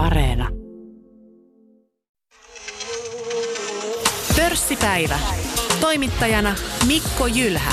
Areena. 0.00 0.48
Pörssipäivä. 4.36 5.18
Toimittajana 5.80 6.54
Mikko 6.86 7.26
Jylhä. 7.26 7.72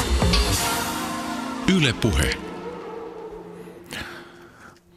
Yle 1.78 1.94
Puhe. 2.02 2.32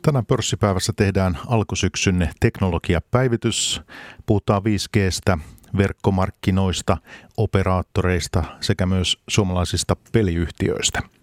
Tänään 0.03 0.27
pörssipäivässä 0.27 0.93
tehdään 0.96 1.38
alkusyksyn 1.46 2.30
teknologiapäivitys. 2.40 3.81
Puhutaan 4.26 4.62
5Gstä, 4.62 5.38
verkkomarkkinoista, 5.76 6.97
operaattoreista 7.37 8.44
sekä 8.60 8.87
myös 8.87 9.19
suomalaisista 9.28 9.97
peliyhtiöistä. 10.12 11.19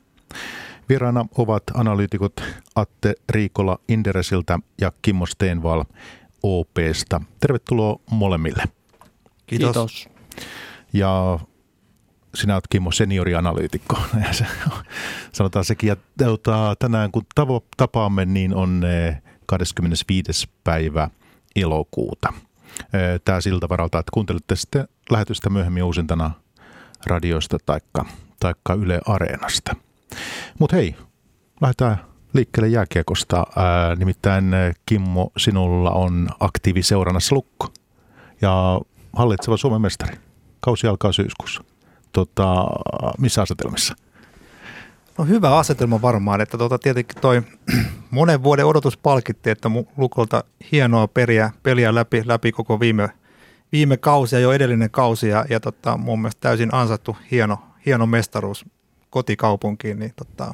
Vieraana 0.90 1.26
ovat 1.38 1.64
analyytikot 1.74 2.34
Atte 2.76 3.16
Riikola 3.30 3.80
Inderesiltä 3.88 4.60
ja 4.82 4.92
Kimmo 5.02 5.26
Steenval 5.26 5.84
OPsta. 6.44 7.22
Tervetuloa 7.40 8.00
molemmille. 8.12 8.64
Kiitos. 9.48 9.68
Kiitos. 9.68 10.10
Ja 10.94 11.40
sinä 12.36 12.54
olet 12.54 12.68
Kimmo 12.70 12.92
seniorianalyytikko. 12.92 13.98
Sanotaan 15.34 15.66
sekin. 15.66 15.88
Ja 15.88 15.96
tuota, 16.18 16.76
tänään 16.80 17.12
kun 17.12 17.26
tavo, 17.36 17.64
tapaamme, 17.78 18.26
niin 18.26 18.56
on 18.56 18.82
25. 19.46 20.50
päivä 20.64 21.10
elokuuta. 21.56 22.34
Tämä 23.26 23.42
siltä 23.42 23.70
varalta, 23.70 24.00
että 24.00 24.12
kuuntelette 24.14 24.56
sitten 24.56 24.88
lähetystä 25.10 25.50
myöhemmin 25.50 25.84
uusintana 25.84 26.32
radioista 27.06 27.58
taikka, 27.66 28.06
taikka 28.40 28.74
Yle 28.74 29.02
Areenasta. 29.06 29.76
Mutta 30.60 30.76
hei, 30.76 30.96
lähdetään 31.62 31.98
liikkeelle 32.34 32.68
jääkiekosta. 32.68 33.46
Ää, 33.56 33.96
nimittäin 33.96 34.56
Kimmo, 34.86 35.32
sinulla 35.38 35.92
on 35.92 36.30
aktiiviseurannassa 36.40 37.36
lukko 37.36 37.68
ja 38.42 38.82
hallitseva 39.14 39.58
Suomen 39.58 39.82
mestari. 39.82 40.18
Kausi 40.60 40.88
alkaa 40.88 41.12
syyskuussa. 41.12 41.64
Tota, 42.12 42.66
missä 43.18 43.42
asetelmissa? 43.42 43.96
No 45.18 45.26
hyvä 45.26 45.58
asetelma 45.58 46.02
varmaan, 46.02 46.42
että 46.42 46.58
tuota, 46.58 46.80
tietenkin 46.80 47.22
toi 47.22 47.42
monen 48.12 48.44
vuoden 48.44 48.66
odotus 48.66 48.98
palkitti, 48.98 49.50
että 49.50 49.70
Lukolta 49.98 50.44
hienoa 50.72 51.08
periä, 51.08 51.52
peliä 51.64 51.96
läpi, 51.96 52.24
läpi 52.26 52.52
koko 52.52 52.80
viime, 52.80 53.10
viime 53.72 53.98
kausi 53.98 54.36
ja 54.36 54.40
jo 54.40 54.52
edellinen 54.52 54.92
kausi 54.92 55.30
ja, 55.30 55.46
ja 55.50 55.60
tota, 55.60 55.98
mun 55.98 56.22
mielestä 56.22 56.42
täysin 56.42 56.74
ansattu 56.74 57.18
hieno, 57.32 57.60
hieno 57.86 58.06
mestaruus 58.06 58.66
kotikaupunkiin, 59.10 60.00
niin 60.00 60.14
tota, 60.16 60.54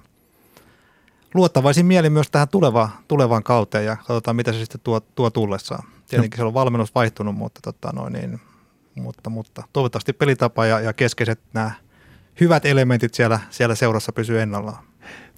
luottavaisin 1.34 1.86
mieli 1.86 2.10
myös 2.10 2.30
tähän 2.32 2.48
tulevaan, 2.48 2.90
tulevaan 3.08 3.44
kauteen 3.44 3.86
ja 3.86 3.96
katsotaan 3.96 4.36
mitä 4.36 4.54
se 4.54 4.60
sitten 4.60 4.82
tuo, 4.84 5.00
tuo 5.00 5.30
tullessaan. 5.30 5.84
Tietenkin 6.08 6.38
no. 6.38 6.42
se 6.42 6.48
on 6.48 6.54
valmennus 6.54 6.96
vaihtunut, 6.96 7.36
mutta, 7.36 7.60
tota, 7.64 7.92
noin, 7.94 8.14
niin, 8.14 8.40
mutta, 8.96 9.30
mutta 9.30 9.64
toivottavasti 9.74 10.14
pelitapa 10.14 10.66
ja, 10.66 10.80
ja 10.80 10.94
keskeiset 10.94 11.40
nämä 11.54 11.72
hyvät 12.40 12.66
elementit 12.66 13.14
siellä, 13.14 13.40
siellä 13.50 13.76
seurassa 13.76 14.12
pysyy 14.12 14.42
ennallaan. 14.42 14.84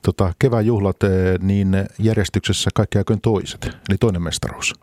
Tota, 0.02 0.34
kevään 0.40 0.66
juhlat, 0.66 1.04
eh, 1.04 1.10
niin 1.40 1.70
järjestyksessä 2.00 2.70
kaikki 2.74 2.98
aikoin 2.98 3.22
toiset, 3.22 3.66
eli 3.66 3.98
toinen 3.98 4.22
mestaruus 4.22 4.74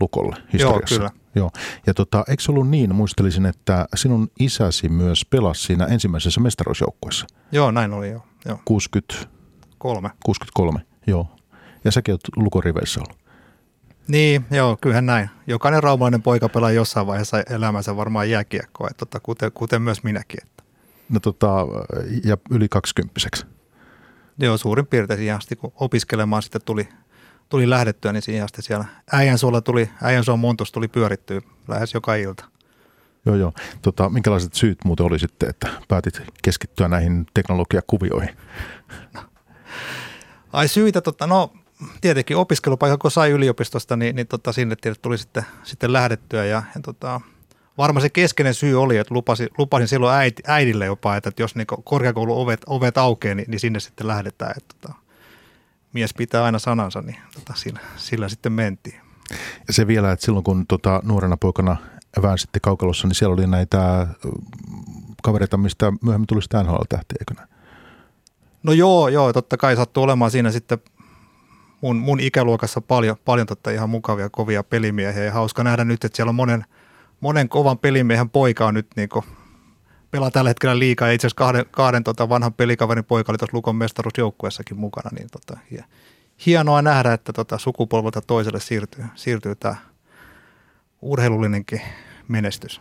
Lukolle 0.00 0.36
historiassa. 0.52 0.94
Joo, 0.94 0.98
kyllä. 0.98 1.19
Joo. 1.34 1.50
Ja 1.86 1.94
tota, 1.94 2.24
eikö 2.28 2.42
ollut 2.48 2.68
niin, 2.68 2.94
muistelisin, 2.94 3.46
että 3.46 3.86
sinun 3.94 4.30
isäsi 4.38 4.88
myös 4.88 5.24
pelasi 5.24 5.62
siinä 5.62 5.84
ensimmäisessä 5.84 6.40
mestaruusjoukkueessa? 6.40 7.26
Joo, 7.52 7.70
näin 7.70 7.92
oli 7.92 8.10
jo. 8.10 8.22
Joo. 8.44 8.58
63. 8.64 10.10
63, 10.24 10.80
joo. 11.06 11.26
Ja 11.84 11.92
säkin 11.92 12.12
olet 12.12 12.28
lukoriveissä 12.36 13.00
ollut. 13.00 13.20
Niin, 14.08 14.44
joo, 14.50 14.76
kyllähän 14.80 15.06
näin. 15.06 15.30
Jokainen 15.46 15.82
raumalainen 15.82 16.22
poika 16.22 16.48
pelaa 16.48 16.70
jossain 16.70 17.06
vaiheessa 17.06 17.42
elämänsä 17.50 17.96
varmaan 17.96 18.30
jääkiekkoa, 18.30 18.88
että 18.90 19.06
tota, 19.06 19.20
kuten, 19.20 19.52
kuten 19.52 19.82
myös 19.82 20.02
minäkin. 20.02 20.38
Että. 20.42 20.62
No 21.08 21.20
tota, 21.20 21.66
ja 22.24 22.36
yli 22.50 22.68
kaksikymppiseksi. 22.68 23.46
Joo, 24.38 24.56
suurin 24.56 24.86
piirtein 24.86 25.18
siihen 25.18 25.36
asti, 25.36 25.56
kun 25.56 25.72
opiskelemaan 25.74 26.42
sitten 26.42 26.60
tuli, 26.64 26.88
tuli 27.50 27.70
lähdettyä, 27.70 28.12
niin 28.12 28.22
siihen 28.22 28.44
asti 28.44 28.62
siellä 28.62 28.84
äijänsuolla 29.12 29.60
tuli, 29.60 29.90
äijänsuon 30.02 30.38
montus 30.38 30.72
tuli 30.72 30.88
pyörittyä 30.88 31.40
lähes 31.68 31.94
joka 31.94 32.14
ilta. 32.14 32.44
Joo, 33.26 33.36
joo. 33.36 33.52
Tota, 33.82 34.08
minkälaiset 34.08 34.54
syyt 34.54 34.78
muuten 34.84 35.06
oli 35.06 35.18
sitten, 35.18 35.48
että 35.48 35.68
päätit 35.88 36.22
keskittyä 36.42 36.88
näihin 36.88 37.26
teknologiakuvioihin? 37.34 38.36
Ai 40.52 40.68
syitä, 40.68 41.00
tota, 41.00 41.26
no 41.26 41.52
tietenkin 42.00 42.36
opiskelupaikka, 42.36 42.98
kun 42.98 43.10
sai 43.10 43.30
yliopistosta, 43.30 43.96
niin, 43.96 44.16
niin 44.16 44.26
tota, 44.26 44.52
sinne 44.52 44.76
tuli 45.02 45.18
sitten, 45.18 45.44
sitten 45.62 45.92
lähdettyä 45.92 46.44
ja, 46.44 46.62
ja 46.74 46.80
tota, 46.82 47.20
varmaan 47.78 48.02
se 48.02 48.10
keskeinen 48.10 48.54
syy 48.54 48.82
oli, 48.82 48.96
että 48.96 49.14
lupasin, 49.14 49.48
lupasin 49.58 49.88
silloin 49.88 50.16
äiti, 50.16 50.42
äidille 50.46 50.86
jopa, 50.86 51.16
että 51.16 51.32
jos 51.38 51.54
niin 51.54 51.66
korkeakoulun 51.84 52.36
ovet, 52.36 52.60
ovet 52.66 52.98
aukeaa, 52.98 53.34
niin, 53.34 53.50
niin 53.50 53.60
sinne 53.60 53.80
sitten 53.80 54.06
lähdetään. 54.06 54.52
Että, 54.56 54.74
tota, 54.80 54.94
mies 55.92 56.14
pitää 56.14 56.44
aina 56.44 56.58
sanansa, 56.58 57.02
niin 57.02 57.16
tota, 57.34 57.52
sillä, 57.56 57.80
sillä 57.96 58.28
sitten 58.28 58.52
mentiin. 58.52 59.00
Ja 59.66 59.72
se 59.72 59.86
vielä, 59.86 60.12
että 60.12 60.24
silloin 60.24 60.44
kun 60.44 60.66
tota, 60.66 61.00
nuorena 61.04 61.36
poikana 61.36 61.76
väänsitte 62.22 62.60
kaukalossa, 62.60 63.06
niin 63.08 63.14
siellä 63.14 63.34
oli 63.34 63.46
näitä 63.46 64.06
kavereita, 65.22 65.56
mistä 65.56 65.92
myöhemmin 66.02 66.26
tuli 66.26 66.42
sitä 66.42 66.62
NHL-tähtiä, 66.62 67.16
eikö 67.20 67.42
No 68.62 68.72
joo, 68.72 69.08
joo, 69.08 69.32
totta 69.32 69.56
kai 69.56 69.76
sattuu 69.76 70.02
olemaan 70.02 70.30
siinä 70.30 70.50
sitten 70.50 70.78
mun, 71.80 71.96
mun 71.96 72.20
ikäluokassa 72.20 72.80
paljon, 72.80 73.16
paljon 73.24 73.46
totta 73.46 73.70
ihan 73.70 73.90
mukavia, 73.90 74.30
kovia 74.30 74.62
pelimiehiä 74.62 75.24
ja 75.24 75.32
hauska 75.32 75.64
nähdä 75.64 75.84
nyt, 75.84 76.04
että 76.04 76.16
siellä 76.16 76.28
on 76.28 76.34
monen, 76.34 76.64
monen 77.20 77.48
kovan 77.48 77.78
pelimiehen 77.78 78.30
poika 78.30 78.66
on 78.66 78.74
nyt 78.74 78.86
niin 78.96 79.08
pelaa 80.10 80.30
tällä 80.30 80.50
hetkellä 80.50 80.78
liikaa 80.78 81.08
ja 81.08 81.14
itse 81.14 81.26
asiassa 81.26 81.36
kahden, 81.36 81.64
kahden 81.70 82.04
tota 82.04 82.28
vanhan 82.28 82.54
pelikaverin 82.54 83.04
poika 83.04 83.32
oli 83.32 83.38
tuossa 83.38 83.56
Lukon 83.56 83.76
mestaruusjoukkueessakin 83.76 84.78
mukana, 84.78 85.10
niin 85.18 85.28
tota, 85.30 85.58
hienoa 86.46 86.82
nähdä, 86.82 87.12
että 87.12 87.32
tota, 87.32 87.58
sukupolvelta 87.58 88.20
toiselle 88.20 88.60
siirtyy, 88.60 89.04
siirtyy 89.14 89.54
tämä 89.54 89.76
urheilullinenkin 91.02 91.80
menestys. 92.28 92.80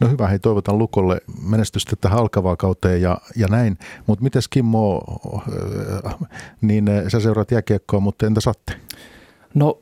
No 0.00 0.08
hyvä, 0.08 0.28
hei 0.28 0.38
toivotan 0.38 0.78
Lukolle 0.78 1.20
menestystä 1.42 1.96
tähän 1.96 2.18
alkavaa 2.18 2.56
kauteen 2.56 3.02
ja, 3.02 3.18
ja 3.36 3.46
näin. 3.48 3.78
Mutta 4.06 4.22
mites 4.22 4.48
Kimmo, 4.48 5.02
äh, 6.06 6.14
niin 6.60 6.88
äh, 6.88 7.04
sä 7.08 7.20
seuraat 7.20 7.50
jääkiekkoa, 7.50 8.00
mutta 8.00 8.26
entä 8.26 8.40
Satte? 8.40 8.80
No 9.54 9.81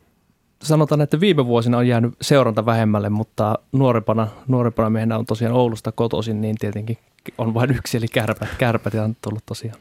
sanotaan, 0.62 1.00
että 1.00 1.20
viime 1.20 1.46
vuosina 1.46 1.78
on 1.78 1.88
jäänyt 1.88 2.14
seuranta 2.20 2.66
vähemmälle, 2.66 3.08
mutta 3.08 3.58
nuorempana, 3.72 4.28
nuorempana 4.48 4.90
miehenä 4.90 5.18
on 5.18 5.26
tosiaan 5.26 5.54
Oulusta 5.54 5.92
kotoisin, 5.92 6.40
niin 6.40 6.56
tietenkin 6.56 6.98
on 7.38 7.54
vain 7.54 7.70
yksi, 7.70 7.96
eli 7.96 8.08
kärpät, 8.08 8.48
kärpät 8.58 8.94
on 8.94 9.16
tullut 9.22 9.46
tosiaan 9.46 9.78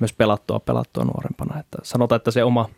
myös 0.00 0.12
pelattua, 0.12 0.60
pelattua 0.60 1.04
nuorempana. 1.04 1.60
Että 1.60 1.78
sanotaan, 1.82 2.16
että 2.16 2.30
se 2.30 2.44
oma 2.44 2.68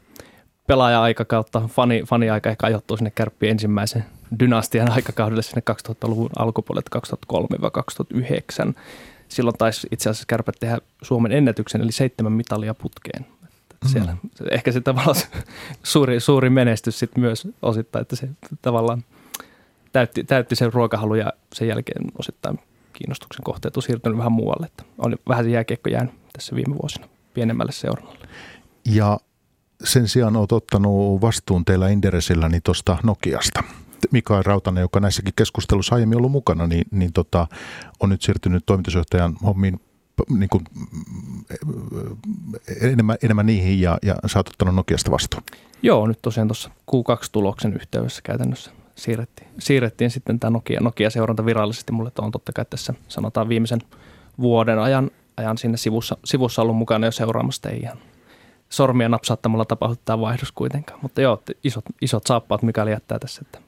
pelaaja-aika 0.66 1.25
kautta 1.25 1.60
fani, 1.69 2.03
fani-aika 2.06 2.50
ehkä 2.50 2.66
ajoittuu 2.66 2.97
sinne 2.97 3.10
kärppien 3.10 3.50
ensimmäisen 3.50 4.05
dynastian 4.41 4.91
aikakaudelle 4.91 5.43
sinne 5.43 5.62
2000-luvun 5.71 6.31
alkupuolelle 6.38 6.88
2003-2009. 8.69 8.75
Silloin 9.28 9.59
taisi 9.59 9.88
itse 9.91 10.11
asiassa 10.11 10.26
kärpät 10.28 10.56
tehdä 10.61 10.78
Suomen 11.03 11.32
ennätyksen, 11.32 11.81
eli 11.81 11.93
seitsemän 11.93 12.32
mitalia 12.32 12.75
putkeen. 12.75 13.26
Siellä, 13.89 14.17
mm. 14.22 14.31
Ehkä 14.50 14.72
se 14.72 14.81
tavallaan 14.81 15.17
suuri, 15.83 16.21
suuri 16.21 16.50
menestys 16.50 16.99
sitten 16.99 17.21
myös 17.21 17.49
osittain, 17.62 18.03
että 18.03 18.17
se 18.17 18.28
tavallaan 18.62 19.05
täytti, 19.93 20.25
täytti 20.25 20.56
sen 20.56 20.72
ruokahalu 20.72 21.15
ja 21.15 21.33
sen 21.53 21.69
jälkeen 21.69 22.05
osittain 22.19 22.59
kiinnostuksen 22.93 23.44
kohteet 23.44 23.77
on 23.77 23.83
siirtynyt 23.83 24.19
vähän 24.19 24.33
muualle. 24.33 24.67
Että 24.67 24.84
on 24.99 25.17
vähän 25.28 25.44
se 25.44 25.50
jääkiekko 25.50 25.91
jäänyt 25.91 26.15
tässä 26.33 26.56
viime 26.56 26.75
vuosina 26.83 27.09
pienemmälle 27.34 27.73
seurannalle. 27.73 28.28
Ja 28.84 29.19
sen 29.84 30.09
sijaan 30.09 30.37
olet 30.37 30.53
ottanut 30.53 31.21
vastuun 31.21 31.65
teillä 31.65 31.89
Inderesillä 31.89 32.49
niin 32.49 32.62
tuosta 32.62 32.99
Nokiasta. 33.03 33.64
Mikael 34.11 34.43
Rautanen, 34.43 34.82
joka 34.82 35.00
näissäkin 35.00 35.32
keskustelussa 35.37 35.94
aiemmin 35.94 36.19
ollut 36.19 36.32
mukana, 36.32 36.67
niin, 36.67 36.85
niin 36.91 37.12
tota, 37.12 37.47
on 38.00 38.08
nyt 38.08 38.23
siirtynyt 38.23 38.67
toimitusjohtajan 38.67 39.37
hommiin 39.43 39.81
niin 40.28 40.49
kuin, 40.49 40.64
enemmän, 42.81 43.16
enemmän 43.22 43.46
niihin 43.46 43.81
ja, 43.81 43.99
ja 44.02 44.14
sä 44.26 44.38
oot 44.38 44.49
ottanut 44.49 44.75
Nokiasta 44.75 45.11
vastuun. 45.11 45.43
Joo, 45.82 46.06
nyt 46.06 46.19
tosiaan 46.22 46.49
tuossa 46.49 46.70
Q2-tuloksen 46.90 47.75
yhteydessä 47.75 48.22
käytännössä 48.22 48.70
siirrettiin, 48.94 49.49
siirrettiin 49.58 50.11
sitten 50.11 50.40
tämä 50.40 50.50
Nokia, 50.50 50.81
Nokia-seuranta 50.81 51.46
virallisesti. 51.46 51.93
Mulle 51.93 52.12
on 52.19 52.31
totta 52.31 52.52
kai 52.52 52.64
tässä 52.64 52.94
sanotaan 53.08 53.49
viimeisen 53.49 53.81
vuoden 54.40 54.78
ajan, 54.78 55.11
ajan 55.37 55.58
siinä 55.58 55.76
sivussa, 55.76 56.17
sivussa 56.25 56.62
ollut 56.62 56.76
mukana 56.76 57.06
jo 57.06 57.12
seuraamassa. 57.12 57.70
Ei 57.70 57.81
ihan 57.81 57.99
sormia 58.69 59.08
napsauttamalla 59.08 59.64
tapahdu 59.64 59.96
tämä 60.05 60.20
vaihdos 60.20 60.52
kuitenkaan. 60.52 61.00
Mutta 61.02 61.20
joo, 61.20 61.43
isot, 61.64 61.84
isot 62.00 62.26
saappaat 62.26 62.62
mikäli 62.62 62.90
jättää 62.90 63.19
tässä, 63.19 63.43
että 63.44 63.58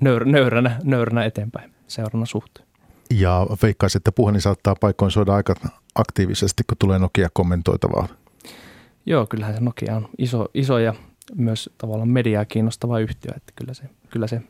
nöyrä, 0.00 0.26
nöyränä, 0.26 0.80
nöyränä 0.84 1.24
eteenpäin 1.24 1.72
seurannan 1.88 2.26
suhteen. 2.26 2.66
Ja 3.10 3.46
veikkaisin, 3.62 3.98
että 3.98 4.12
puhelin 4.12 4.40
saattaa 4.40 4.74
paikoin 4.80 5.10
soida 5.10 5.34
aika 5.34 5.54
aktiivisesti, 5.94 6.62
kun 6.66 6.76
tulee 6.78 6.98
Nokia 6.98 7.28
kommentoitavaa. 7.32 8.08
Joo, 9.06 9.26
kyllähän 9.26 9.54
se 9.54 9.60
Nokia 9.60 9.96
on 9.96 10.08
iso, 10.18 10.48
iso 10.54 10.78
ja 10.78 10.94
myös 11.34 11.70
tavallaan 11.78 12.08
mediaa 12.08 12.44
kiinnostava 12.44 12.98
yhtiö, 12.98 13.32
että 13.36 13.52
kyllä 13.56 13.74
se, 13.74 13.84
kyllä 14.10 14.26
se 14.26 14.42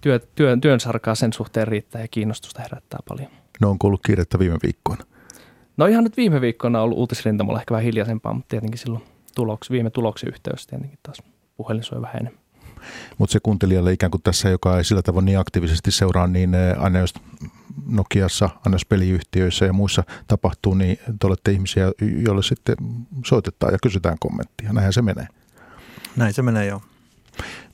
työ, 0.00 0.20
työn, 0.34 0.60
työn 0.60 0.80
sarkaa 0.80 1.14
sen 1.14 1.32
suhteen 1.32 1.68
riittää 1.68 2.00
ja 2.00 2.08
kiinnostusta 2.08 2.62
herättää 2.62 3.00
paljon. 3.08 3.30
No 3.60 3.70
onko 3.70 3.86
ollut 3.86 4.02
kiirettä 4.06 4.38
viime 4.38 4.58
viikkoina? 4.62 5.04
No 5.76 5.86
ihan 5.86 6.04
nyt 6.04 6.16
viime 6.16 6.40
viikkoina 6.40 6.78
on 6.78 6.84
ollut 6.84 6.98
uutisrintamalla 6.98 7.60
ehkä 7.60 7.72
vähän 7.72 7.84
hiljaisempaa, 7.84 8.32
mutta 8.32 8.48
tietenkin 8.48 8.78
silloin 8.78 9.04
tuloksi, 9.34 9.72
viime 9.72 9.90
tuloksen 9.90 10.28
yhteydessä 10.28 10.68
tietenkin 10.70 10.98
taas 11.02 11.22
puhelin 11.56 11.82
soi 11.82 12.02
vähän 12.02 12.20
enemmän. 12.20 12.42
Mutta 13.18 13.32
se 13.32 13.40
kuuntelijalle 13.42 13.92
ikään 13.92 14.10
kuin 14.10 14.22
tässä, 14.22 14.48
joka 14.48 14.78
ei 14.78 14.84
sillä 14.84 15.02
tavoin 15.02 15.24
niin 15.24 15.38
aktiivisesti 15.38 15.90
seuraa, 15.90 16.26
niin 16.26 16.54
eh, 16.54 16.82
aina 16.82 16.98
jos 16.98 17.14
Nokiassa, 17.86 18.50
aina 18.64 18.74
jos 18.74 18.86
peliyhtiöissä 18.86 19.64
ja 19.64 19.72
muissa 19.72 20.04
tapahtuu, 20.28 20.74
niin 20.74 20.98
te 21.20 21.26
olette 21.26 21.52
ihmisiä, 21.52 21.92
joille 22.00 22.42
sitten 22.42 22.76
soitetaan 23.24 23.72
ja 23.72 23.78
kysytään 23.82 24.16
kommenttia. 24.20 24.72
Näinhän 24.72 24.92
se 24.92 25.02
menee. 25.02 25.26
Näin 26.16 26.34
se 26.34 26.42
menee 26.42 26.66
joo. 26.66 26.80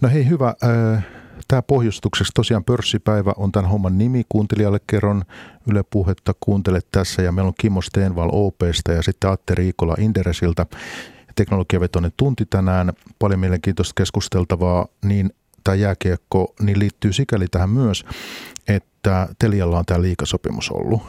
No 0.00 0.08
hei 0.08 0.28
hyvä, 0.28 0.54
äh, 0.64 1.04
tämä 1.48 1.62
pohjustukseksi 1.62 2.32
tosiaan 2.34 2.64
pörssipäivä 2.64 3.32
on 3.36 3.52
tämän 3.52 3.70
homman 3.70 3.98
nimi. 3.98 4.22
Kuuntelijalle 4.28 4.80
kerron 4.86 5.22
Yle 5.70 5.82
Puhetta, 5.90 6.34
kuuntele 6.40 6.80
tässä 6.92 7.22
ja 7.22 7.32
meillä 7.32 7.48
on 7.48 7.54
Kimmo 7.60 7.82
Steenval 7.82 8.28
OPsta 8.32 8.92
ja 8.92 9.02
sitten 9.02 9.30
Atte 9.30 9.54
Riikola 9.54 9.94
Inderesiltä. 9.98 10.66
Teknologiavetoinen 11.34 12.12
tunti 12.16 12.46
tänään, 12.46 12.92
paljon 13.18 13.40
mielenkiintoista 13.40 13.92
keskusteltavaa, 13.96 14.86
niin 15.04 15.30
tämä 15.64 15.74
jääkiekko 15.74 16.54
niin 16.60 16.78
liittyy 16.78 17.12
sikäli 17.12 17.46
tähän 17.50 17.70
myös, 17.70 18.04
että 18.68 19.28
Telialla 19.38 19.78
on 19.78 19.84
tämä 19.84 20.02
liikasopimus 20.02 20.70
ollut. 20.70 21.02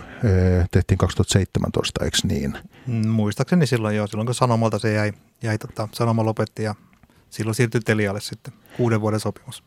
Tehtiin 0.71 0.97
2017, 0.97 2.05
eikö 2.05 2.17
niin? 2.23 2.57
Mm, 2.87 3.07
muistaakseni 3.07 3.67
silloin 3.67 3.95
jo, 3.95 4.07
silloin 4.07 4.25
kun 4.25 4.35
Sanomalta 4.35 4.79
se 4.79 4.93
jäi, 4.93 5.13
jäi 5.43 5.57
tota, 5.57 5.89
Sanoma 5.91 6.25
lopetti 6.25 6.63
ja 6.63 6.75
silloin 7.29 7.55
siirtyi 7.55 7.81
Telialle 7.81 8.21
sitten 8.21 8.53
kuuden 8.77 9.01
vuoden 9.01 9.19
sopimus. 9.19 9.63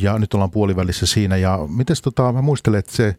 Ja 0.00 0.18
nyt 0.18 0.34
ollaan 0.34 0.50
puolivälissä 0.50 1.06
siinä. 1.06 1.36
Ja 1.36 1.58
miten 1.68 1.96
tota, 2.02 2.32
mä 2.32 2.42
muistelen, 2.42 2.78
että 2.78 2.96
se 2.96 3.16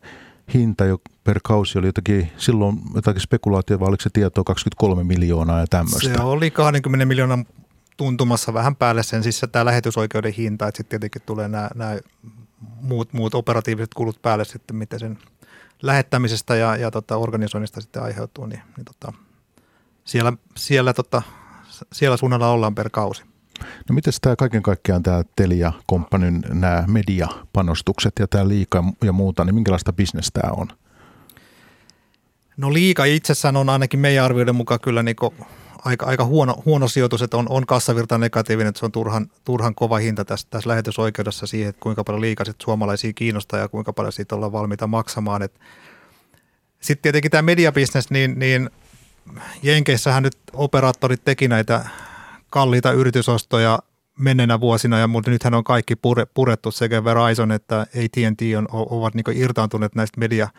hinta 0.53 0.85
jo 0.85 0.97
per 1.23 1.39
kausi 1.43 1.79
oli 1.79 1.87
jotakin, 1.87 2.31
silloin 2.37 2.77
jotakin 2.95 3.21
spekulaatio, 3.21 3.79
vai 3.79 3.87
oliko 3.87 4.01
se 4.01 4.09
tietoa 4.13 4.43
23 4.43 5.03
miljoonaa 5.03 5.59
ja 5.59 5.67
tämmöistä? 5.69 6.13
Se 6.13 6.21
oli 6.21 6.51
20 6.51 7.05
miljoonan 7.05 7.45
tuntumassa 7.97 8.53
vähän 8.53 8.75
päälle 8.75 9.03
sen, 9.03 9.23
siis 9.23 9.41
tämä 9.51 9.65
lähetysoikeuden 9.65 10.33
hinta, 10.33 10.67
että 10.67 10.77
sitten 10.77 10.89
tietenkin 10.99 11.21
tulee 11.25 11.47
nämä, 11.47 11.69
nämä 11.75 11.97
muut, 12.81 13.13
muut 13.13 13.35
operatiiviset 13.35 13.93
kulut 13.93 14.21
päälle 14.21 14.45
sitten, 14.45 14.75
miten 14.75 14.99
sen 14.99 15.17
lähettämisestä 15.81 16.55
ja, 16.55 16.75
ja 16.75 16.91
tota, 16.91 17.17
organisoinnista 17.17 17.81
sitten 17.81 18.03
aiheutuu, 18.03 18.45
niin, 18.45 18.61
niin 18.77 18.85
tota, 18.85 19.13
siellä, 20.05 20.33
siellä, 20.55 20.93
tota, 20.93 21.21
siellä 21.93 22.17
suunnalla 22.17 22.49
ollaan 22.49 22.75
per 22.75 22.89
kausi. 22.89 23.23
No 23.89 23.95
miten 23.95 24.13
tämä 24.21 24.35
kaiken 24.35 24.63
kaikkiaan 24.63 25.03
tämä 25.03 25.23
Telia 25.35 25.73
Companyn 25.91 26.43
nämä 26.49 26.83
mediapanostukset 26.87 28.13
ja 28.19 28.27
tämä 28.27 28.47
liika 28.47 28.83
ja 29.03 29.13
muuta, 29.13 29.45
niin 29.45 29.55
minkälaista 29.55 29.93
bisnestä 29.93 30.41
tämä 30.41 30.53
on? 30.53 30.67
No 32.57 32.73
liika 32.73 33.05
itsessään 33.05 33.57
on 33.57 33.69
ainakin 33.69 33.99
meidän 33.99 34.25
arvioiden 34.25 34.55
mukaan 34.55 34.79
kyllä 34.79 35.03
niin 35.03 35.15
aika, 35.85 36.05
aika 36.05 36.25
huono, 36.25 36.55
huono 36.65 36.87
sijoitus, 36.87 37.21
että 37.21 37.37
on, 37.37 37.45
on 37.49 37.65
kassavirta 37.65 38.17
negatiivinen, 38.17 38.69
että 38.69 38.79
se 38.79 38.85
on 38.85 38.91
turhan, 38.91 39.27
turhan 39.43 39.75
kova 39.75 39.97
hinta 39.97 40.25
tässä, 40.25 40.47
tässä 40.49 40.69
lähetysoikeudessa 40.69 41.47
siihen, 41.47 41.69
että 41.69 41.79
kuinka 41.79 42.03
paljon 42.03 42.21
liikaa 42.21 42.45
suomalaisia 42.63 43.13
kiinnostaa 43.13 43.59
ja 43.59 43.67
kuinka 43.67 43.93
paljon 43.93 44.13
siitä 44.13 44.35
ollaan 44.35 44.51
valmiita 44.51 44.87
maksamaan. 44.87 45.49
Sitten 46.79 47.01
tietenkin 47.01 47.31
tämä 47.31 47.41
mediabisnes, 47.41 48.09
niin, 48.09 48.39
niin 48.39 48.69
Jenkeissähän 49.63 50.23
nyt 50.23 50.37
operaattorit 50.53 51.21
teki 51.25 51.47
näitä 51.47 51.85
kalliita 52.49 52.91
yritysostoja 52.91 53.79
menneenä 54.19 54.59
vuosina, 54.59 54.99
ja 54.99 55.07
mutta 55.07 55.31
nythän 55.31 55.53
on 55.53 55.63
kaikki 55.63 55.95
pure, 55.95 56.25
purettu 56.25 56.71
sekä 56.71 57.03
Verizon 57.03 57.51
että 57.51 57.79
AT&T 57.79 58.41
on, 58.57 58.67
ovat 58.71 59.13
niin 59.13 59.25
irtaantuneet 59.33 59.95
näistä 59.95 60.19
media, 60.19 60.49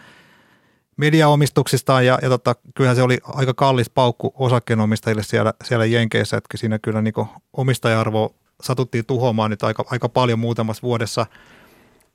mediaomistuksistaan, 0.96 2.06
ja, 2.06 2.18
ja 2.22 2.28
tota, 2.28 2.54
kyllähän 2.74 2.96
se 2.96 3.02
oli 3.02 3.18
aika 3.24 3.54
kallis 3.54 3.90
paukku 3.90 4.32
osakkeenomistajille 4.34 5.22
siellä, 5.22 5.54
siellä 5.64 5.84
Jenkeissä, 5.84 6.36
että 6.36 6.56
siinä 6.56 6.78
kyllä 6.78 7.02
niin 7.02 7.14
omistaja-arvo 7.52 8.34
satuttiin 8.62 9.06
tuhoamaan 9.06 9.50
nyt 9.50 9.62
aika, 9.62 9.84
aika 9.90 10.08
paljon 10.08 10.38
muutamassa 10.38 10.82
vuodessa. 10.82 11.26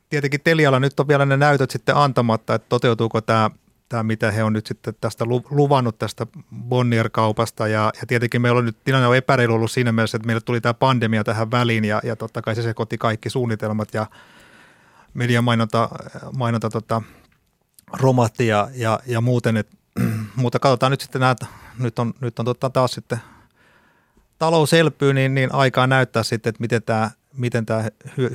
Tietenkin 0.09 0.41
Telialla 0.43 0.79
nyt 0.79 0.99
on 0.99 1.07
vielä 1.07 1.25
ne 1.25 1.37
näytöt 1.37 1.71
sitten 1.71 1.95
antamatta, 1.95 2.55
että 2.55 2.69
toteutuuko 2.69 3.21
tämä 3.21 3.49
tämä, 3.91 4.03
mitä 4.03 4.31
he 4.31 4.43
on 4.43 4.53
nyt 4.53 4.65
sitten 4.65 4.93
tästä 5.01 5.25
luvannut 5.49 5.99
tästä 5.99 6.27
Bonnier-kaupasta. 6.69 7.67
Ja, 7.67 7.91
ja 8.01 8.07
tietenkin 8.07 8.41
meillä 8.41 8.59
on 8.59 8.65
nyt 8.65 8.77
tilanne 8.83 9.07
on 9.07 9.15
epäreilu 9.15 9.53
ollut 9.53 9.71
siinä 9.71 9.91
mielessä, 9.91 10.15
että 10.15 10.25
meille 10.25 10.41
tuli 10.41 10.61
tämä 10.61 10.73
pandemia 10.73 11.23
tähän 11.23 11.51
väliin 11.51 11.85
ja, 11.85 12.01
ja 12.03 12.15
totta 12.15 12.41
kai 12.41 12.55
se 12.55 12.61
sekoitti 12.61 12.97
kaikki 12.97 13.29
suunnitelmat 13.29 13.93
ja 13.93 14.05
mediamainonta 15.13 15.89
mainonta, 16.37 16.69
tota, 16.69 17.01
romahti 17.93 18.47
ja, 18.47 18.69
ja, 18.73 18.99
ja 19.05 19.21
muuten. 19.21 19.57
Et, 19.57 19.69
mutta 20.35 20.59
katsotaan 20.59 20.91
nyt 20.91 21.01
sitten 21.01 21.21
nämä, 21.21 21.35
nyt 21.79 21.99
on, 21.99 22.13
nyt 22.21 22.39
on 22.39 22.45
totta 22.45 22.69
taas 22.69 22.91
sitten 22.91 23.19
talous 24.39 24.73
elpyy, 24.73 25.13
niin, 25.13 25.33
niin 25.33 25.53
aikaa 25.53 25.87
näyttää 25.87 26.23
sitten, 26.23 26.49
että 26.49 26.61
miten 26.61 26.83
tämä, 26.83 27.11
miten 27.37 27.65
tämä 27.65 27.83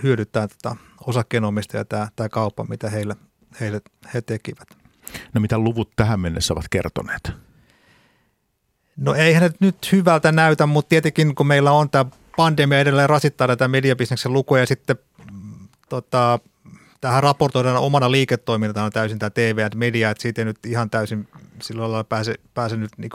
hyödyttää 0.02 0.48
tätä 0.48 0.76
osakkeenomistajaa 1.06 1.84
tämä, 1.84 2.08
tämä 2.16 2.28
kauppa, 2.28 2.64
mitä 2.64 2.90
heille, 2.90 3.16
heille 3.60 3.80
he 4.14 4.22
tekivät. 4.22 4.68
No 5.34 5.40
mitä 5.40 5.58
luvut 5.58 5.90
tähän 5.96 6.20
mennessä 6.20 6.54
ovat 6.54 6.68
kertoneet? 6.70 7.32
No 8.96 9.14
eihän 9.14 9.42
ne 9.42 9.50
nyt 9.60 9.92
hyvältä 9.92 10.32
näytä, 10.32 10.66
mutta 10.66 10.88
tietenkin 10.88 11.34
kun 11.34 11.46
meillä 11.46 11.72
on 11.72 11.90
tämä 11.90 12.04
pandemia 12.36 12.80
edelleen 12.80 13.08
rasittaa 13.08 13.46
tätä 13.46 13.68
mediabisneksen 13.68 14.32
lukuja 14.32 14.62
ja 14.62 14.66
sitten 14.66 14.96
mm, 15.32 15.68
tota, 15.88 16.38
tähän 17.06 17.22
raportoidaan 17.22 17.76
omana 17.76 18.10
liiketoimintana 18.10 18.90
täysin 18.90 19.18
tämä 19.18 19.30
TV 19.30 19.58
ja 19.58 19.70
media, 19.74 20.10
että 20.10 20.22
siitä 20.22 20.40
ei 20.40 20.44
nyt 20.44 20.66
ihan 20.66 20.90
täysin 20.90 21.28
sillä 21.62 21.82
lailla 21.82 22.04
pääse, 22.04 22.34
pääse 22.54 22.76
nyt 22.76 22.90
niin 22.98 23.10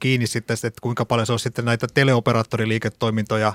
kiinni 0.00 0.26
sitten, 0.26 0.54
että 0.54 0.80
kuinka 0.82 1.04
paljon 1.04 1.26
se 1.26 1.32
on 1.32 1.38
sitten 1.38 1.64
näitä 1.64 1.86
teleoperaattoriliiketoimintoja 1.94 3.52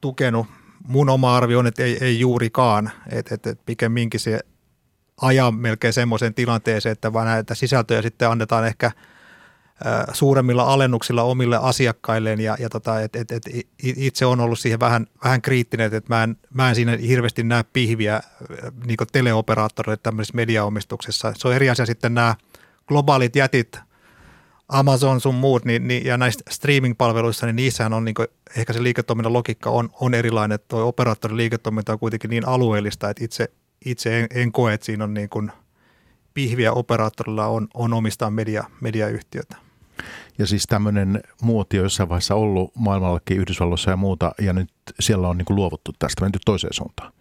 tukenut. 0.00 0.46
Mun 0.84 1.08
oma 1.08 1.36
arvio 1.36 1.58
on, 1.58 1.66
että 1.66 1.82
ei, 1.82 1.98
ei 2.00 2.20
juurikaan, 2.20 2.90
että, 3.08 3.34
että, 3.34 3.50
että 3.50 3.62
pikemminkin 3.66 4.20
se 4.20 4.40
ajan 5.20 5.54
melkein 5.54 5.92
semmoiseen 5.92 6.34
tilanteeseen, 6.34 6.92
että 6.92 7.12
vaan 7.12 7.26
näitä 7.26 7.54
sisältöjä 7.54 8.02
sitten 8.02 8.30
annetaan 8.30 8.66
ehkä 8.66 8.90
suuremmilla 10.12 10.62
alennuksilla 10.62 11.22
omille 11.22 11.58
asiakkailleen 11.62 12.40
ja, 12.40 12.56
ja 12.60 12.68
tota, 12.68 13.00
et, 13.00 13.16
et, 13.16 13.32
et 13.32 13.42
itse 13.82 14.26
on 14.26 14.40
ollut 14.40 14.58
siihen 14.58 14.80
vähän, 14.80 15.06
vähän 15.24 15.42
kriittinen, 15.42 15.94
että 15.94 16.14
mä 16.14 16.24
en, 16.24 16.36
mä 16.54 16.68
en 16.68 16.74
siinä 16.74 16.96
hirveästi 16.96 17.42
näe 17.42 17.64
pihviä 17.72 18.20
niin 18.86 18.96
teleoperaattoreille 19.12 20.00
tämmöisessä 20.02 20.36
mediaomistuksessa. 20.36 21.32
Se 21.36 21.48
on 21.48 21.54
eri 21.54 21.70
asia 21.70 21.86
sitten 21.86 22.14
nämä 22.14 22.34
globaalit 22.86 23.36
jätit, 23.36 23.78
Amazon 24.68 25.20
sun 25.20 25.34
muut, 25.34 25.64
niin, 25.64 25.88
niin, 25.88 26.04
ja 26.04 26.16
näissä 26.16 26.40
streaming-palveluissa, 26.50 27.46
niin 27.46 27.56
niissähän 27.56 27.92
on 27.92 28.04
niin 28.04 28.14
kuin, 28.14 28.28
ehkä 28.56 28.72
se 28.72 28.82
liiketoiminnan 28.82 29.32
logiikka 29.32 29.70
on, 29.70 29.90
on 30.00 30.14
erilainen, 30.14 30.58
tuo 30.68 30.86
operaattorin 30.86 31.36
liiketoiminta 31.36 31.92
on 31.92 31.98
kuitenkin 31.98 32.30
niin 32.30 32.48
alueellista, 32.48 33.10
että 33.10 33.24
itse 33.24 33.48
itse 33.84 34.20
en, 34.20 34.26
en 34.34 34.52
koe, 34.52 34.72
että 34.74 34.86
siinä 34.86 35.04
on 35.04 35.14
niin 35.14 35.28
kuin 35.28 35.52
pihviä 36.34 36.72
operaattorilla 36.72 37.46
on, 37.46 37.68
on 37.74 37.94
omistaa 37.94 38.30
media, 38.30 38.64
mediayhtiötä. 38.80 39.56
Ja 40.38 40.46
siis 40.46 40.66
tämmöinen 40.66 41.20
muoti 41.42 41.78
on 41.78 41.84
jossain 41.84 42.08
vaiheessa 42.08 42.34
ollut 42.34 42.72
maailmallakin 42.76 43.38
Yhdysvalloissa 43.38 43.90
ja 43.90 43.96
muuta, 43.96 44.32
ja 44.40 44.52
nyt 44.52 44.70
siellä 45.00 45.28
on 45.28 45.38
niin 45.38 45.44
kuin 45.46 45.56
luovuttu 45.56 45.92
tästä, 45.98 46.24
menty 46.24 46.38
toiseen 46.44 46.74
suuntaan. 46.74 47.12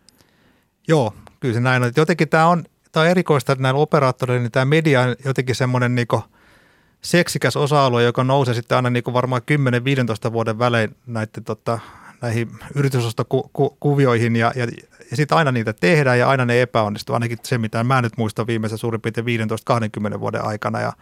Joo, 0.88 1.14
kyllä 1.40 1.54
se 1.54 1.60
näin 1.60 1.84
on. 1.84 1.92
Jotenkin 1.98 2.30
tämä 2.30 2.48
on, 2.48 2.64
tämä 2.92 3.04
on 3.04 3.10
erikoista, 3.10 3.52
että 3.52 3.64
näillä 3.64 3.80
operaattoreilla 3.80 4.44
niin 4.44 4.52
tämä 4.52 4.66
media 4.66 5.02
on 5.02 5.16
jotenkin 5.26 5.56
semmoinen 5.56 5.96
niin 5.96 6.08
seksikäs 7.02 7.58
osa-alue, 7.58 8.04
joka 8.04 8.24
nousee 8.24 8.54
sitten 8.54 8.76
aina 8.76 8.90
niin 8.90 9.04
varmaan 9.14 9.42
10-15 10.30 10.32
vuoden 10.34 10.60
välein 10.60 10.96
näiden 11.06 11.44
tota, 11.44 11.80
näihin 12.22 12.52
yritysostokuvioihin 12.76 14.36
ja, 14.36 14.52
ja, 14.56 14.68
ja 15.12 15.18
sitten 15.18 15.38
aina 15.38 15.52
niitä 15.52 15.74
tehdään 15.74 16.20
ja 16.20 16.30
aina 16.30 16.46
ne 16.46 16.62
epäonnistuu. 16.62 17.14
Ainakin 17.14 17.38
se, 17.44 17.58
mitä 17.58 17.84
mä 17.84 18.02
nyt 18.02 18.18
muistan 18.18 18.48
viimeisen 18.48 18.78
suurin 18.78 19.02
piirtein 19.02 19.50
15-20 20.16 20.20
vuoden 20.20 20.44
aikana 20.44 20.82
ja 20.82 20.94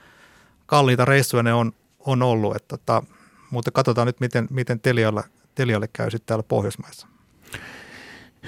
kalliita 0.65 1.05
reissuja 1.05 1.43
ne 1.43 1.53
on, 1.53 1.71
on 2.05 2.23
ollut. 2.23 2.55
Että, 2.55 2.77
tota, 2.77 3.03
mutta 3.51 3.71
katsotaan 3.71 4.07
nyt, 4.07 4.19
miten, 4.19 4.47
miten 4.49 4.79
Telialle, 4.79 5.23
Telialle 5.55 5.87
käy 5.93 6.11
sitten 6.11 6.27
täällä 6.27 6.43
Pohjoismaissa. 6.43 7.07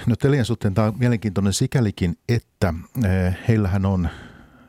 No 0.06 0.16
Telian 0.16 0.44
suhteen 0.44 0.74
tämä 0.74 0.86
on 0.86 0.98
mielenkiintoinen 0.98 1.52
sikälikin, 1.52 2.18
että 2.28 2.74
eh, 3.04 3.36
heillähän 3.48 3.86
on 3.86 4.08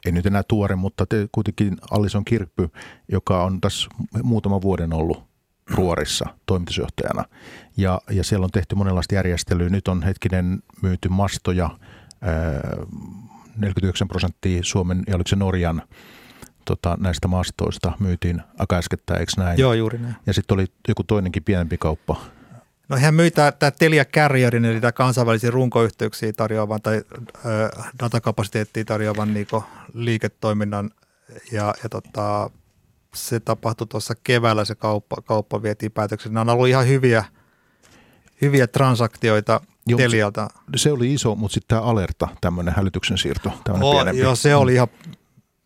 ei 0.06 0.12
nyt 0.12 0.26
enää 0.26 0.44
tuore, 0.48 0.76
mutta 0.76 1.06
te, 1.06 1.28
kuitenkin 1.32 1.78
Allison 1.92 2.26
Kirppy, 2.26 2.70
joka 3.12 3.44
on 3.44 3.62
tässä 3.62 3.90
muutama 4.24 4.62
vuoden 4.62 4.94
ollut 4.94 5.24
ruorissa 5.72 6.26
toimitusjohtajana. 6.46 7.26
Ja, 7.78 8.02
ja 8.10 8.24
siellä 8.24 8.44
on 8.44 8.52
tehty 8.52 8.76
monenlaista 8.76 9.16
järjestelyä. 9.16 9.70
Nyt 9.70 9.88
on 9.88 10.04
hetkinen 10.04 10.64
myyty 10.82 11.10
mastoja, 11.10 11.70
ää, 12.22 12.86
49 13.58 14.08
prosenttia 14.08 14.64
Suomen 14.64 15.04
ja 15.08 15.16
oliko 15.16 15.28
se 15.28 15.36
Norjan 15.36 15.82
tota, 16.66 16.98
näistä 17.00 17.28
mastoista 17.28 17.92
myytiin 18.00 18.42
aika 18.58 18.78
äskettä, 18.78 19.14
eikö 19.14 19.32
näin? 19.38 19.60
Joo, 19.60 19.74
juuri 19.74 19.98
näin. 19.98 20.16
Ja 20.26 20.34
sitten 20.34 20.56
oli 20.56 20.66
joku 20.88 21.04
toinenkin 21.04 21.44
pienempi 21.44 21.78
kauppa. 21.78 22.16
No 22.90 22.98
hän 22.98 23.14
myi 23.14 23.32
tämä 23.32 23.72
Telia 23.80 24.06
Carrierin, 24.06 24.66
eli 24.66 24.82
tämä 24.82 24.92
kansainvälisiä 24.92 25.52
runkoyhteyksiä 25.52 26.34
tarjoavan 26.34 26.82
tai 26.82 26.96
ö, 26.98 27.70
datakapasiteettia 28.00 28.86
tarjoavan 28.86 29.34
niin 29.34 29.48
liiketoiminnan 29.94 30.92
ja, 31.52 31.74
ja 31.84 31.90
tota, 31.90 32.50
se 33.16 33.40
tapahtui 33.40 33.88
tuossa 33.88 34.14
keväällä 34.24 34.66
se 34.66 34.76
kauppa, 34.76 35.16
kauppa 35.26 35.64
vietiin 35.64 35.92
päätöksen. 35.92 36.34
Nämä 36.34 36.42
on 36.42 36.50
ollut 36.50 36.68
ihan 36.68 36.88
hyviä, 36.88 37.26
hyviä 38.42 38.68
transaktioita 38.68 39.62
Joo, 39.88 39.98
Telialta. 39.98 40.48
Se 40.76 40.92
oli 40.92 41.14
iso, 41.14 41.36
mutta 41.36 41.54
sitten 41.54 41.78
tämä 41.78 41.82
Alerta, 41.82 42.28
tämmöinen 42.42 42.74
hälytyksen 42.78 43.18
siirto. 43.18 43.52
Oh, 43.82 44.14
joo, 44.14 44.36
se 44.36 44.56
oli 44.56 44.74
ihan, 44.74 44.88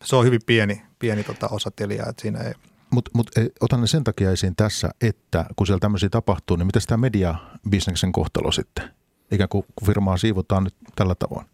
se 0.04 0.16
on 0.16 0.24
hyvin 0.24 0.40
pieni, 0.46 0.82
pieni 0.98 1.24
tota 1.24 1.48
osa 1.48 1.70
Teliaa, 1.70 2.06
että 2.08 2.22
siinä 2.22 2.38
ei, 2.38 2.54
mutta 2.94 3.10
mut, 3.14 3.30
otan 3.60 3.80
ne 3.80 3.86
sen 3.86 4.04
takia 4.04 4.30
esiin 4.30 4.56
tässä, 4.56 4.90
että 5.00 5.44
kun 5.56 5.66
siellä 5.66 5.80
tämmöisiä 5.80 6.08
tapahtuu, 6.08 6.56
niin 6.56 6.66
miten 6.66 6.82
tämä 6.86 7.00
mediabisneksen 7.00 8.12
kohtalo 8.12 8.52
sitten? 8.52 8.90
Ikään 9.30 9.48
kuin 9.48 9.66
kun 9.76 9.86
firmaa 9.86 10.16
siivotaan 10.16 10.64
nyt 10.64 10.74
tällä 10.96 11.14
tavoin. 11.14 11.46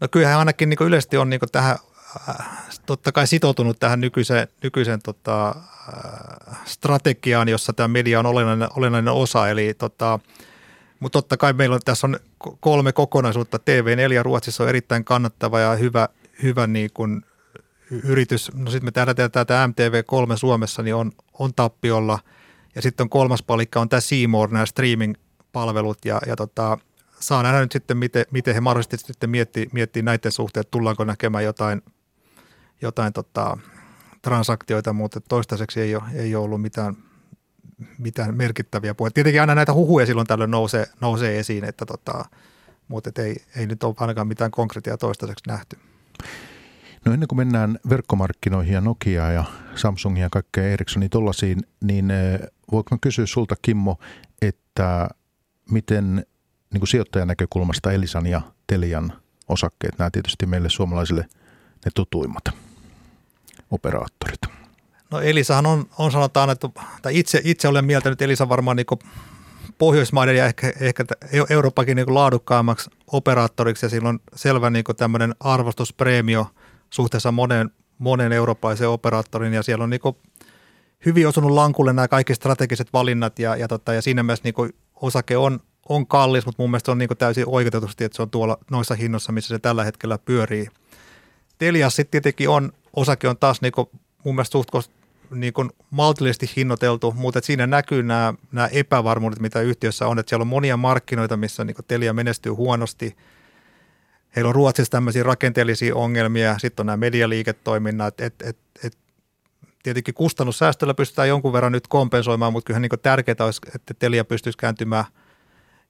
No 0.00 0.08
kyllähän 0.08 0.38
ainakin 0.38 0.68
niin 0.68 0.78
yleisesti 0.80 1.16
on 1.16 1.30
niin 1.30 1.40
tähän 1.52 1.76
äh, 2.28 2.48
totta 2.86 3.12
kai 3.12 3.26
sitoutunut 3.26 3.80
tähän 3.80 4.00
nykyiseen, 4.00 4.48
nykyiseen 4.62 5.02
tota, 5.02 5.48
äh, 5.48 6.58
strategiaan, 6.64 7.48
jossa 7.48 7.72
tämä 7.72 7.88
media 7.88 8.18
on 8.18 8.26
olennainen, 8.26 8.68
olennainen 8.76 9.12
osa. 9.14 9.48
Eli 9.48 9.74
tota, 9.74 10.18
mutta 11.00 11.18
totta 11.18 11.36
kai 11.36 11.52
meillä 11.52 11.74
on, 11.74 11.80
tässä 11.84 12.06
on 12.06 12.16
kolme 12.60 12.92
kokonaisuutta. 12.92 13.56
TV4 13.58 14.22
Ruotsissa 14.22 14.62
on 14.62 14.68
erittäin 14.68 15.04
kannattava 15.04 15.60
ja 15.60 15.76
hyvä, 15.76 16.08
hyvä 16.42 16.66
niin 16.66 16.90
kuin 16.94 17.22
yritys, 17.90 18.50
no 18.54 18.70
sitten 18.70 18.86
me 18.86 18.90
tähdätään 18.90 19.30
tätä 19.30 19.68
MTV3 19.68 20.36
Suomessa, 20.36 20.82
niin 20.82 20.94
on, 20.94 21.12
on 21.38 21.54
tappiolla. 21.54 22.18
Ja 22.74 22.82
sitten 22.82 23.04
on 23.04 23.10
kolmas 23.10 23.42
palikka 23.42 23.80
on 23.80 23.88
tämä 23.88 24.00
Seymour, 24.00 24.50
nämä 24.50 24.66
streaming-palvelut 24.66 26.04
ja, 26.04 26.20
ja 26.26 26.36
tota, 26.36 26.78
saa 27.20 27.42
nähdä 27.42 27.60
nyt 27.60 27.72
sitten, 27.72 27.96
miten, 27.96 28.24
miten 28.30 28.54
he 28.54 28.60
mahdollisesti 28.60 28.96
sitten 28.96 29.30
miettii, 29.30 29.68
miettii 29.72 30.02
näiden 30.02 30.32
suhteen, 30.32 30.60
että 30.60 30.70
tullaanko 30.70 31.04
näkemään 31.04 31.44
jotain, 31.44 31.82
jotain 32.82 33.12
tota, 33.12 33.58
transaktioita, 34.22 34.92
mutta 34.92 35.20
toistaiseksi 35.20 35.80
ei 35.80 35.96
ole, 35.96 36.04
ei 36.14 36.34
ole 36.34 36.44
ollut 36.44 36.62
mitään, 36.62 36.96
mitään 37.98 38.36
merkittäviä 38.36 38.94
puheita. 38.94 39.14
Tietenkin 39.14 39.40
aina 39.40 39.54
näitä 39.54 39.72
huhuja 39.72 40.06
silloin 40.06 40.26
tällöin 40.26 40.50
nousee, 40.50 40.86
nousee 41.00 41.38
esiin, 41.38 41.64
että 41.64 41.86
tota, 41.86 42.24
mutta 42.88 43.22
ei, 43.22 43.36
ei 43.56 43.66
nyt 43.66 43.82
ole 43.82 43.94
ainakaan 43.98 44.28
mitään 44.28 44.50
konkreettia 44.50 44.98
toistaiseksi 44.98 45.44
nähty. 45.48 45.78
No 47.04 47.12
ennen 47.12 47.28
kuin 47.28 47.36
mennään 47.36 47.78
verkkomarkkinoihin 47.88 48.74
ja 48.74 48.80
Nokia 48.80 49.32
ja 49.32 49.44
Samsungia 49.74 50.24
ja 50.24 50.30
kaikkea 50.30 50.68
Ericssonia 50.68 51.08
tollaisiin, 51.08 51.60
niin 51.80 52.10
eh, 52.10 52.40
voiko 52.72 52.94
mä 52.94 52.98
kysyä 53.00 53.26
sulta 53.26 53.54
Kimmo, 53.62 53.98
että 54.42 55.08
miten 55.70 56.26
niin 56.72 56.80
kuin 56.80 56.88
sijoittajan 56.88 57.28
näkökulmasta 57.28 57.92
Elisan 57.92 58.26
ja 58.26 58.42
Telian 58.66 59.12
osakkeet, 59.48 59.98
nämä 59.98 60.10
tietysti 60.10 60.46
meille 60.46 60.70
suomalaisille 60.70 61.28
ne 61.84 61.90
tutuimmat 61.94 62.44
operaattorit? 63.70 64.40
No 65.10 65.20
Elisahan 65.20 65.66
on, 65.66 65.86
on 65.98 66.12
sanotaan, 66.12 66.50
että 66.50 66.68
itse, 67.10 67.40
itse 67.44 67.68
olen 67.68 67.84
mieltänyt 67.84 68.22
Elisa 68.22 68.48
varmaan 68.48 68.76
niin 68.76 68.86
Pohjoismaiden 69.78 70.36
ja 70.36 70.46
ehkä, 70.46 70.72
ehkä 70.80 71.04
Euroopakin 71.50 71.96
niin 71.96 72.14
laadukkaammaksi 72.14 72.90
operaattoriksi 73.12 73.86
ja 73.86 73.90
sillä 73.90 74.08
on 74.08 74.18
selvä 74.34 74.70
niin 74.70 74.84
tämmöinen 74.96 75.34
arvostuspreemio– 75.40 76.46
suhteessa 76.90 77.32
monen, 77.32 77.70
monen 77.98 78.32
eurooppalaisen 78.32 78.88
operaattorin 78.88 79.54
ja 79.54 79.62
siellä 79.62 79.84
on 79.84 79.90
niin 79.90 80.00
hyvin 81.06 81.28
osunut 81.28 81.50
lankulle 81.50 81.92
nämä 81.92 82.08
kaikki 82.08 82.34
strategiset 82.34 82.92
valinnat 82.92 83.38
ja, 83.38 83.56
ja, 83.56 83.68
tota, 83.68 83.92
ja 83.92 84.02
siinä 84.02 84.22
mielessä 84.22 84.44
niin 84.44 84.72
osake 84.94 85.36
on, 85.36 85.60
on 85.88 86.06
kallis, 86.06 86.46
mutta 86.46 86.62
mun 86.62 86.70
mielestä 86.70 86.92
on 86.92 86.98
niin 86.98 87.10
täysin 87.18 87.44
oikeutetusti, 87.46 88.04
että 88.04 88.16
se 88.16 88.22
on 88.22 88.30
tuolla 88.30 88.58
noissa 88.70 88.94
hinnoissa, 88.94 89.32
missä 89.32 89.48
se 89.54 89.58
tällä 89.58 89.84
hetkellä 89.84 90.18
pyörii. 90.18 90.66
Telias 91.58 91.96
sitten 91.96 92.10
tietenkin 92.10 92.48
on, 92.48 92.72
osake 92.96 93.28
on 93.28 93.36
taas 93.36 93.60
niin 93.60 93.72
mun 94.24 94.34
mielestä 94.34 94.52
suht 94.52 94.70
niin 95.30 95.52
kuin 95.52 95.70
maltillisesti 95.90 96.50
hinnoiteltu, 96.56 97.14
mutta 97.16 97.40
siinä 97.42 97.66
näkyy 97.66 98.02
nämä, 98.02 98.34
nämä 98.52 98.66
epävarmuudet, 98.66 99.40
mitä 99.40 99.60
yhtiössä 99.60 100.06
on, 100.06 100.18
että 100.18 100.30
siellä 100.30 100.42
on 100.42 100.48
monia 100.48 100.76
markkinoita, 100.76 101.36
missä 101.36 101.64
niin 101.64 101.76
Telia 101.88 102.12
menestyy 102.12 102.52
huonosti– 102.52 103.16
Heillä 104.36 104.48
on 104.48 104.54
Ruotsissa 104.54 104.90
tämmöisiä 104.90 105.22
rakenteellisia 105.22 105.94
ongelmia, 105.94 106.58
sitten 106.58 106.82
on 106.82 106.86
nämä 106.86 106.96
medialiiketoiminnat, 106.96 108.20
että 108.20 108.48
et, 108.48 108.58
et, 108.84 108.98
tietenkin 109.82 110.14
kustannussäästöllä 110.14 110.94
pystytään 110.94 111.28
jonkun 111.28 111.52
verran 111.52 111.72
nyt 111.72 111.88
kompensoimaan, 111.88 112.52
mutta 112.52 112.66
kyllähän 112.66 112.82
niin 112.82 113.00
tärkeää 113.02 113.36
olisi, 113.40 113.60
että 113.74 113.94
Telia 113.94 114.24
pystyisi 114.24 114.58
kääntymään 114.58 115.04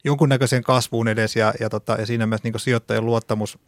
jonkunnäköiseen 0.05 0.63
kasvuun 0.63 1.09
edes 1.09 1.37
ja, 1.37 1.55
ja, 1.61 1.71
tota, 1.71 1.93
ja 1.93 2.07
siinä 2.07 2.27
mielessä 2.27 2.49
niin 2.49 2.61
sijoittajien 2.61 3.07
luottamus 3.07 3.59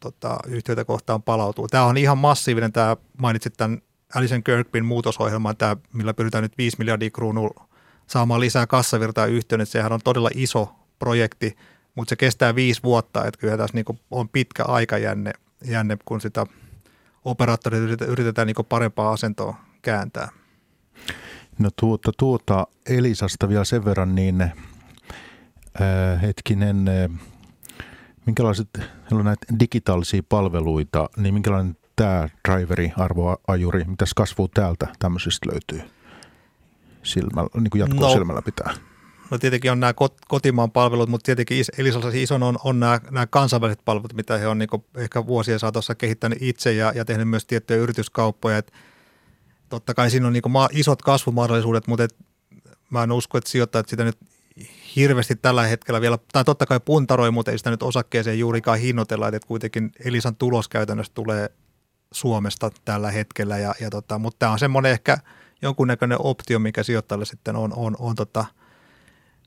tota, 0.00 0.38
yhtiöitä 0.46 0.84
kohtaan 0.84 1.22
palautuu. 1.22 1.68
Tämä 1.68 1.84
on 1.84 1.96
ihan 1.96 2.18
massiivinen, 2.18 2.72
tämä 2.72 2.96
mainitsit 3.18 3.54
tämän 3.56 3.82
Alison 4.14 4.42
Kirkbin 4.42 4.84
muutosohjelman, 4.84 5.56
tämä, 5.56 5.76
millä 5.92 6.14
pyritään 6.14 6.42
nyt 6.42 6.58
5 6.58 6.76
miljardia 6.78 7.10
kruunua 7.10 7.68
saamaan 8.06 8.40
lisää 8.40 8.66
kassavirtaa 8.66 9.26
yhtiön, 9.26 9.60
että 9.60 9.72
sehän 9.72 9.92
on 9.92 10.00
todella 10.04 10.30
iso 10.34 10.74
projekti– 10.98 11.56
mutta 11.94 12.08
se 12.08 12.16
kestää 12.16 12.54
viisi 12.54 12.82
vuotta, 12.82 13.26
että 13.26 13.40
kyllä 13.40 13.56
tässä 13.56 13.74
niin 13.74 13.98
on 14.10 14.28
pitkä 14.28 14.64
aikajänne, 14.64 15.32
jänne, 15.64 15.98
kun 16.04 16.20
sitä 16.20 16.46
operaattorit 17.24 18.00
yritetään 18.00 18.46
niin 18.46 18.66
parempaa 18.68 19.12
asentoa 19.12 19.56
kääntää. 19.82 20.28
No 21.58 21.70
tuota, 21.76 22.12
tuota 22.18 22.66
Elisasta 22.86 23.48
vielä 23.48 23.64
sen 23.64 23.84
verran, 23.84 24.14
niin 24.14 24.40
äh, 24.42 24.52
hetkinen, 26.22 26.88
äh, 26.88 27.10
minkälaiset 28.26 28.68
on 29.12 29.24
näitä 29.24 29.46
digitaalisia 29.60 30.22
palveluita, 30.28 31.10
niin 31.16 31.34
minkälainen 31.34 31.76
tämä 31.96 32.28
driveri, 32.48 32.92
arvoajuri, 32.96 33.84
mitäs 33.84 34.14
kasvua 34.14 34.48
täältä 34.54 34.86
tämmöisistä 34.98 35.48
löytyy 35.52 35.90
silmällä, 37.02 37.50
niin 37.54 37.70
kuin 37.70 37.80
jatkoa 37.80 38.08
no, 38.08 38.12
silmällä 38.12 38.42
pitää? 38.42 38.74
No 39.30 39.38
tietenkin 39.38 39.72
on 39.72 39.80
nämä 39.80 39.94
kotimaan 40.28 40.70
palvelut, 40.70 41.08
mutta 41.08 41.24
tietenkin 41.24 41.64
Elisalla 41.78 42.10
ison 42.12 42.42
on, 42.42 42.58
on 42.64 42.80
nämä, 42.80 43.00
nämä 43.10 43.26
kansainväliset 43.26 43.84
palvelut, 43.84 44.14
mitä 44.14 44.38
he 44.38 44.48
on 44.48 44.58
niin 44.58 44.68
ehkä 44.96 45.26
vuosien 45.26 45.58
saatossa 45.58 45.94
kehittänyt 45.94 46.38
itse 46.40 46.72
ja, 46.72 46.92
ja 46.94 47.04
tehnyt 47.04 47.28
myös 47.28 47.46
tiettyjä 47.46 47.80
yrityskauppoja. 47.80 48.58
Et 48.58 48.72
totta 49.68 49.94
kai 49.94 50.10
siinä 50.10 50.26
on 50.26 50.32
niin 50.32 50.42
isot 50.72 51.02
kasvumahdollisuudet, 51.02 51.86
mutta 51.86 52.04
et 52.04 52.16
mä 52.90 53.02
en 53.02 53.12
usko, 53.12 53.38
että 53.38 53.50
sijoittajat 53.50 53.88
sitä 53.88 54.04
nyt 54.04 54.18
hirveästi 54.96 55.36
tällä 55.36 55.62
hetkellä 55.62 56.00
vielä, 56.00 56.18
tai 56.32 56.44
totta 56.44 56.66
kai 56.66 56.80
puntaroi, 56.80 57.30
mutta 57.30 57.50
ei 57.50 57.58
sitä 57.58 57.70
nyt 57.70 57.82
osakkeeseen 57.82 58.38
juurikaan 58.38 58.78
hinnoitella, 58.78 59.28
että 59.28 59.48
kuitenkin 59.48 59.92
Elisan 60.04 60.36
tulos 60.36 60.68
käytännössä 60.68 61.12
tulee 61.14 61.50
Suomesta 62.14 62.70
tällä 62.84 63.10
hetkellä, 63.10 63.58
ja, 63.58 63.74
ja 63.80 63.90
tota, 63.90 64.18
mutta 64.18 64.38
tämä 64.38 64.52
on 64.52 64.58
semmoinen 64.58 64.92
ehkä 64.92 65.18
jonkunnäköinen 65.62 66.18
optio, 66.20 66.58
mikä 66.58 66.82
sijoittajalle 66.82 67.24
sitten 67.24 67.56
on, 67.56 67.72
on, 67.76 67.96
on 67.98 68.14
tota, 68.14 68.44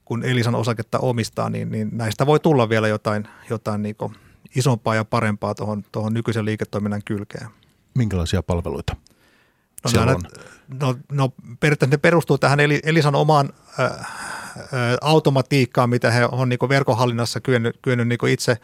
kun 0.06 0.24
Elisan 0.24 0.56
osaketta 0.56 1.00
omistaa, 1.00 1.50
niin, 1.50 1.72
niin 1.72 1.90
näistä 1.92 2.26
voi 2.26 2.40
tulla 2.40 2.70
vielä 2.70 2.88
jotain, 2.88 3.28
jotain 3.50 3.82
niin 3.82 3.96
isompaa 4.56 4.96
ja 4.96 5.06
parempaa 5.06 5.56
tuohon, 5.56 5.84
tuohon 5.92 6.14
nykyisen 6.14 6.46
liiketoiminnan 6.46 7.02
kylkeen. 7.06 7.48
Minkälaisia 7.94 8.44
palveluita 8.44 8.96
no, 9.84 10.06
nämä, 10.06 10.12
on? 10.12 10.22
No, 10.82 10.96
no 11.12 11.34
periaatteessa 11.60 11.94
ne 11.94 11.98
perustuu 11.98 12.38
tähän 12.38 12.60
Elisan 12.60 13.16
omaan 13.16 13.50
äh, 13.80 13.86
äh, 13.86 13.98
automatiikkaan, 15.02 15.90
mitä 15.90 16.12
he 16.12 16.26
on 16.32 16.50
niin 16.50 16.60
verkohallinnassa 16.70 17.40
kyennyt, 17.40 17.80
kyennyt 17.82 18.08
niin 18.08 18.28
itse, 18.28 18.58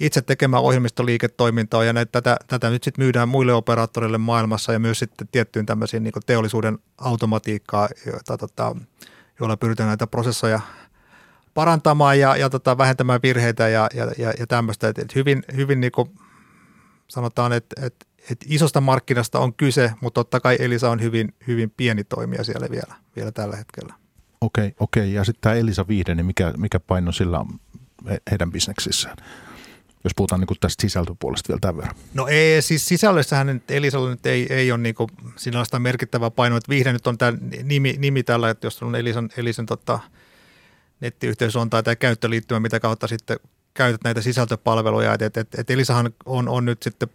itse 0.00 0.22
tekemään 0.22 0.62
ohjelmistoliiketoimintaa 0.62 1.84
ja 1.84 1.92
näitä, 1.92 2.12
tätä, 2.12 2.36
tätä 2.46 2.70
nyt 2.70 2.84
sitten 2.84 3.04
myydään 3.04 3.28
muille 3.28 3.52
operaattoreille 3.52 4.18
maailmassa 4.18 4.72
ja 4.72 4.78
myös 4.78 4.98
sitten 4.98 5.28
tiettyyn 5.32 5.66
tämmöisiin 5.66 6.02
niin 6.02 6.12
teollisuuden 6.26 6.78
automatiikkaa, 6.98 7.88
jota 8.06 8.38
tota, 8.38 8.76
joilla 9.40 9.56
pyritään 9.56 9.88
näitä 9.88 10.06
prosesseja 10.06 10.60
parantamaan 11.54 12.18
ja, 12.18 12.36
ja 12.36 12.50
tota, 12.50 12.78
vähentämään 12.78 13.20
virheitä 13.22 13.68
ja, 13.68 13.88
ja, 13.94 14.12
ja, 14.18 14.32
ja 14.38 14.46
tämmöistä. 14.46 14.88
Et, 14.88 14.98
et 14.98 15.14
hyvin 15.14 15.42
hyvin 15.56 15.80
niin 15.80 15.92
kuin 15.92 16.10
sanotaan, 17.08 17.52
että 17.52 17.86
et, 17.86 18.06
et 18.30 18.38
isosta 18.46 18.80
markkinasta 18.80 19.38
on 19.38 19.54
kyse, 19.54 19.92
mutta 20.00 20.20
totta 20.20 20.40
kai 20.40 20.56
Elisa 20.60 20.90
on 20.90 21.00
hyvin, 21.00 21.34
hyvin 21.46 21.70
pieni 21.76 22.04
toimija 22.04 22.44
siellä 22.44 22.66
vielä, 22.70 22.94
vielä 23.16 23.32
tällä 23.32 23.56
hetkellä. 23.56 23.94
Okei, 24.40 24.74
okei. 24.80 25.12
Ja 25.12 25.24
sitten 25.24 25.40
tämä 25.40 25.54
Elisa 25.54 25.88
Viihde, 25.88 26.14
niin 26.14 26.26
mikä, 26.26 26.52
mikä 26.56 26.80
paino 26.80 27.12
sillä 27.12 27.38
on 27.38 27.60
heidän 28.30 28.52
bisneksissään? 28.52 29.16
Jos 30.08 30.14
puhutaan 30.16 30.40
niin 30.40 30.58
tästä 30.60 30.82
sisältöpuolesta 30.82 31.48
vielä 31.48 31.58
tämän 31.60 31.76
verran. 31.76 31.94
No 32.14 32.26
ei, 32.26 32.62
siis 32.62 32.88
sisällössähän 32.88 33.46
nyt 33.46 33.70
Elisalla 33.70 34.10
nyt 34.10 34.26
ei, 34.26 34.46
ei 34.50 34.72
ole 34.72 34.80
niin 34.80 34.94
sinällään 35.36 35.82
merkittävää 35.82 36.30
painoa, 36.30 36.58
että 36.58 36.70
Vihde 36.70 36.92
nyt 36.92 37.06
on 37.06 37.18
tämä 37.18 37.32
nimi, 37.62 37.94
nimi 37.98 38.22
tällä, 38.22 38.50
että 38.50 38.66
jos 38.66 38.82
on 38.82 38.94
Elisan, 38.94 39.28
Elisan 39.36 39.66
tota, 39.66 39.98
nettiyhteys 41.00 41.56
on 41.56 41.70
tai 41.70 41.82
tämä 41.82 41.96
käyttöliittymä, 41.96 42.60
mitä 42.60 42.80
kautta 42.80 43.06
sitten 43.06 43.36
käytät 43.74 44.04
näitä 44.04 44.22
sisältöpalveluja, 44.22 45.14
että 45.14 45.26
et, 45.26 45.36
et, 45.36 45.48
et 45.58 45.70
Elisahan 45.70 46.14
on, 46.24 46.48
on 46.48 46.64
nyt 46.64 46.82
sitten 46.82 47.08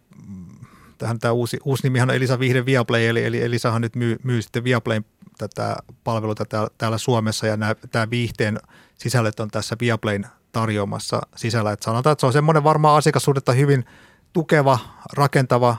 tähän 0.98 1.20
tämä 1.20 1.32
uusi, 1.32 1.58
uusi 1.64 1.84
nimihan 1.84 2.10
on 2.10 2.16
Elisa 2.16 2.40
Vihde 2.40 2.66
Viaplay, 2.66 3.06
eli, 3.06 3.26
eli 3.26 3.42
Elisahan 3.42 3.82
nyt 3.82 3.96
myy, 3.96 4.18
myy 4.24 4.42
sitten 4.42 4.64
Viaplayn 4.64 5.06
tätä 5.38 5.76
palveluita 6.04 6.46
täällä, 6.46 6.70
täällä 6.78 6.98
Suomessa 6.98 7.48
ja 7.48 7.58
nämä, 7.58 7.76
tämä 7.92 8.10
viihteen 8.10 8.60
sisällöt 8.98 9.40
on 9.40 9.52
tässä 9.52 9.76
Viaplayn 9.80 10.26
tarjoamassa 10.54 11.22
sisällä. 11.36 11.72
Että 11.72 11.84
sanotaan, 11.86 12.12
että 12.12 12.20
se 12.20 12.26
on 12.26 12.34
semmoinen 12.34 12.64
varmaan 12.64 12.98
asiakassuhdetta 12.98 13.52
hyvin 13.52 13.86
tukeva, 14.34 14.80
rakentava, 15.14 15.78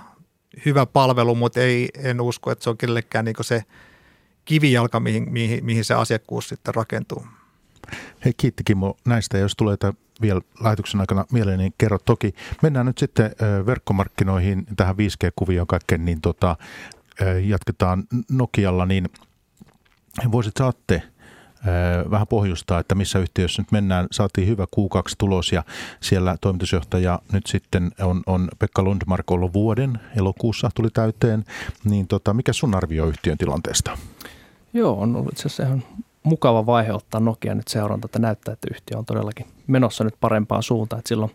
hyvä 0.64 0.86
palvelu, 0.86 1.34
mutta 1.34 1.60
ei, 1.60 1.88
en 1.98 2.20
usko, 2.20 2.50
että 2.50 2.64
se 2.64 2.70
on 2.70 2.78
kellekään 2.78 3.24
niin 3.24 3.36
se 3.40 3.64
kivijalka, 4.44 5.00
mihin, 5.00 5.32
mihin, 5.32 5.64
mihin 5.64 5.84
se 5.84 5.94
asiakkuus 5.94 6.48
sitten 6.48 6.74
rakentuu. 6.74 7.26
Hei 8.24 8.32
kiitti 8.36 8.64
Kimmo 8.64 8.96
näistä. 9.04 9.38
Jos 9.38 9.56
tulee 9.56 9.76
vielä 10.20 10.40
lähetyksen 10.60 11.00
aikana 11.00 11.24
mieleen, 11.32 11.58
niin 11.58 11.74
kerro 11.78 11.98
toki. 11.98 12.34
Mennään 12.62 12.86
nyt 12.86 12.98
sitten 12.98 13.30
verkkomarkkinoihin, 13.66 14.66
tähän 14.76 14.96
5G-kuvioon 14.96 15.66
kaikkeen, 15.66 16.04
niin 16.04 16.20
tota, 16.20 16.56
jatketaan 17.44 18.04
Nokialla, 18.30 18.86
niin 18.86 19.08
voisit 20.32 20.56
saatte 20.58 21.02
vähän 22.10 22.26
pohjustaa, 22.26 22.80
että 22.80 22.94
missä 22.94 23.18
yhtiössä 23.18 23.62
nyt 23.62 23.72
mennään. 23.72 24.06
Saatiin 24.10 24.48
hyvä 24.48 24.64
Q2-tulos 24.64 25.52
ja 25.52 25.62
siellä 26.00 26.36
toimitusjohtaja 26.40 27.18
nyt 27.32 27.46
sitten 27.46 27.90
on, 28.00 28.22
on 28.26 28.48
Pekka 28.58 28.82
Lundmark 28.82 29.30
ollut 29.30 29.52
vuoden, 29.52 30.00
elokuussa 30.16 30.70
tuli 30.74 30.90
täyteen. 30.90 31.44
Niin 31.84 32.06
tota, 32.06 32.34
mikä 32.34 32.52
sun 32.52 32.74
arvio 32.74 33.06
yhtiön 33.06 33.38
tilanteesta? 33.38 33.98
Joo, 34.72 35.00
on 35.00 35.16
ollut 35.16 35.32
itse 35.32 35.46
asiassa 35.46 35.62
ihan 35.62 35.82
mukava 36.22 36.66
vaihe 36.66 36.92
ottaa 36.92 37.20
Nokia 37.20 37.54
nyt 37.54 37.68
seuranta, 37.68 38.06
että 38.06 38.18
näyttää, 38.18 38.52
että 38.52 38.68
yhtiö 38.70 38.98
on 38.98 39.04
todellakin 39.04 39.46
menossa 39.66 40.04
nyt 40.04 40.14
parempaan 40.20 40.62
suuntaan. 40.62 40.98
Että 40.98 41.08
silloin 41.08 41.32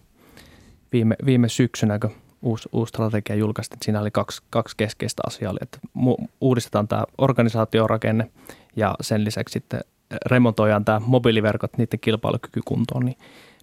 viime, 0.91 1.15
viime 1.25 1.49
syksynä, 1.49 1.99
kun 1.99 2.11
uusi, 2.41 2.69
uusi 2.71 2.89
strategia 2.89 3.35
julkaistiin, 3.35 3.75
että 3.75 3.85
siinä 3.85 4.01
oli 4.01 4.11
kaksi, 4.11 4.41
kaksi 4.49 4.77
keskeistä 4.77 5.21
asiaa. 5.27 5.53
Että 5.61 5.79
uudistetaan 6.41 6.87
tämä 6.87 7.03
organisaatiorakenne 7.17 8.31
ja 8.75 8.95
sen 9.01 9.25
lisäksi 9.25 9.53
sitten 9.53 9.81
remontoidaan 10.25 10.85
tämä 10.85 11.01
mobiiliverkot, 11.05 11.77
niiden 11.77 11.99
kilpailukyky 11.99 12.61
kuntoon. 12.65 13.05
Niin 13.05 13.17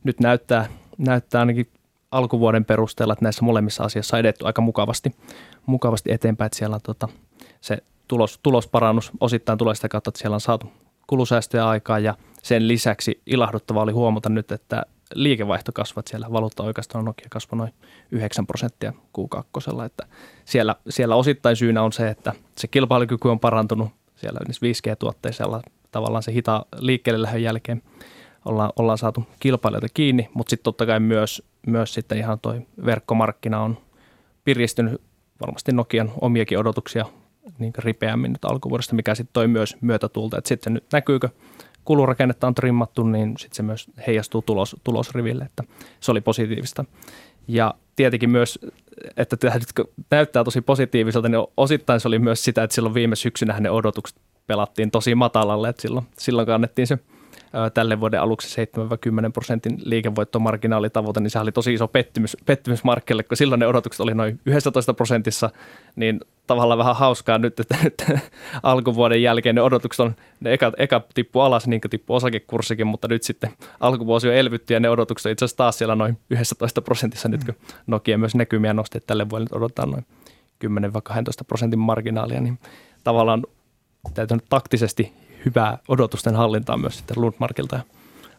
nyt 0.05 0.21
näyttää, 0.21 0.67
näyttää 0.99 1.41
ainakin 1.41 1.69
alkuvuoden 2.11 2.65
perusteella, 2.65 3.12
että 3.12 3.25
näissä 3.25 3.45
molemmissa 3.45 3.85
asiassa 3.85 4.17
on 4.17 4.21
edetty 4.21 4.47
aika 4.47 4.62
mukavasti, 4.62 5.17
mukavasti 5.67 6.12
eteenpäin, 6.12 6.47
että 6.47 6.59
siellä 6.59 6.75
on 6.75 6.81
tota, 6.83 7.09
se 7.61 7.79
tulos, 8.09 8.41
tulosparannus 8.43 9.12
osittain 9.21 9.59
tulee 9.59 9.75
sitä 9.75 9.88
kautta, 9.88 10.09
että 10.09 10.19
siellä 10.19 10.35
on 10.35 10.41
saatu 10.41 10.73
kulusäästöjä 11.07 11.69
aikaa 11.69 11.99
ja 11.99 12.15
sen 12.43 12.69
lisäksi 12.69 13.23
ilahduttava 13.26 13.83
oli 13.83 13.93
huomata 13.93 14.29
nyt, 14.29 14.53
että 14.53 14.83
liikevaihto 15.15 15.73
kasvat 15.73 16.07
siellä, 16.07 16.26
valuutta 16.33 16.62
oikeastaan 16.62 17.05
Nokia 17.05 17.26
kasvoi 17.31 17.59
noin 17.59 17.73
9 18.11 18.47
prosenttia 18.47 18.93
Q2, 19.19 19.85
että 19.85 20.07
siellä, 20.45 20.76
siellä 20.88 21.17
osittain 21.17 21.57
syynä 21.57 21.83
on 21.83 21.93
se, 21.93 22.09
että 22.09 22.33
se 22.59 22.69
kilpailukyky 22.69 23.29
on 23.29 23.41
parantunut 23.41 23.88
siellä 24.17 24.41
niissä 24.47 24.67
5G-tuotteissa 24.67 25.45
tavallaan 25.93 26.23
se 26.23 26.33
hita 26.33 26.66
liikkeelle 26.78 27.23
lähön 27.23 27.43
jälkeen 27.43 27.83
ollaan, 28.45 28.73
ollaan 28.76 28.99
saatu 28.99 29.25
kilpailijoita 29.40 29.88
kiinni, 29.95 30.28
mutta 30.35 30.50
sitten 30.50 30.64
totta 30.64 30.87
kai 30.87 31.00
myös, 31.00 31.43
myös 31.66 31.95
sitten 31.95 32.19
ihan 32.19 32.40
toi 32.40 32.66
verkkomarkkina 32.85 33.61
on 33.61 33.78
piristynyt 34.45 35.02
varmasti 35.40 35.73
Nokian 35.73 36.12
omiakin 36.21 36.59
odotuksia 36.59 37.07
niin 37.59 37.73
ripeämmin 37.78 38.33
nyt 38.33 38.45
alkuvuodesta, 38.45 38.95
mikä 38.95 39.14
sitten 39.14 39.33
toi 39.33 39.49
myös 39.49 39.76
myötätulta. 39.81 40.38
Että 40.38 40.49
sitten 40.49 40.75
nyt 40.75 40.85
näkyykö 40.93 41.28
kulurakennetta 41.85 42.47
on 42.47 42.55
trimmattu, 42.55 43.02
niin 43.02 43.35
sitten 43.38 43.57
se 43.57 43.62
myös 43.62 43.90
heijastuu 44.07 44.43
tulos, 44.43 44.76
tulosriville, 44.85 45.45
että 45.45 45.64
se 46.00 46.11
oli 46.11 46.21
positiivista. 46.21 46.85
Ja 47.49 47.75
tietenkin 47.97 48.31
myös, 48.31 48.59
että 49.16 49.37
tämä 49.37 49.55
nyt 49.55 49.88
näyttää 50.11 50.45
tosi 50.45 50.61
positiiviselta, 50.61 51.28
niin 51.28 51.47
osittain 51.57 52.00
se 52.00 52.09
oli 52.09 52.19
myös 52.19 52.45
sitä, 52.45 52.62
että 52.62 52.75
silloin 52.75 52.95
viime 52.95 53.16
syksynä 53.16 53.61
ne 53.61 53.71
odotukset 53.71 54.19
pelattiin 54.47 54.91
tosi 54.91 55.15
matalalle, 55.15 55.69
että 55.69 55.83
silloin, 55.83 56.07
silloin 56.19 56.47
kannettiin 56.47 56.87
se 56.87 56.99
tälle 57.75 58.00
vuoden 58.00 58.21
aluksi 58.21 58.67
7-10 59.29 59.33
prosentin 59.33 59.79
liikevoittomarginaalitavoite, 59.85 61.21
niin 61.21 61.31
se 61.31 61.38
oli 61.38 61.53
tosi 61.53 61.75
iso 61.75 61.88
pettymys, 61.88 62.37
pettymys 62.47 62.85
markkelle, 62.85 63.23
kun 63.23 63.37
silloin 63.37 63.59
ne 63.59 63.67
odotukset 63.67 64.00
oli 64.00 64.15
noin 64.15 64.41
11 64.47 64.95
prosentissa, 64.95 65.50
niin 65.97 66.21
tavallaan 66.47 66.78
vähän 66.78 66.97
hauskaa 66.97 67.39
nyt, 67.39 67.61
että 67.61 67.76
nyt 67.85 68.04
alkuvuoden 68.63 69.23
jälkeen 69.23 69.54
ne 69.54 69.63
odotukset 69.63 70.00
on, 70.00 70.17
ne 70.41 70.52
eka, 70.52 70.73
eka 70.78 71.02
tippu 71.15 71.41
alas, 71.41 71.67
niin 71.67 71.80
kuin 71.80 71.91
tippu 71.91 72.15
osakekurssikin, 72.15 72.87
mutta 72.87 73.09
nyt 73.09 73.23
sitten 73.23 73.50
alkuvuosi 73.80 74.28
on 74.28 74.35
elvytty 74.35 74.75
ja 74.75 74.80
ne 74.80 74.91
odotukset 74.91 75.26
on 75.26 75.32
itse 75.32 75.45
asiassa 75.45 75.56
taas 75.56 75.78
siellä 75.78 75.95
noin 75.95 76.19
11 76.30 76.82
prosentissa 76.82 77.28
nyt, 77.28 77.45
kun 77.45 77.54
Nokia 77.87 78.19
myös 78.19 78.35
näkymiä 78.35 78.75
nosti, 78.75 78.99
että 78.99 79.06
tälle 79.06 79.30
vuodelle 79.30 79.56
odotetaan 79.56 79.91
noin 79.91 80.06
10-12 80.65 80.69
prosentin 81.47 81.78
marginaalia, 81.78 82.41
niin 82.41 82.59
tavallaan 83.04 83.43
täytyy 84.14 84.38
taktisesti 84.49 85.12
hyvää 85.45 85.78
odotusten 85.88 86.34
hallintaa 86.34 86.76
myös 86.76 86.97
sitten 86.97 87.21
Lundmarkilta 87.21 87.76
ja 87.76 87.82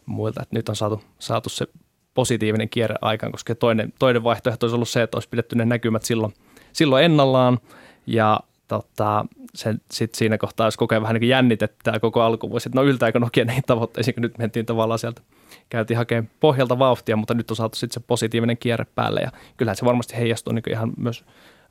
muilta, 0.06 0.42
että 0.42 0.56
nyt 0.56 0.68
on 0.68 0.76
saatu, 0.76 1.02
saatu 1.18 1.48
se 1.48 1.66
positiivinen 2.14 2.68
kierre 2.68 2.96
aikaan, 3.00 3.32
koska 3.32 3.54
toinen, 3.54 3.92
toinen 3.98 4.24
vaihtoehto 4.24 4.66
olisi 4.66 4.74
ollut 4.74 4.88
se, 4.88 5.02
että 5.02 5.16
olisi 5.16 5.28
pidetty 5.28 5.56
ne 5.56 5.64
näkymät 5.64 6.02
silloin, 6.02 6.34
silloin 6.72 7.04
ennallaan. 7.04 7.58
Ja 8.06 8.40
tota, 8.68 9.26
sen, 9.54 9.80
sit 9.90 10.14
siinä 10.14 10.38
kohtaa 10.38 10.66
jos 10.66 10.76
kokee 10.76 11.02
vähän 11.02 11.14
niin 11.14 11.28
jännitettä 11.28 12.00
koko 12.00 12.22
alkuvuosi, 12.22 12.68
että 12.68 12.78
no 12.78 12.84
yltääkö 12.84 13.18
Nokia 13.18 13.44
näihin 13.44 13.62
tavoitteisiin, 13.66 14.14
kun 14.14 14.22
nyt 14.22 14.38
mentiin 14.38 14.66
tavallaan 14.66 14.98
sieltä, 14.98 15.20
käytiin 15.68 15.96
hakemaan 15.98 16.30
pohjalta 16.40 16.78
vauhtia, 16.78 17.16
mutta 17.16 17.34
nyt 17.34 17.50
on 17.50 17.56
saatu 17.56 17.76
sitten 17.76 18.02
se 18.02 18.06
positiivinen 18.06 18.58
kierre 18.58 18.86
päälle 18.94 19.20
ja 19.20 19.30
kyllähän 19.56 19.76
se 19.76 19.84
varmasti 19.84 20.16
heijastuu 20.16 20.52
niin 20.52 20.70
ihan 20.70 20.92
myös 20.96 21.24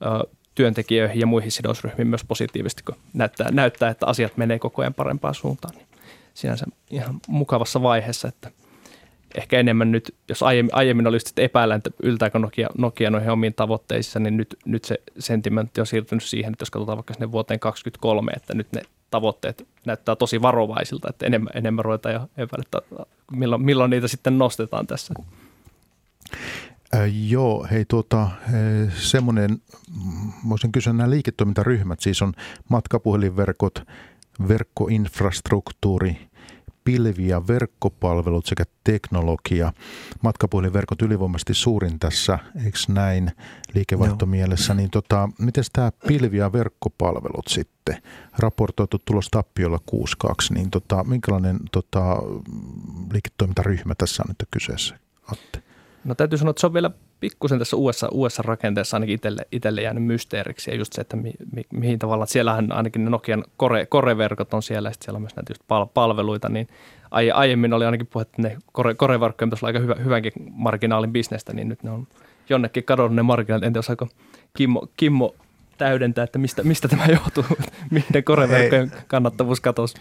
ö, 0.06 0.30
työntekijöihin 0.58 1.20
ja 1.20 1.28
muihin 1.28 1.52
sidosryhmiin 1.52 2.08
myös 2.08 2.24
positiivisesti, 2.24 2.84
kun 2.84 2.96
näyttää, 3.14 3.52
näyttää, 3.52 3.90
että 3.90 4.06
asiat 4.06 4.38
menee 4.38 4.60
koko 4.60 4.82
ajan 4.82 4.94
parempaan 4.94 5.36
suuntaan. 5.36 5.76
Niin 5.76 5.88
sinänsä 6.34 6.66
ihan 6.90 7.20
mukavassa 7.28 7.82
vaiheessa, 7.82 8.28
että 8.28 8.52
ehkä 9.36 9.60
enemmän 9.60 9.92
nyt, 9.92 10.16
jos 10.30 10.44
aiemmin, 10.44 10.76
aiemmin 10.76 11.08
olisi 11.08 11.24
sitten 11.24 11.46
epäillä, 11.46 11.76
että 11.76 11.90
yltääkö 12.04 12.40
Nokia, 12.40 12.70
Nokia 12.78 13.10
noihin 13.10 13.30
omiin 13.30 13.54
tavoitteisiin, 13.54 14.24
niin 14.24 14.38
nyt, 14.38 14.58
nyt 14.66 14.86
se 14.86 15.00
sentimentti 15.20 15.82
on 15.82 15.88
siirtynyt 15.88 16.24
siihen, 16.24 16.54
että 16.54 16.62
jos 16.62 16.72
katsotaan 16.72 16.98
vaikka 16.98 17.14
sinne 17.14 17.32
vuoteen 17.32 17.60
2023, 17.60 18.32
että 18.36 18.54
nyt 18.54 18.68
ne 18.72 18.82
tavoitteet 19.10 19.68
näyttää 19.86 20.16
tosi 20.16 20.42
varovaisilta, 20.42 21.10
että 21.10 21.26
enemmän, 21.26 21.52
enemmän 21.54 21.86
ruvetaan 21.86 22.16
jo 22.16 22.22
epäillä, 22.38 22.64
että 22.66 23.06
milloin, 23.32 23.62
milloin 23.62 23.90
niitä 23.90 24.08
sitten 24.08 24.38
nostetaan 24.38 24.88
tässä. 24.88 25.14
Äh, 26.96 27.30
joo, 27.30 27.68
hei 27.72 27.86
tuota, 27.86 28.30
semmoinen, 29.00 29.62
voisin 30.50 30.72
kysyä 30.72 30.94
nämä 30.94 31.10
liiketoimintaryhmät, 31.10 32.00
siis 32.00 32.22
on 32.22 32.34
matkapuhelinverkot, 32.70 33.84
verkkoinfrastruktuuri, 34.48 36.28
pilvi- 36.84 37.28
ja 37.28 37.48
verkkopalvelut 37.48 38.46
sekä 38.46 38.64
teknologia. 38.84 39.74
Matkapuhelinverkot 40.22 41.02
ylivoimaisesti 41.02 41.54
suurin 41.54 42.00
tässä, 42.00 42.40
eikö 42.66 42.78
näin 42.88 43.32
liikevaihtomielessä, 43.74 44.74
niin 44.74 44.90
tota, 44.90 45.30
miten 45.40 45.64
tämä 45.74 45.92
pilvi- 46.08 46.38
ja 46.38 46.54
verkkopalvelut 46.54 47.48
sitten, 47.48 48.02
raportoitu 48.38 48.98
tulos 49.06 49.28
tappiolla 49.30 49.80
6.2, 49.92 50.54
niin 50.54 50.72
tota, 50.72 51.04
minkälainen 51.04 51.60
tota, 51.72 52.18
liiketoimintaryhmä 53.12 53.96
tässä 53.96 54.24
on 54.24 54.28
nyt 54.28 54.48
kyseessä, 54.52 55.00
Atte? 55.32 55.67
No 56.08 56.16
täytyy 56.16 56.38
sanoa, 56.38 56.50
että 56.50 56.60
se 56.60 56.68
on 56.68 56.74
vielä 56.74 56.92
pikkusen 57.20 57.60
tässä 57.60 57.76
uudessa, 57.78 58.08
uudessa 58.12 58.44
rakenteessa 58.46 58.98
ainakin 58.98 59.16
itselle, 59.16 59.42
itselle 59.52 59.82
jäänyt 59.82 60.04
mysteeriksi. 60.04 60.72
Ja 60.72 60.78
just 60.78 60.94
se, 60.94 61.02
että 61.02 61.18
mi, 61.18 61.34
mi, 61.52 61.64
mihin 61.74 62.00
tavalla, 62.00 62.24
että 62.24 62.34
siellähän 62.34 62.72
ainakin 62.72 63.04
ne 63.04 63.10
Nokian 63.10 63.44
kore, 63.58 63.86
koreverkot 63.86 64.54
on 64.54 64.64
siellä 64.64 64.90
ja 64.90 64.94
sitten 64.94 65.06
siellä 65.06 65.18
on 65.18 65.22
myös 65.22 65.36
näitä 65.36 65.52
just 65.52 65.62
pal, 65.68 65.86
palveluita, 65.86 66.50
niin 66.50 66.68
aie, 67.12 67.32
aiemmin 67.32 67.74
oli 67.74 67.86
ainakin 67.86 68.08
puhe, 68.08 68.22
että 68.22 68.42
ne 68.42 68.58
kore, 68.72 68.94
koreverkkojen 68.94 69.50
pitäisi 69.50 69.66
olla 69.66 69.70
aika 69.70 69.80
hyvä, 69.80 69.96
hyvänkin 70.04 70.34
marginaalin 70.52 71.12
bisnestä, 71.12 71.54
niin 71.54 71.70
nyt 71.70 71.84
ne 71.84 71.92
on 71.92 72.08
jonnekin 72.50 72.84
kadonnut 72.84 73.16
ne 73.16 73.24
marginaalit. 73.24 73.66
En 73.66 73.74
tiedä, 73.74 73.80
osaako 73.80 74.08
Kimmo, 74.58 74.88
Kimmo 74.98 75.36
täydentää, 75.78 76.24
että 76.24 76.40
mistä, 76.40 76.64
mistä 76.64 76.88
tämä 76.88 77.06
johtuu, 77.06 77.46
mihin 77.92 78.24
koreverkkojen 78.24 78.92
kannattavuus 79.08 79.62
katosi. 79.62 79.98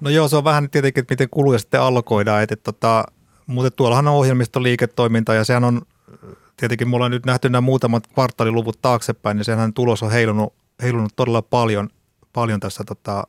No 0.00 0.10
joo, 0.10 0.28
se 0.28 0.36
on 0.36 0.44
vähän 0.44 0.70
tietenkin, 0.70 1.02
että 1.02 1.12
miten 1.12 1.28
kuluja 1.30 1.58
sitten 1.58 1.80
allokoidaan, 1.80 2.42
että, 2.42 2.52
että 2.52 2.72
tota, 2.72 3.04
mutta 3.50 3.70
tuollahan 3.70 4.08
on 4.08 4.14
ohjelmistoliiketoiminta 4.14 5.34
ja 5.34 5.44
sehän 5.44 5.64
on, 5.64 5.82
tietenkin 6.56 6.88
mulla 6.88 7.04
on 7.04 7.10
nyt 7.10 7.26
nähty 7.26 7.48
nämä 7.48 7.60
muutamat 7.60 8.06
kvartaaliluvut 8.06 8.82
taaksepäin, 8.82 9.36
niin 9.36 9.44
sehän 9.44 9.72
tulos 9.72 10.02
on 10.02 10.10
heilunut, 10.10 10.54
heilunut 10.82 11.12
todella 11.16 11.42
paljon, 11.42 11.88
paljon 12.32 12.60
tässä, 12.60 12.84
tota, 12.84 13.26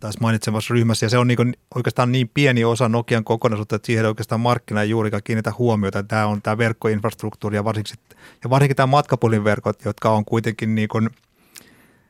tässä 0.00 0.20
mainitsemassa 0.20 0.74
ryhmässä. 0.74 1.06
Ja 1.06 1.10
se 1.10 1.18
on 1.18 1.26
niin 1.26 1.56
oikeastaan 1.74 2.12
niin 2.12 2.30
pieni 2.34 2.64
osa 2.64 2.88
Nokian 2.88 3.24
kokonaisuutta, 3.24 3.76
että 3.76 3.86
siihen 3.86 4.06
oikeastaan 4.06 4.40
markkina 4.40 4.82
ei 4.82 4.90
juurikaan 4.90 5.22
kiinnitä 5.24 5.52
huomiota. 5.58 6.02
Tämä 6.02 6.26
on 6.26 6.42
tämä 6.42 6.58
verkkoinfrastruktuuri 6.58 7.56
ja 7.56 7.64
varsinkin, 7.64 7.96
ja 8.44 8.50
varsinkin 8.50 8.76
tämä 8.76 8.86
matkapuhelinverkot, 8.86 9.84
jotka 9.84 10.10
on 10.10 10.24
kuitenkin 10.24 10.74
niin 10.74 10.88
kuin, 10.88 11.10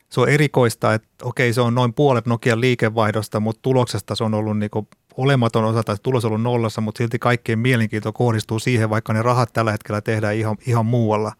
se 0.09 0.21
on 0.21 0.29
erikoista, 0.29 0.93
että 0.93 1.09
okei 1.23 1.53
se 1.53 1.61
on 1.61 1.75
noin 1.75 1.93
puolet 1.93 2.25
Nokian 2.25 2.61
liikevaihdosta, 2.61 3.39
mutta 3.39 3.61
tuloksesta 3.61 4.15
se 4.15 4.23
on 4.23 4.33
ollut 4.33 4.59
niin 4.59 4.69
kuin 4.69 4.87
olematon 5.17 5.65
osa 5.65 5.83
tai 5.83 5.95
tulos 6.03 6.25
on 6.25 6.29
ollut 6.29 6.41
nollassa, 6.41 6.81
mutta 6.81 6.97
silti 6.97 7.19
kaikkein 7.19 7.59
mielenkiinto 7.59 8.13
kohdistuu 8.13 8.59
siihen, 8.59 8.89
vaikka 8.89 9.13
ne 9.13 9.21
rahat 9.21 9.53
tällä 9.53 9.71
hetkellä 9.71 10.01
tehdään 10.01 10.35
ihan, 10.35 10.57
ihan 10.67 10.85
muualla. 10.85 11.33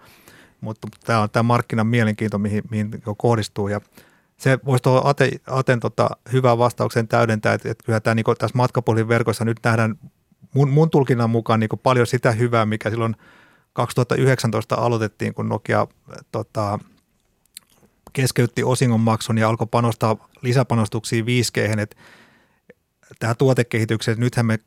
Mutta 0.62 0.88
tämä 1.06 1.22
on 1.22 1.30
tämä 1.30 1.44
markkinan 1.44 1.88
mielenkiinto, 1.88 2.38
mihin, 2.38 2.64
mihin 2.72 2.92
kohdistuu 3.18 3.68
ja 3.68 3.82
se 4.38 4.60
voisi 4.66 4.84
tuohon 4.84 5.10
Aten, 5.10 5.32
Aten 5.48 5.80
tota, 5.80 6.10
hyvään 6.32 6.58
vastaukseen 6.58 7.08
täydentää, 7.08 7.54
että, 7.54 7.72
että 7.72 7.84
kyllä 7.86 8.00
tämä 8.00 8.16
niin 8.16 8.26
tässä 8.38 8.58
matkapuhelin 8.58 9.08
verkossa 9.08 9.46
nyt 9.46 9.58
nähdään 9.64 9.96
mun, 10.56 10.70
mun 10.70 10.90
tulkinnan 10.90 11.30
mukaan 11.30 11.60
niin 11.60 11.70
paljon 11.84 12.08
sitä 12.08 12.32
hyvää, 12.32 12.66
mikä 12.66 12.90
silloin 12.90 13.16
2019 13.74 14.76
aloitettiin, 14.76 15.34
kun 15.34 15.50
Nokia 15.50 15.88
tota, 16.32 16.80
keskeytti 18.14 18.64
osingonmaksun 18.64 19.38
ja 19.38 19.50
alkoi 19.50 19.68
panostaa 19.72 20.30
lisäpanostuksiin 20.42 21.26
5G, 21.26 21.80
että 21.80 21.98
tähän 23.20 23.38
tuotekehitykseen, 23.38 24.20
nythän 24.20 24.46
me 24.46 24.60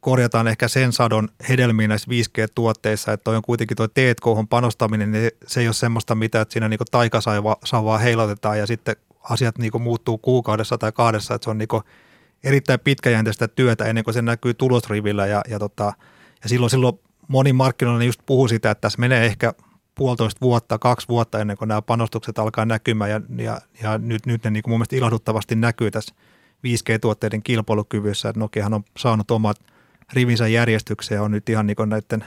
korjataan 0.00 0.48
ehkä 0.48 0.68
sen 0.68 0.92
sadon 0.92 1.28
hedelmiin 1.48 1.88
näissä 1.88 2.10
5G-tuotteissa, 2.10 3.12
että 3.12 3.24
toi 3.24 3.36
on 3.36 3.42
kuitenkin 3.42 3.76
tuo 3.76 3.88
T&K 3.88 4.48
panostaminen, 4.50 5.12
niin 5.12 5.30
se 5.46 5.60
ei 5.60 5.68
ole 5.68 5.74
semmoista 5.74 6.14
mitä, 6.14 6.40
että 6.40 6.52
siinä 6.52 6.68
niin 6.68 6.80
taikasavaa 6.90 7.98
heilotetaan 7.98 8.58
ja 8.58 8.66
sitten 8.66 8.96
asiat 9.22 9.58
niin 9.58 9.82
muuttuu 9.82 10.18
kuukaudessa 10.18 10.78
tai 10.78 10.92
kahdessa, 10.92 11.34
että 11.34 11.44
se 11.44 11.50
on 11.50 11.58
niin 11.58 11.68
erittäin 12.44 12.80
pitkäjänteistä 12.80 13.48
työtä 13.48 13.84
ennen 13.84 14.04
kuin 14.04 14.14
se 14.14 14.22
näkyy 14.22 14.54
tulosrivillä 14.54 15.26
ja, 15.26 15.42
ja, 15.48 15.58
tota, 15.58 15.92
ja 16.42 16.48
silloin, 16.48 16.70
silloin 16.70 16.98
moni 17.28 17.52
markkinoilla 17.52 18.04
just 18.04 18.20
puhuu 18.26 18.48
sitä, 18.48 18.70
että 18.70 18.80
tässä 18.80 19.00
menee 19.00 19.26
ehkä 19.26 19.54
puolitoista 19.94 20.40
vuotta, 20.40 20.78
kaksi 20.78 21.08
vuotta 21.08 21.38
ennen 21.38 21.56
kuin 21.56 21.68
nämä 21.68 21.82
panostukset 21.82 22.38
alkaa 22.38 22.64
näkymään 22.64 23.10
ja, 23.10 23.20
ja, 23.38 23.60
ja 23.82 23.98
nyt, 23.98 24.26
nyt 24.26 24.44
ne 24.44 24.50
niin 24.50 24.62
kuin 24.62 24.70
mun 24.70 24.78
mielestä 24.78 24.96
ilahduttavasti 24.96 25.54
näkyy 25.54 25.90
tässä 25.90 26.14
5G-tuotteiden 26.66 27.42
kilpailukyvyssä, 27.42 28.28
että 28.28 28.40
Nokiahan 28.40 28.74
on 28.74 28.84
saanut 28.98 29.30
omat 29.30 29.56
rivinsä 30.12 30.48
järjestykseen 30.48 31.16
ja 31.16 31.22
on 31.22 31.30
nyt 31.30 31.48
ihan 31.48 31.66
niin 31.66 31.76
näiden 31.86 32.24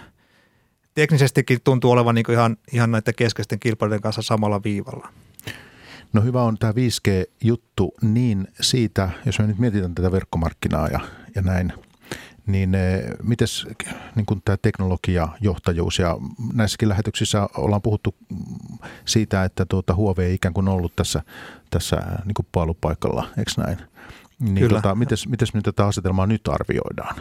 teknisestikin 0.95 1.59
tuntuu 1.63 1.91
olevan 1.91 2.15
niin 2.15 2.31
ihan, 2.31 2.57
ihan 2.73 2.91
näiden 2.91 3.15
keskeisten 3.15 3.59
kilpailijoiden 3.59 4.01
kanssa 4.01 4.21
samalla 4.21 4.63
viivalla. 4.63 5.09
No 6.13 6.21
hyvä 6.21 6.43
on 6.43 6.57
tämä 6.57 6.71
5G-juttu 6.71 7.93
niin 8.01 8.47
siitä, 8.61 9.09
jos 9.25 9.39
me 9.39 9.47
nyt 9.47 9.59
mietitään 9.59 9.95
tätä 9.95 10.11
verkkomarkkinaa 10.11 10.87
ja, 10.87 10.99
ja 11.35 11.41
näin, 11.41 11.73
niin 12.47 12.75
eh, 12.75 13.03
miten 13.23 13.47
niin 14.15 14.41
tämä 14.45 14.57
teknologia, 14.61 15.27
johtajuus 15.41 15.99
ja 15.99 16.17
näissäkin 16.53 16.89
lähetyksissä 16.89 17.47
ollaan 17.57 17.81
puhuttu 17.81 18.15
siitä, 19.05 19.43
että 19.43 19.65
tuota 19.65 19.95
Huawei 19.95 20.33
ikään 20.33 20.53
kuin 20.53 20.67
ollut 20.67 20.95
tässä, 20.95 21.21
tässä 21.69 21.97
niin 22.25 22.33
kuin 22.33 22.47
paalupaikalla, 22.51 23.29
eikö 23.37 23.51
näin? 23.57 23.94
Niin 24.39 24.55
Kyllä. 24.55 24.81
Tota, 24.81 24.95
mites, 24.95 25.27
mites 25.27 25.53
me 25.53 25.61
tätä 25.61 25.85
asetelmaa 25.85 26.27
nyt 26.27 26.47
arvioidaan? 26.47 27.15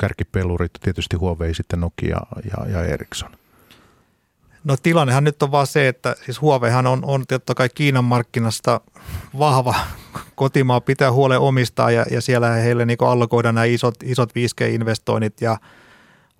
Kärkipelurit, 0.00 0.72
tietysti 0.80 1.16
Huawei, 1.16 1.54
sitten 1.54 1.80
Nokia 1.80 2.20
ja, 2.44 2.70
ja 2.70 2.84
Ericsson. 2.84 3.30
No 4.64 4.76
tilannehan 4.82 5.24
nyt 5.24 5.42
on 5.42 5.50
vaan 5.50 5.66
se, 5.66 5.88
että 5.88 6.16
siis 6.24 6.40
Huaweihan 6.40 6.86
on, 6.86 7.04
on 7.04 7.24
totta 7.26 7.54
kai 7.54 7.68
Kiinan 7.68 8.04
markkinasta 8.04 8.80
vahva 9.38 9.74
kotimaa 10.34 10.80
pitää 10.80 11.12
huolen 11.12 11.38
omistaa 11.38 11.90
ja, 11.90 12.06
ja 12.10 12.20
siellä 12.20 12.50
heille 12.50 12.86
niin 12.86 12.98
allokoidaan 13.00 13.54
nämä 13.54 13.64
isot, 13.64 13.94
isot 14.02 14.30
5G-investoinnit 14.30 15.40
ja 15.40 15.58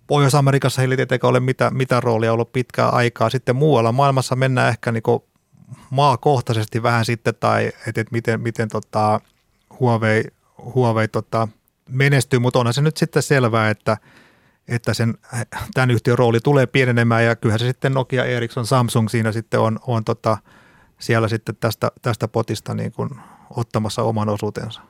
Pohjois-Amerikassa 0.07 0.81
heillä 0.81 0.93
ei 0.93 0.97
tietenkään 0.97 1.29
ole 1.29 1.41
mitä, 1.41 1.71
mitä 1.71 2.01
roolia 2.01 2.33
ollut 2.33 2.53
pitkää 2.53 2.89
aikaa. 2.89 3.31
Sitten 3.31 3.57
muualla 3.57 3.93
maailmassa 3.93 4.37
mennään 4.37 4.69
ehkä 4.69 4.93
niin 4.93 5.03
maakohtaisesti 5.91 6.83
vähän 6.83 7.05
sitten 7.05 7.35
tai 7.41 7.73
että 7.87 8.01
et 8.01 8.11
miten, 8.11 8.41
miten 8.41 8.69
tota 8.69 9.21
Huawei, 9.81 10.25
Huawei 10.75 11.09
tota 11.09 11.49
menestyy, 11.89 12.39
mutta 12.39 12.59
onhan 12.59 12.75
se 12.75 12.83
nyt 12.83 12.97
sitten 12.97 13.23
selvää, 13.23 13.71
että– 13.71 13.97
että 14.71 14.95
sen, 14.95 15.15
tämän 15.75 15.91
yhtiön 15.91 16.19
rooli 16.19 16.41
tulee 16.41 16.67
pienenemään 16.67 17.25
ja 17.25 17.37
kyllähän 17.37 17.59
se 17.59 17.67
sitten 17.67 17.95
Nokia, 17.95 18.25
Ericsson, 18.25 18.67
Samsung 18.67 19.09
siinä 19.09 19.33
sitten 19.33 19.61
on, 19.61 19.79
on 19.87 20.05
tota, 20.05 20.39
siellä 20.99 21.29
sitten 21.29 21.57
tästä, 21.61 21.93
tästä 22.03 22.29
potista 22.29 22.75
niin 22.75 22.93
kuin 22.93 23.11
ottamassa 23.57 24.03
oman 24.03 24.29
osuutensa. 24.29 24.81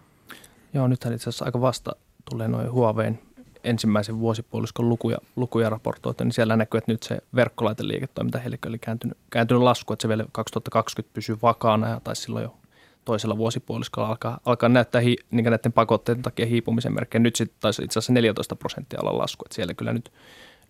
Joo, 0.75 0.89
nythän 0.89 1.15
itse 1.15 1.23
asiassa 1.23 1.45
aika 1.45 1.61
vasta 1.61 1.91
tulee 2.31 2.49
noin 2.49 2.73
Huaweiin 2.73 3.19
ensimmäisen 3.65 4.21
vuosipuoliskon 4.21 4.89
lukuja, 4.89 5.19
lukuja 5.37 5.71
raportoitu, 5.71 6.25
niin 6.25 6.33
siellä 6.33 6.57
näkyy, 6.57 6.79
että 6.79 6.93
nyt 6.93 7.03
se 7.03 7.19
verkkolaiteliiketoiminta 7.35 8.39
heille 8.39 8.59
oli 8.67 8.79
kääntynyt, 8.79 9.19
kääntynyt 9.31 9.63
lasku, 9.63 9.93
että 9.93 10.03
se 10.03 10.09
vielä 10.09 10.25
2020 10.33 11.15
pysyy 11.15 11.39
vakaana 11.43 11.89
ja 11.89 12.01
taisi 12.05 12.23
silloin 12.23 12.43
jo 12.43 12.57
toisella 13.05 13.37
vuosipuoliskolla 13.37 14.09
alkaa, 14.09 14.41
alkaa 14.45 14.69
näyttää 14.69 15.01
hi, 15.01 15.17
niin 15.31 15.45
näiden 15.45 15.73
pakotteiden 15.73 16.23
takia 16.23 16.47
hiipumisen 16.47 16.95
merkkejä. 16.95 17.23
Nyt 17.23 17.37
sitten 17.37 17.57
taisi 17.61 17.83
itse 17.83 17.99
asiassa 17.99 18.13
14 18.13 18.57
prosenttia 18.57 19.01
olla 19.03 19.19
lasku, 19.19 19.45
että 19.47 19.55
siellä 19.55 19.75
kyllä 19.75 19.93
nyt, 19.93 20.13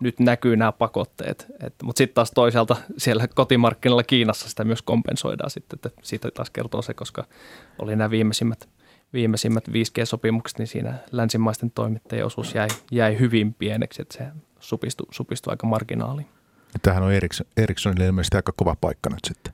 nyt 0.00 0.20
näkyy 0.20 0.56
nämä 0.56 0.72
pakotteet. 0.72 1.46
Et, 1.62 1.74
mutta 1.82 1.98
sitten 1.98 2.14
taas 2.14 2.30
toisaalta 2.30 2.76
siellä 2.98 3.28
kotimarkkinoilla 3.34 4.02
Kiinassa 4.02 4.48
sitä 4.48 4.64
myös 4.64 4.82
kompensoidaan 4.82 5.50
sitten, 5.50 5.76
että 5.76 5.90
siitä 6.02 6.30
taas 6.34 6.50
kertoo 6.50 6.82
se, 6.82 6.94
koska 6.94 7.24
oli 7.78 7.96
nämä 7.96 8.10
viimeisimmät, 8.10 8.68
viimeisimmät 9.12 9.68
5G-sopimukset, 9.68 10.58
niin 10.58 10.66
siinä 10.66 10.94
länsimaisten 11.12 11.70
toimittajien 11.70 12.26
osuus 12.26 12.54
jäi, 12.54 12.68
jäi 12.90 13.18
hyvin 13.18 13.54
pieneksi, 13.54 14.02
että 14.02 14.18
se 14.18 14.24
supistui, 14.60 15.06
supistui 15.10 15.52
aika 15.52 15.66
marginaaliin. 15.66 16.28
Tämähän 16.82 17.02
on 17.02 17.12
Ericsson, 17.12 17.46
Ericssonille 17.56 18.06
ilmeisesti 18.06 18.36
aika 18.36 18.52
kova 18.56 18.76
paikka 18.80 19.10
nyt 19.10 19.24
sitten. 19.28 19.52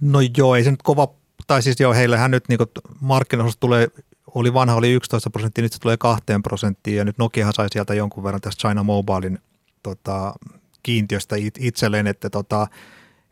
No 0.00 0.18
joo, 0.36 0.56
ei 0.56 0.64
se 0.64 0.70
nyt 0.70 0.82
kova 0.82 1.14
tai 1.46 1.62
siis 1.62 1.80
joo, 1.80 1.94
heillähän 1.94 2.30
nyt 2.30 2.48
niin 2.48 2.58
markkinaosuus 3.00 3.56
tulee, 3.56 3.88
oli 4.34 4.54
vanha 4.54 4.74
oli 4.74 4.92
11 4.92 5.30
prosenttia, 5.30 5.62
nyt 5.62 5.72
se 5.72 5.80
tulee 5.80 5.96
2 5.96 6.24
prosenttiin 6.42 6.96
ja 6.96 7.04
nyt 7.04 7.18
Nokia 7.18 7.52
sai 7.52 7.68
sieltä 7.70 7.94
jonkun 7.94 8.24
verran 8.24 8.40
tästä 8.40 8.60
China 8.60 8.82
Mobilein 8.82 9.38
tota, 9.82 10.34
kiintiöstä 10.82 11.36
itselleen, 11.58 12.06
että 12.06 12.30
tota, 12.30 12.66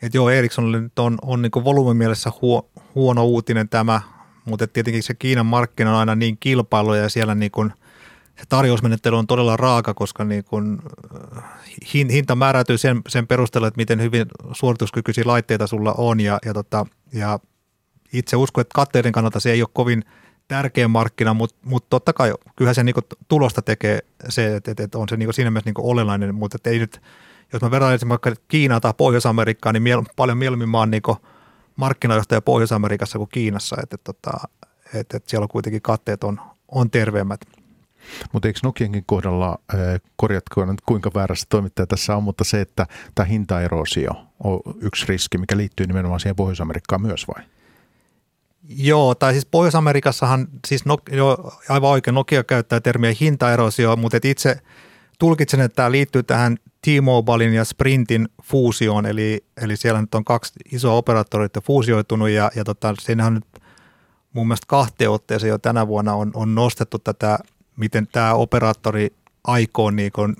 et 0.02 0.14
joo, 0.14 0.30
Ericssonille 0.30 0.80
nyt 0.80 0.98
on, 0.98 1.18
on 1.22 1.42
niin 1.42 1.64
volyymin 1.64 1.96
mielessä 1.96 2.32
huo, 2.42 2.70
huono 2.94 3.24
uutinen 3.24 3.68
tämä, 3.68 4.00
mutta 4.44 4.66
tietenkin 4.66 5.02
se 5.02 5.14
Kiinan 5.14 5.46
markkina 5.46 5.90
on 5.90 5.96
aina 5.96 6.14
niin 6.14 6.36
kilpailu 6.40 6.94
ja 6.94 7.08
siellä 7.08 7.34
niin 7.34 7.50
kuin, 7.50 7.72
se 8.38 8.44
tarjousmenettely 8.48 9.18
on 9.18 9.26
todella 9.26 9.56
raaka, 9.56 9.94
koska 9.94 10.24
niin 10.24 10.44
kuin, 10.44 10.78
hinta 11.94 12.34
määräytyy 12.34 12.78
sen, 12.78 13.00
sen 13.08 13.26
perusteella, 13.26 13.68
että 13.68 13.78
miten 13.78 14.02
hyvin 14.02 14.26
suorituskykyisiä 14.52 15.24
laitteita 15.26 15.66
sulla 15.66 15.94
on 15.98 16.20
ja, 16.20 16.38
ja, 16.46 16.54
tota, 16.54 16.86
ja 17.12 17.38
itse 18.12 18.36
uskon, 18.36 18.62
että 18.62 18.74
katteiden 18.74 19.12
kannalta 19.12 19.40
se 19.40 19.52
ei 19.52 19.62
ole 19.62 19.68
kovin 19.72 20.04
tärkeä 20.48 20.88
markkina, 20.88 21.34
mutta, 21.34 21.56
mutta 21.64 21.86
totta 21.90 22.12
kai 22.12 22.34
kyllähän 22.56 22.74
se 22.74 22.84
niin 22.84 22.94
tulosta 23.28 23.62
tekee 23.62 23.98
se, 24.28 24.56
että, 24.56 24.70
että 24.70 24.98
on 24.98 25.08
se 25.08 25.16
niin 25.16 25.34
siinä 25.34 25.50
mielessä 25.50 25.70
niin 25.70 25.86
olennainen, 25.86 26.34
mutta 26.34 26.70
ei 26.70 26.78
nyt, 26.78 27.02
jos 27.52 27.62
mä 27.62 27.70
verran 27.70 27.98
vaikka 28.08 28.32
Kiinaa 28.48 28.80
tai 28.80 28.94
Pohjois-Amerikkaa, 28.96 29.72
niin 29.72 29.82
miel, 29.82 30.02
paljon 30.16 30.38
mieluummin 30.38 30.68
mä 30.68 30.78
oon 30.78 30.90
niin 30.90 31.02
markkinajohtaja 31.76 32.42
Pohjois-Amerikassa 32.42 33.18
kuin 33.18 33.28
Kiinassa, 33.32 33.76
että, 33.82 33.94
että, 33.94 34.10
että, 34.10 34.30
että, 34.94 35.16
että 35.16 35.30
siellä 35.30 35.44
on 35.44 35.48
kuitenkin 35.48 35.82
katteet 35.82 36.24
on, 36.24 36.40
on 36.68 36.90
terveemmät. 36.90 37.40
Mutta 38.32 38.48
eikö 38.48 38.60
Nokiankin 38.62 39.04
kohdalla, 39.06 39.58
korjatko 40.16 40.64
nyt 40.64 40.80
kuinka 40.80 41.10
väärässä 41.14 41.46
toimittaja 41.48 41.86
tässä 41.86 42.16
on, 42.16 42.22
mutta 42.22 42.44
se, 42.44 42.60
että 42.60 42.86
tämä 43.14 43.26
hintaerosio 43.26 44.10
on 44.44 44.60
yksi 44.80 45.06
riski, 45.08 45.38
mikä 45.38 45.56
liittyy 45.56 45.86
nimenomaan 45.86 46.20
siihen 46.20 46.36
Pohjois-Amerikkaan 46.36 47.02
myös 47.02 47.26
vai? 47.28 47.44
Joo, 48.68 49.14
tai 49.14 49.32
siis 49.32 49.46
Pohjois-Amerikassahan, 49.46 50.48
siis 50.68 50.84
no, 50.84 50.98
jo, 51.12 51.52
aivan 51.68 51.90
oikein 51.90 52.14
Nokia 52.14 52.44
käyttää 52.44 52.80
termiä 52.80 53.14
hintaerosio, 53.20 53.96
mutta 53.96 54.16
et 54.16 54.24
itse 54.24 54.56
tulkitsen, 55.18 55.60
että 55.60 55.76
tämä 55.76 55.90
liittyy 55.90 56.22
tähän 56.22 56.56
T-Mobilein 56.82 57.54
ja 57.54 57.64
Sprintin 57.64 58.28
fuusioon, 58.42 59.06
eli, 59.06 59.44
eli 59.62 59.76
siellä 59.76 60.00
nyt 60.00 60.14
on 60.14 60.24
kaksi 60.24 60.52
isoa 60.72 60.94
operaattoria 60.94 61.48
fuusioitunut 61.66 62.28
ja, 62.28 62.50
ja 62.56 62.64
tota, 62.64 62.94
siinähän 63.00 63.34
nyt 63.34 63.62
mun 64.32 64.46
mielestä 64.46 64.66
kahteen 64.68 65.10
otteeseen 65.10 65.48
jo 65.48 65.58
tänä 65.58 65.86
vuonna 65.86 66.14
on, 66.14 66.30
on 66.34 66.54
nostettu 66.54 66.98
tätä, 66.98 67.38
miten 67.76 68.08
tämä 68.12 68.34
operaattori 68.34 69.14
aikoo 69.44 69.90
niin 69.90 70.12
kun, 70.12 70.36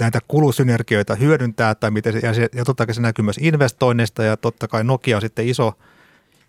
näitä 0.00 0.18
kulusynergioita 0.28 1.14
hyödyntää, 1.14 1.74
tai 1.74 1.90
miten 1.90 2.12
se, 2.12 2.18
ja, 2.18 2.34
se, 2.34 2.48
ja 2.54 2.64
totta 2.64 2.86
kai 2.86 2.94
se 2.94 3.00
näkyy 3.00 3.22
myös 3.22 3.38
investoinneista, 3.40 4.22
ja 4.22 4.36
totta 4.36 4.68
kai 4.68 4.84
Nokia 4.84 5.16
on 5.16 5.20
sitten 5.20 5.48
iso– 5.48 5.72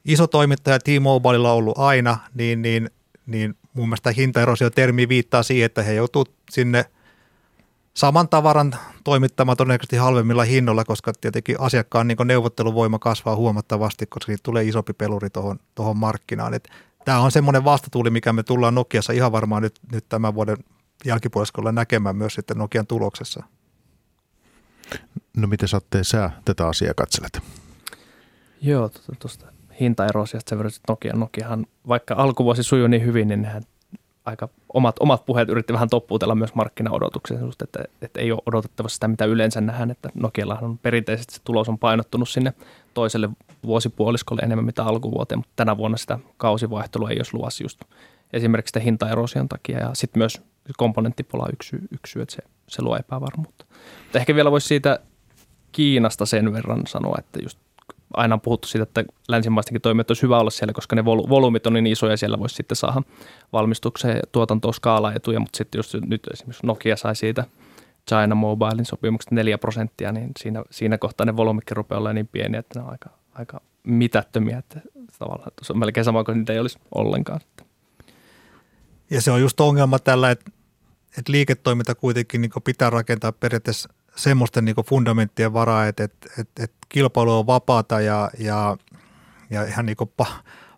iso 0.05 0.27
toimittaja 0.27 0.79
T-Mobilella 0.79 1.53
ollut 1.53 1.77
aina, 1.77 2.17
niin, 2.33 2.61
niin, 2.61 2.89
niin 3.25 3.55
mun 3.73 3.89
mielestä 3.89 4.11
hintaerosio-termi 4.11 5.09
viittaa 5.09 5.43
siihen, 5.43 5.65
että 5.65 5.83
he 5.83 5.93
joutuu 5.93 6.25
sinne 6.49 6.85
saman 7.93 8.29
tavaran 8.29 8.75
toimittamaan 9.03 9.57
todennäköisesti 9.57 9.95
halvemmilla 9.95 10.43
hinnoilla, 10.43 10.85
koska 10.85 11.13
tietenkin 11.21 11.55
asiakkaan 11.59 12.07
niin 12.07 12.17
neuvotteluvoima 12.25 12.99
kasvaa 12.99 13.35
huomattavasti, 13.35 14.05
koska 14.05 14.25
siitä 14.25 14.43
tulee 14.43 14.63
isompi 14.63 14.93
peluri 14.93 15.29
tuohon 15.75 15.97
markkinaan. 15.97 16.53
Et 16.53 16.69
tämä 17.05 17.19
on 17.19 17.31
semmoinen 17.31 17.63
vastatuuli, 17.63 18.09
mikä 18.09 18.33
me 18.33 18.43
tullaan 18.43 18.75
Nokiassa 18.75 19.13
ihan 19.13 19.31
varmaan 19.31 19.61
nyt, 19.61 19.79
nyt 19.91 20.05
tämän 20.09 20.35
vuoden 20.35 20.57
jälkipuoliskolla 21.05 21.71
näkemään 21.71 22.15
myös 22.15 22.33
sitten 22.33 22.57
Nokian 22.57 22.87
tuloksessa. 22.87 23.43
No 25.37 25.47
miten 25.47 25.67
saatte 25.67 26.03
sä 26.03 26.31
tätä 26.45 26.67
asiaa 26.67 26.93
katselet? 26.93 27.39
Joo, 28.61 28.89
tuosta 29.19 29.51
hintaerosiasta 29.81 30.49
sen 30.49 30.57
verran, 30.57 30.69
että 30.75 30.91
Nokia, 30.91 31.13
Nokiahan, 31.15 31.65
vaikka 31.87 32.15
alkuvuosi 32.17 32.63
sujui 32.63 32.89
niin 32.89 33.05
hyvin, 33.05 33.27
niin 33.27 33.41
nehän 33.41 33.63
aika 34.25 34.49
omat, 34.73 34.95
omat 34.99 35.25
puheet 35.25 35.49
yritti 35.49 35.73
vähän 35.73 35.89
toppuutella 35.89 36.35
myös 36.35 36.55
markkinaodotuksia, 36.55 37.37
että, 37.63 37.83
että 38.01 38.19
ei 38.19 38.31
ole 38.31 38.41
odotettavassa 38.45 38.93
sitä, 38.93 39.07
mitä 39.07 39.25
yleensä 39.25 39.61
nähdään, 39.61 39.91
että 39.91 40.09
Nokiallahan 40.13 40.63
on 40.63 40.77
perinteisesti 40.77 41.33
se 41.33 41.41
tulos 41.43 41.69
on 41.69 41.77
painottunut 41.77 42.29
sinne 42.29 42.53
toiselle 42.93 43.29
vuosipuoliskolle 43.65 44.41
enemmän 44.41 44.65
mitä 44.65 44.83
alkuvuoteen, 44.83 45.39
mutta 45.39 45.51
tänä 45.55 45.77
vuonna 45.77 45.97
sitä 45.97 46.19
kausivaihtelua 46.37 47.09
ei 47.09 47.17
olisi 47.17 47.33
luvassa 47.33 47.63
just 47.63 47.81
esimerkiksi 48.33 48.69
sitä 48.69 48.79
hintaerosion 48.79 49.49
takia 49.49 49.79
ja 49.79 49.89
sitten 49.93 50.19
myös 50.19 50.41
komponenttipula 50.77 51.47
yksi, 51.53 51.77
yksi 51.91 52.21
että 52.21 52.35
se, 52.35 52.41
se 52.67 52.81
luo 52.81 52.97
epävarmuutta. 52.97 53.65
Mutta 54.03 54.19
ehkä 54.19 54.35
vielä 54.35 54.51
voisi 54.51 54.67
siitä 54.67 54.99
Kiinasta 55.71 56.25
sen 56.25 56.53
verran 56.53 56.87
sanoa, 56.87 57.15
että 57.19 57.39
just 57.43 57.59
aina 58.13 58.35
on 58.35 58.41
puhuttu 58.41 58.67
siitä, 58.67 58.83
että 58.83 59.03
länsimaistenkin 59.27 59.81
toimijat 59.81 60.09
olisi 60.09 60.21
hyvä 60.21 60.39
olla 60.39 60.49
siellä, 60.49 60.73
koska 60.73 60.95
ne 60.95 61.05
volyymit 61.05 61.67
on 61.67 61.73
niin 61.73 61.87
isoja, 61.87 62.17
siellä 62.17 62.39
voisi 62.39 62.55
sitten 62.55 62.75
saada 62.75 63.01
valmistukseen 63.53 64.19
tuotantoon 64.31 64.73
skaalaetuja, 64.73 65.39
mutta 65.39 65.57
sitten 65.57 65.79
jos 65.79 65.97
nyt 66.05 66.27
esimerkiksi 66.33 66.65
Nokia 66.67 66.97
sai 66.97 67.15
siitä 67.15 67.43
China 68.09 68.35
Mobilein 68.35 68.85
sopimukset 68.85 69.31
4 69.31 69.57
prosenttia, 69.57 70.11
niin 70.11 70.31
siinä, 70.39 70.63
siinä 70.71 70.97
kohtaa 70.97 71.25
ne 71.25 71.37
volyymitkin 71.37 71.77
rupeaa 71.77 71.99
olemaan 71.99 72.15
niin 72.15 72.27
pieniä, 72.27 72.59
että 72.59 72.79
ne 72.79 72.85
on 72.85 72.91
aika, 72.91 73.09
aika 73.33 73.61
mitättömiä, 73.83 74.57
että 74.57 74.81
tavallaan 75.19 75.51
se 75.61 75.73
on 75.73 75.79
melkein 75.79 76.05
sama 76.05 76.23
kuin 76.23 76.37
niitä 76.37 76.53
ei 76.53 76.59
olisi 76.59 76.79
ollenkaan. 76.95 77.39
Ja 79.09 79.21
se 79.21 79.31
on 79.31 79.41
just 79.41 79.59
ongelma 79.59 79.99
tällä, 79.99 80.31
että, 80.31 80.51
että 81.17 81.31
liiketoiminta 81.31 81.95
kuitenkin 81.95 82.41
niin 82.41 82.51
pitää 82.63 82.89
rakentaa 82.89 83.31
periaatteessa 83.31 83.89
semmoisten 84.15 84.65
niin 84.65 84.75
fundamenttien 84.85 85.53
varaa, 85.53 85.87
että, 85.87 86.03
että, 86.03 86.29
että, 86.39 86.63
että 86.63 86.77
kilpailu 86.89 87.39
on 87.39 87.47
vapaata 87.47 88.01
ja, 88.01 88.31
ja, 88.39 88.77
ja 89.49 89.63
ihan 89.63 89.85
niin 89.85 89.97
pa, 90.17 90.25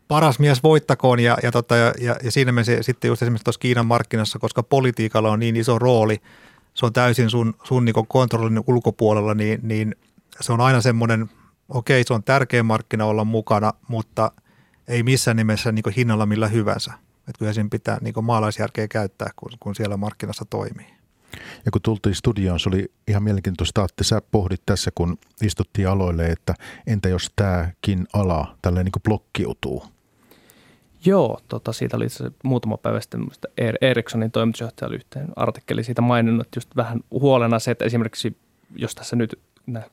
paras 0.07 0.39
mies 0.39 0.63
voittakoon 0.63 1.19
ja, 1.19 1.37
ja, 1.43 1.51
tota, 1.51 1.75
ja, 1.75 1.93
ja 2.23 2.31
siinä 2.31 2.51
me 2.51 2.63
sitten 2.81 3.07
just 3.07 3.21
esimerkiksi 3.21 3.43
tuossa 3.43 3.59
Kiinan 3.59 3.85
markkinassa, 3.85 4.39
koska 4.39 4.63
politiikalla 4.63 5.31
on 5.31 5.39
niin 5.39 5.55
iso 5.55 5.79
rooli, 5.79 6.21
se 6.73 6.85
on 6.85 6.93
täysin 6.93 7.29
sun, 7.29 7.53
sun 7.63 7.85
niin 7.85 8.07
kontrollin 8.07 8.61
ulkopuolella, 8.67 9.33
niin, 9.33 9.59
niin 9.63 9.95
se 10.41 10.53
on 10.53 10.61
aina 10.61 10.81
semmoinen, 10.81 11.29
okei 11.69 12.03
se 12.03 12.13
on 12.13 12.23
tärkeä 12.23 12.63
markkina 12.63 13.05
olla 13.05 13.23
mukana, 13.23 13.73
mutta 13.87 14.31
ei 14.87 15.03
missään 15.03 15.37
nimessä 15.37 15.71
niin 15.71 15.93
hinnalla 15.95 16.25
millä 16.25 16.47
hyvänsä. 16.47 16.93
Että 17.17 17.39
kyllä 17.39 17.53
siinä 17.53 17.69
pitää 17.71 17.97
niin 18.01 18.25
maalaisjärkeä 18.25 18.87
käyttää, 18.87 19.29
kun, 19.35 19.51
kun 19.59 19.75
siellä 19.75 19.97
markkinassa 19.97 20.45
toimii. 20.49 21.02
Ja 21.65 21.71
kun 21.71 21.81
tultiin 21.81 22.15
studioon, 22.15 22.59
se 22.59 22.69
oli 22.69 22.91
ihan 23.07 23.23
mielenkiintoista, 23.23 23.85
että 23.85 24.03
sä 24.03 24.21
pohdit 24.31 24.61
tässä, 24.65 24.91
kun 24.95 25.17
istuttiin 25.41 25.89
aloille, 25.89 26.25
että 26.25 26.53
entä 26.87 27.09
jos 27.09 27.31
tämäkin 27.35 28.07
ala 28.13 28.57
tälleen 28.61 28.85
niin 28.85 29.03
blokkiutuu? 29.03 29.83
Joo, 31.05 31.39
tota, 31.47 31.73
siitä 31.73 31.97
oli 31.97 32.05
itse 32.05 32.31
muutama 32.43 32.77
päivä 32.77 33.01
sitten 33.01 33.27
Ericssonin 33.81 34.31
toimitusjohtaja 34.31 34.87
oli 34.87 34.95
yhteen 34.95 35.27
artikkeli 35.35 35.83
siitä 35.83 36.01
maininnut, 36.01 36.47
että 36.47 36.57
just 36.57 36.75
vähän 36.75 36.99
huolena 37.11 37.59
se, 37.59 37.71
että 37.71 37.85
esimerkiksi 37.85 38.37
jos 38.75 38.95
tässä 38.95 39.15
nyt 39.15 39.39
nämä 39.67 39.85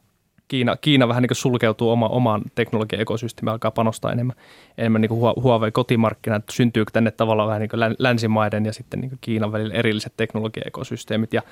Kiina, 0.51 0.77
Kiina 0.77 1.09
vähän 1.09 1.23
niin 1.23 1.37
sulkeutuu 1.37 1.91
oma, 1.91 2.09
omaan 2.09 2.43
teknologiaekosysteemiin, 2.55 3.53
alkaa 3.53 3.71
panostaa 3.71 4.13
enemmän, 4.13 4.37
enemmän 4.79 5.01
niin 5.01 5.11
Huawei 5.43 5.71
kotimarkkina, 5.73 6.37
että 6.37 6.53
syntyykö 6.53 6.91
tänne 6.93 7.11
tavallaan 7.11 7.49
vähän 7.49 7.61
niin 7.61 7.97
länsimaiden 7.99 8.67
ja 8.67 8.73
sitten 8.73 9.01
niin 9.01 9.19
Kiinan 9.21 9.53
välillä 9.53 9.75
erilliset 9.75 10.13
teknologiaekosysteemit? 10.17 11.33
Ja 11.33 11.43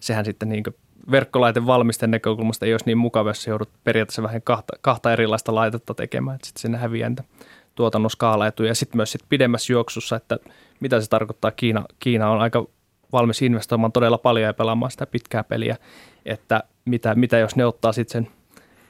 sehän 0.00 0.24
sitten 0.24 0.48
niin 0.48 0.64
verkkolaiten 1.10 1.66
valmisten 1.66 2.10
näkökulmasta 2.10 2.66
ei 2.66 2.72
olisi 2.72 2.86
niin 2.86 2.98
mukava, 2.98 3.30
jos 3.30 3.46
joudut 3.46 3.68
periaatteessa 3.84 4.22
vähän 4.22 4.42
kahta, 4.42 4.72
kahta 4.80 5.12
erilaista 5.12 5.54
laitetta 5.54 5.94
tekemään, 5.94 6.34
että 6.34 6.46
sitten 6.46 6.60
sinne 6.60 6.78
häviää 6.78 7.08
niitä 7.08 7.24
tuotannon 7.74 8.10
skaalaetuja 8.10 8.70
ja 8.70 8.74
sitten 8.74 8.96
myös 8.96 9.12
sit 9.12 9.22
pidemmässä 9.28 9.72
juoksussa, 9.72 10.16
että 10.16 10.38
mitä 10.80 11.00
se 11.00 11.10
tarkoittaa. 11.10 11.50
Kiina, 11.50 11.84
Kiina 11.98 12.30
on 12.30 12.40
aika 12.40 12.66
valmis 13.12 13.42
investoimaan 13.42 13.92
todella 13.92 14.18
paljon 14.18 14.46
ja 14.46 14.54
pelaamaan 14.54 14.90
sitä 14.90 15.06
pitkää 15.06 15.44
peliä, 15.44 15.76
että 16.26 16.62
mitä, 16.84 17.14
mitä 17.14 17.38
jos 17.38 17.56
ne 17.56 17.66
ottaa 17.66 17.92
sitten 17.92 18.24
sen 18.24 18.37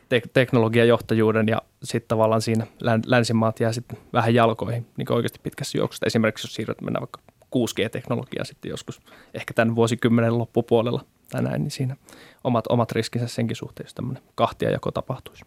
te- 0.09 0.23
teknologiajohtajuuden 0.33 1.49
ja 1.49 1.63
sitten 1.83 2.09
tavallaan 2.09 2.43
siinä 2.43 2.67
länsimaat 3.07 3.61
jää 3.61 3.73
sitten 3.73 3.99
vähän 4.13 4.35
jalkoihin 4.35 4.87
niin 4.97 5.13
oikeasti 5.13 5.41
pitkässä 5.43 5.79
juoksussa. 5.79 6.07
Esimerkiksi 6.07 6.47
jos 6.47 6.55
siirryt 6.55 6.81
mennään 6.81 7.01
vaikka 7.01 7.21
6G-teknologiaan 7.57 8.47
sitten 8.47 8.69
joskus 8.69 9.01
ehkä 9.35 9.55
tämän 9.55 9.75
vuosikymmenen 9.75 10.39
loppupuolella 10.39 11.05
tai 11.31 11.43
näin, 11.43 11.63
niin 11.63 11.71
siinä 11.71 11.97
omat, 12.45 12.65
omat 12.69 12.93
riskinsä 12.93 13.29
senkin 13.29 13.57
suhteen, 13.57 13.85
jos 13.85 13.95
tämmöinen 13.95 14.23
kahtiajako 14.35 14.91
tapahtuisi. 14.91 15.45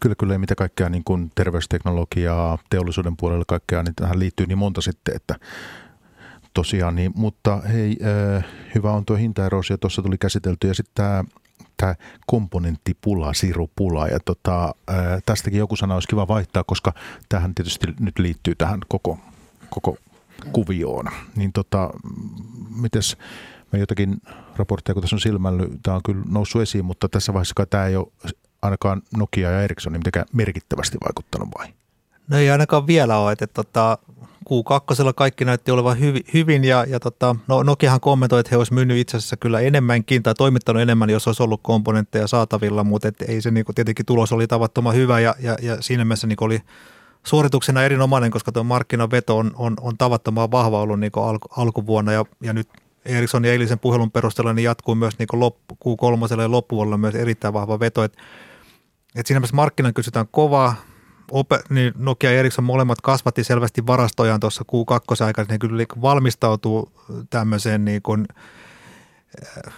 Kyllä, 0.00 0.14
kyllä, 0.18 0.38
mitä 0.38 0.54
kaikkea 0.54 0.88
niin 0.88 1.04
kuin 1.04 1.32
terveysteknologiaa, 1.34 2.58
teollisuuden 2.70 3.16
puolella 3.16 3.44
kaikkea, 3.48 3.82
niin 3.82 3.94
tähän 3.94 4.18
liittyy 4.18 4.46
niin 4.46 4.58
monta 4.58 4.80
sitten, 4.80 5.16
että 5.16 5.34
tosiaan, 6.54 6.94
niin, 6.94 7.12
mutta 7.14 7.56
hei, 7.56 7.96
äh, 8.36 8.44
hyvä 8.74 8.92
on 8.92 9.04
tuo 9.04 9.16
hintaerosio, 9.16 9.76
tuossa 9.76 10.02
tuli 10.02 10.18
käsitelty 10.18 10.68
ja 10.68 10.74
sitten 10.74 10.94
tämä 10.94 11.24
tämä 11.76 11.94
komponenttipula, 12.26 13.34
sirupula. 13.34 14.08
Ja 14.08 14.18
tota, 14.24 14.74
tästäkin 15.26 15.58
joku 15.58 15.76
sana 15.76 15.94
olisi 15.94 16.08
kiva 16.08 16.28
vaihtaa, 16.28 16.64
koska 16.64 16.92
tähän 17.28 17.54
tietysti 17.54 17.86
nyt 18.00 18.18
liittyy 18.18 18.54
tähän 18.54 18.80
koko, 18.88 19.18
koko 19.70 19.96
kuvioon. 20.52 21.06
Niin 21.36 21.52
tota, 21.52 21.90
mites 22.76 23.16
me 23.72 23.78
jotakin 23.78 24.16
raportteja, 24.56 24.94
kun 24.94 25.02
tässä 25.02 25.16
on 25.16 25.20
silmällä, 25.20 25.62
tämä 25.82 25.94
on 25.94 26.02
kyllä 26.04 26.24
noussut 26.28 26.62
esiin, 26.62 26.84
mutta 26.84 27.08
tässä 27.08 27.32
vaiheessa 27.32 27.66
tämä 27.70 27.86
ei 27.86 27.96
ole 27.96 28.06
ainakaan 28.62 29.02
Nokia 29.16 29.50
ja 29.50 29.62
Ericsson 29.62 29.92
mitenkään 29.92 30.26
merkittävästi 30.32 30.98
vaikuttanut 31.04 31.48
vai? 31.58 31.68
No 32.28 32.36
ei 32.36 32.50
ainakaan 32.50 32.86
vielä 32.86 33.18
ole, 33.18 33.32
että 33.32 33.46
tota, 33.46 33.98
Q2 34.50 35.12
kaikki 35.16 35.44
näytti 35.44 35.70
olevan 35.70 36.00
hyvi, 36.00 36.20
hyvin 36.34 36.64
ja, 36.64 36.84
ja 36.88 37.00
tota, 37.00 37.36
no 37.48 37.62
Nokiahan 37.62 38.00
kommentoi, 38.00 38.40
että 38.40 38.50
he 38.50 38.56
olisivat 38.56 38.74
myynyt 38.74 38.98
itse 38.98 39.16
asiassa 39.16 39.36
kyllä 39.36 39.60
enemmänkin 39.60 40.22
tai 40.22 40.34
toimittanut 40.34 40.82
enemmän, 40.82 41.10
jos 41.10 41.26
olisi 41.26 41.42
ollut 41.42 41.60
komponentteja 41.62 42.26
saatavilla, 42.26 42.84
mutta 42.84 43.08
et 43.08 43.22
ei 43.22 43.40
se 43.40 43.50
niin 43.50 43.64
kuin, 43.64 43.74
tietenkin 43.74 44.06
tulos 44.06 44.32
oli 44.32 44.46
tavattoman 44.46 44.94
hyvä 44.94 45.20
ja, 45.20 45.34
ja, 45.38 45.56
ja 45.62 45.82
siinä 45.82 46.04
mielessä 46.04 46.26
niin 46.26 46.36
oli 46.40 46.60
suorituksena 47.26 47.82
erinomainen, 47.82 48.30
koska 48.30 48.52
tuo 48.52 48.64
markkinaveto 48.64 49.38
on, 49.38 49.50
on, 49.56 49.74
on 49.80 49.98
tavattoman 49.98 50.50
vahva 50.50 50.80
ollut 50.80 51.00
niin 51.00 51.12
alku, 51.16 51.48
alkuvuonna 51.56 52.12
ja, 52.12 52.24
ja 52.42 52.52
nyt 52.52 52.68
Ericssonin 53.04 53.50
eilisen 53.50 53.78
puhelun 53.78 54.10
perusteella 54.10 54.52
niin 54.52 54.64
jatkuu 54.64 54.94
myös 54.94 55.18
niin 55.18 55.28
loppu, 55.32 55.74
Q3 55.74 56.40
ja 56.40 56.50
loppuvuonna 56.50 56.96
myös 56.96 57.14
erittäin 57.14 57.54
vahva 57.54 57.80
veto, 57.80 58.04
että 58.04 58.22
et 59.16 59.26
siinä 59.26 59.40
mielessä 59.40 59.56
markkinan 59.56 59.94
kysytään 59.94 60.26
kovaa, 60.30 60.74
Ope, 61.30 61.60
niin 61.68 61.92
Nokia 61.96 62.32
ja 62.32 62.38
Ericsson 62.38 62.64
molemmat 62.64 63.00
kasvatti 63.00 63.44
selvästi 63.44 63.86
varastojaan 63.86 64.40
tuossa 64.40 64.64
Q2 64.72 65.24
aikana, 65.24 65.46
niin 65.50 65.58
kyllä 65.58 65.84
valmistautuu 66.02 66.92
tämmöiseen 67.30 67.84
niin 67.84 68.02
kuin, 68.02 68.26
äh, 69.66 69.72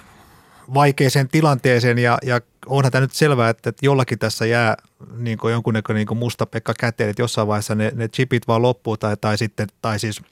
vaikeeseen 0.74 1.28
tilanteeseen 1.28 1.98
ja, 1.98 2.18
ja 2.22 2.40
onhan 2.66 2.92
tämä 2.92 3.00
nyt 3.00 3.12
selvää, 3.12 3.48
että, 3.48 3.70
että 3.70 3.86
jollakin 3.86 4.18
tässä 4.18 4.46
jää 4.46 4.76
niin 5.16 5.38
kuin 5.38 5.52
jonkunnäköinen 5.52 6.06
niin 6.06 6.18
musta 6.18 6.46
pekka 6.46 6.74
käteen, 6.80 7.10
että 7.10 7.22
jossain 7.22 7.48
vaiheessa 7.48 7.74
ne, 7.74 7.92
ne 7.94 8.08
chipit 8.08 8.48
vaan 8.48 8.62
loppuu 8.62 8.96
tai, 8.96 9.16
tai 9.20 9.38
sitten, 9.38 9.66
tai 9.82 9.98
siis 9.98 10.22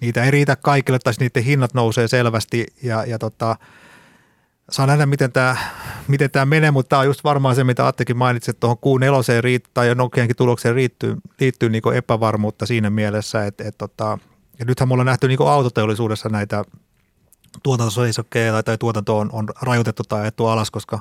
niitä 0.00 0.24
ei 0.24 0.30
riitä 0.30 0.56
kaikille 0.56 0.98
tai 0.98 1.12
niiden 1.20 1.44
hinnat 1.44 1.74
nousee 1.74 2.08
selvästi 2.08 2.66
ja, 2.82 3.04
ja 3.04 3.18
tota, 3.18 3.56
saa 4.70 4.86
nähdä, 4.86 5.06
miten 5.06 5.32
tämä, 5.32 5.56
miten 6.08 6.30
tämä 6.30 6.44
menee, 6.44 6.70
mutta 6.70 6.88
tämä 6.88 7.00
on 7.00 7.06
just 7.06 7.24
varmaan 7.24 7.54
se, 7.54 7.64
mitä 7.64 7.86
Attekin 7.86 8.16
mainitsi, 8.16 8.50
että 8.50 8.60
tuohon 8.60 8.78
kuun 8.78 9.00
neloseen 9.00 9.44
riittää, 9.44 9.70
tai 9.74 9.94
Nokiankin 9.94 10.36
tulokseen 10.36 10.74
liittyy, 10.74 11.16
liittyy 11.40 11.68
niin 11.68 11.94
epävarmuutta 11.94 12.66
siinä 12.66 12.90
mielessä, 12.90 13.46
että, 13.46 13.64
että, 13.68 13.84
että 13.84 14.18
ja 14.58 14.64
nythän 14.64 14.88
me 14.88 14.92
ollaan 14.92 15.06
nähty 15.06 15.28
niin 15.28 15.38
autoteollisuudessa 15.48 16.28
näitä 16.28 16.64
tuotantoseisokkeja 17.62 18.62
tai 18.62 18.78
tuotanto 18.78 19.18
on, 19.18 19.28
on 19.32 19.48
rajoitettu 19.62 20.02
tai 20.02 20.20
ajettu 20.20 20.46
alas, 20.46 20.70
koska 20.70 21.00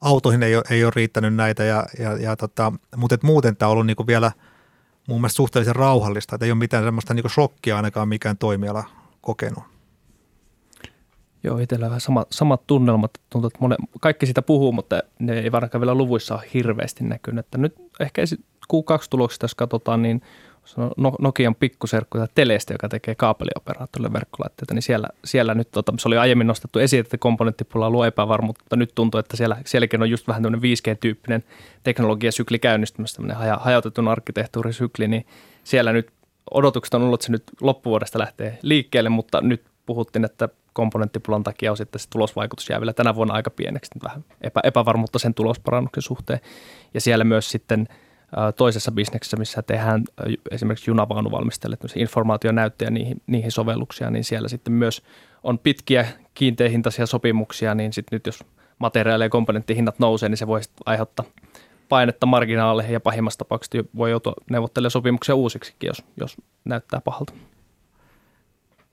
autoihin 0.00 0.42
ei 0.42 0.56
ole, 0.56 0.64
ei 0.70 0.84
ole 0.84 0.92
riittänyt 0.96 1.34
näitä, 1.34 1.64
ja, 1.64 1.86
ja, 1.98 2.12
ja 2.16 2.36
tota, 2.36 2.72
mutta 2.96 3.14
et 3.14 3.22
muuten 3.22 3.56
tämä 3.56 3.68
on 3.68 3.72
ollut 3.72 3.86
niin 3.86 4.06
vielä 4.06 4.32
mun 5.08 5.20
mielestä 5.20 5.36
suhteellisen 5.36 5.76
rauhallista, 5.76 6.34
että 6.36 6.46
ei 6.46 6.52
ole 6.52 6.58
mitään 6.58 6.84
semmoista 6.84 7.14
niin 7.14 7.30
shokkia 7.30 7.76
ainakaan 7.76 8.08
mikään 8.08 8.38
toimiala 8.38 8.84
kokenut. 9.20 9.77
Joo, 11.44 11.58
itsellä 11.58 11.86
vähän 11.86 12.00
sama, 12.00 12.26
samat 12.30 12.66
tunnelmat. 12.66 13.10
Tuntuu, 13.30 13.46
että 13.46 13.58
monen, 13.60 13.78
kaikki 14.00 14.26
sitä 14.26 14.42
puhuu, 14.42 14.72
mutta 14.72 15.02
ne 15.18 15.40
ei 15.40 15.52
varmaan 15.52 15.80
vielä 15.80 15.94
luvuissa 15.94 16.34
ole 16.34 16.44
hirveästi 16.54 17.04
näkynyt. 17.04 17.46
Että 17.46 17.58
nyt 17.58 17.74
ehkä 18.00 18.22
Q2-tuloksista, 18.72 19.44
jos 19.44 19.54
katsotaan, 19.54 20.02
niin 20.02 20.22
no, 20.96 21.16
Nokian 21.20 21.54
pikkuserkku 21.54 22.18
Telestä, 22.34 22.74
joka 22.74 22.88
tekee 22.88 23.14
kaapelioperaattorille 23.14 24.12
verkkolaitteita, 24.12 24.74
niin 24.74 24.82
siellä, 24.82 25.08
siellä 25.24 25.54
nyt, 25.54 25.70
tota, 25.70 25.92
se 25.98 26.08
oli 26.08 26.16
aiemmin 26.18 26.46
nostettu 26.46 26.78
esiin, 26.78 27.00
että 27.00 27.18
komponenttipula 27.18 27.90
luo 27.90 28.04
epävarmuutta, 28.04 28.62
mutta 28.64 28.76
nyt 28.76 28.92
tuntuu, 28.94 29.18
että 29.18 29.36
siellä, 29.36 29.56
sielläkin 29.66 30.02
on 30.02 30.10
just 30.10 30.28
vähän 30.28 30.42
tämmöinen 30.42 30.70
5G-tyyppinen 30.70 31.44
teknologiasykli 31.82 32.58
käynnistymässä, 32.58 33.16
tämmöinen 33.16 33.36
haja, 33.36 33.56
hajautetun 33.56 34.08
arkkitehtuurisykli, 34.08 35.08
niin 35.08 35.26
siellä 35.64 35.92
nyt 35.92 36.10
odotukset 36.50 36.94
on 36.94 37.02
ollut, 37.02 37.20
että 37.20 37.26
se 37.26 37.32
nyt 37.32 37.44
loppuvuodesta 37.60 38.18
lähtee 38.18 38.58
liikkeelle, 38.62 39.10
mutta 39.10 39.40
nyt 39.40 39.62
puhuttiin, 39.86 40.24
että 40.24 40.48
komponenttipulan 40.78 41.42
takia 41.42 41.70
on 41.70 41.76
sitten 41.76 42.00
se 42.00 42.08
tulosvaikutus 42.10 42.68
jää 42.70 42.80
vielä 42.80 42.92
tänä 42.92 43.14
vuonna 43.14 43.34
aika 43.34 43.50
pieneksi, 43.50 43.90
vähän 44.02 44.24
epä, 44.40 44.60
epävarmuutta 44.64 45.18
sen 45.18 45.34
tulosparannuksen 45.34 46.02
suhteen. 46.02 46.40
Ja 46.94 47.00
siellä 47.00 47.24
myös 47.24 47.50
sitten 47.50 47.88
toisessa 48.56 48.92
bisneksessä, 48.92 49.36
missä 49.36 49.62
tehdään 49.62 50.04
esimerkiksi 50.50 50.90
junavaunuvalmistajille 50.90 51.76
informaationäyttöjä 51.96 52.90
niihin, 52.90 53.22
niihin 53.26 53.52
sovelluksia, 53.52 54.10
niin 54.10 54.24
siellä 54.24 54.48
sitten 54.48 54.72
myös 54.72 55.02
on 55.42 55.58
pitkiä 55.58 56.06
kiinteähintaisia 56.34 57.06
sopimuksia, 57.06 57.74
niin 57.74 57.92
sitten 57.92 58.16
nyt 58.16 58.26
jos 58.26 58.44
materiaali- 58.78 59.24
ja 59.24 59.28
komponenttihinnat 59.28 59.98
nousee, 59.98 60.28
niin 60.28 60.38
se 60.38 60.46
voi 60.46 60.60
aiheuttaa 60.86 61.24
painetta 61.88 62.26
marginaaleihin 62.26 62.92
ja 62.92 63.00
pahimmassa 63.00 63.38
tapauksessa 63.38 63.88
voi 63.96 64.10
joutua 64.10 64.32
neuvottelemaan 64.50 64.90
sopimuksia 64.90 65.34
uusiksikin, 65.34 65.86
jos, 65.86 66.04
jos 66.16 66.36
näyttää 66.64 67.00
pahalta. 67.00 67.32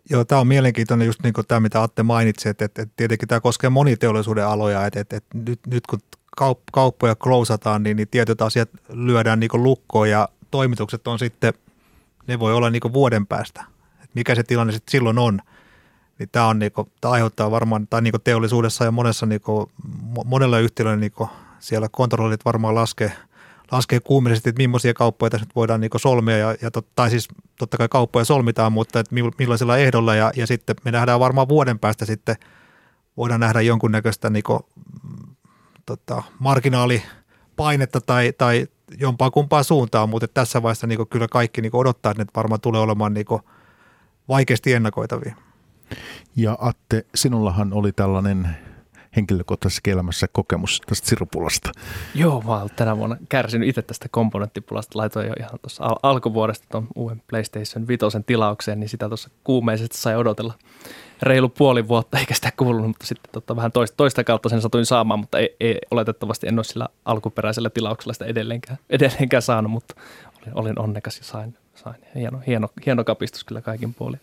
Joo, 0.09 0.25
tämä 0.25 0.41
on 0.41 0.47
mielenkiintoinen 0.47 1.05
just 1.05 1.23
niin 1.23 1.33
kuin 1.33 1.47
tämä, 1.47 1.59
mitä 1.59 1.83
Atte 1.83 2.03
mainitsi, 2.03 2.49
että, 2.49 2.65
että, 2.65 2.81
että 2.81 2.93
tietenkin 2.97 3.27
tämä 3.27 3.41
koskee 3.41 3.69
moniteollisuuden 3.69 4.47
aloja, 4.47 4.85
että, 4.85 4.99
että, 4.99 5.17
että 5.17 5.37
nyt, 5.37 5.59
nyt 5.67 5.87
kun 5.87 5.99
kaup, 6.37 6.59
kauppoja 6.71 7.15
klousataan, 7.15 7.83
niin, 7.83 7.97
niin 7.97 8.07
tietyt 8.07 8.41
asiat 8.41 8.69
lyödään 8.89 9.39
niin 9.39 9.49
lukkoon 9.53 10.09
ja 10.09 10.29
toimitukset 10.51 11.07
on 11.07 11.19
sitten, 11.19 11.53
ne 12.27 12.39
voi 12.39 12.53
olla 12.53 12.69
niin 12.69 12.93
vuoden 12.93 13.27
päästä. 13.27 13.63
Että 13.93 14.11
mikä 14.13 14.35
se 14.35 14.43
tilanne 14.43 14.73
sitten 14.73 14.91
silloin 14.91 15.17
on, 15.17 15.41
niin 16.19 16.29
tämä, 16.31 16.47
on 16.47 16.59
niin 16.59 16.71
kuin, 16.71 16.91
tämä 17.01 17.11
aiheuttaa 17.11 17.51
varmaan, 17.51 17.87
tai 17.87 18.01
niin 18.01 18.13
teollisuudessa 18.23 18.85
ja 18.85 18.91
monessa 18.91 19.25
niin 19.25 19.41
kuin, 19.41 19.71
monella 20.25 20.59
yhtiöllä 20.59 20.95
niin 20.95 21.13
siellä 21.59 21.87
kontrollit 21.91 22.45
varmaan 22.45 22.75
laskee– 22.75 23.11
laskee 23.71 23.99
kuumisesti, 23.99 24.49
että 24.49 24.61
millaisia 24.61 24.93
kauppoja 24.93 25.29
tässä 25.29 25.45
nyt 25.45 25.55
voidaan 25.55 25.81
niin 25.81 25.91
solmia, 25.95 26.37
ja, 26.37 26.55
ja 26.61 26.71
tot, 26.71 26.87
tai 26.95 27.09
siis 27.09 27.27
totta 27.59 27.77
kai 27.77 27.87
kauppoja 27.87 28.25
solmitaan, 28.25 28.71
mutta 28.71 28.99
että 28.99 29.15
millaisella 29.39 29.77
ehdolla, 29.77 30.15
ja, 30.15 30.31
ja 30.35 30.47
sitten 30.47 30.75
me 30.85 30.91
nähdään 30.91 31.19
varmaan 31.19 31.49
vuoden 31.49 31.79
päästä 31.79 32.05
sitten, 32.05 32.35
voidaan 33.17 33.39
nähdä 33.39 33.61
jonkunnäköistä 33.61 34.29
niin 34.29 34.43
kuin, 34.43 34.59
tota, 35.85 36.23
marginaalipainetta 36.39 38.01
tai, 38.01 38.33
tai 38.37 38.67
jompaa 38.99 39.31
kumpaa 39.31 39.63
suuntaan, 39.63 40.09
mutta 40.09 40.27
tässä 40.27 40.63
vaiheessa 40.63 40.87
niin 40.87 41.07
kyllä 41.07 41.27
kaikki 41.27 41.61
niin 41.61 41.75
odottaa, 41.75 42.11
että 42.11 42.23
ne 42.23 42.27
varmaan 42.35 42.61
tulee 42.61 42.81
olemaan 42.81 43.13
niin 43.13 43.25
vaikeasti 44.27 44.73
ennakoitavia. 44.73 45.35
Ja 46.35 46.57
Atte, 46.61 47.05
sinullahan 47.15 47.73
oli 47.73 47.91
tällainen 47.91 48.57
henkilökohtaisessa 49.15 49.81
elämässä 49.85 50.27
kokemus 50.31 50.81
tästä 50.85 51.07
sirupulasta? 51.07 51.71
Joo, 52.15 52.41
mä 52.41 52.57
olen 52.57 52.69
tänä 52.75 52.97
vuonna 52.97 53.17
kärsinyt 53.29 53.69
itse 53.69 53.81
tästä 53.81 54.07
komponenttipulasta. 54.11 54.99
Laitoin 54.99 55.27
jo 55.27 55.33
ihan 55.39 55.59
tuossa 55.61 55.83
al- 55.83 55.99
alkuvuodesta 56.03 56.65
tuon 56.71 56.87
uuden 56.95 57.21
PlayStation 57.27 57.87
5 57.87 58.05
tilaukseen, 58.25 58.79
niin 58.79 58.89
sitä 58.89 59.07
tuossa 59.07 59.29
kuumeisesti 59.43 59.97
sai 59.97 60.15
odotella 60.15 60.53
reilu 61.21 61.49
puoli 61.49 61.87
vuotta, 61.87 62.19
eikä 62.19 62.33
sitä 62.33 62.51
kuulunut, 62.57 62.87
mutta 62.87 63.07
sitten 63.07 63.31
tota, 63.31 63.55
vähän 63.55 63.71
toista, 63.71 63.97
toista 63.97 64.23
kautta 64.23 64.49
sen 64.49 64.61
satuin 64.61 64.85
saamaan, 64.85 65.19
mutta 65.19 65.39
ei, 65.39 65.55
ei, 65.59 65.79
oletettavasti 65.91 66.47
en 66.47 66.59
ole 66.59 66.63
sillä 66.63 66.87
alkuperäisellä 67.05 67.69
tilauksella 67.69 68.13
sitä 68.13 68.25
edelleenkään, 68.25 68.77
edelleenkään 68.89 69.41
saanut, 69.41 69.71
mutta 69.71 69.95
olin, 70.41 70.57
olin 70.57 70.79
onnekas 70.79 71.17
ja 71.17 71.23
sain, 71.23 71.57
sain. 71.75 71.95
Hieno, 72.15 72.41
hieno, 72.47 72.67
hieno 72.85 73.03
kapistus 73.03 73.43
kyllä 73.43 73.61
kaikin 73.61 73.93
puolin. 73.93 74.19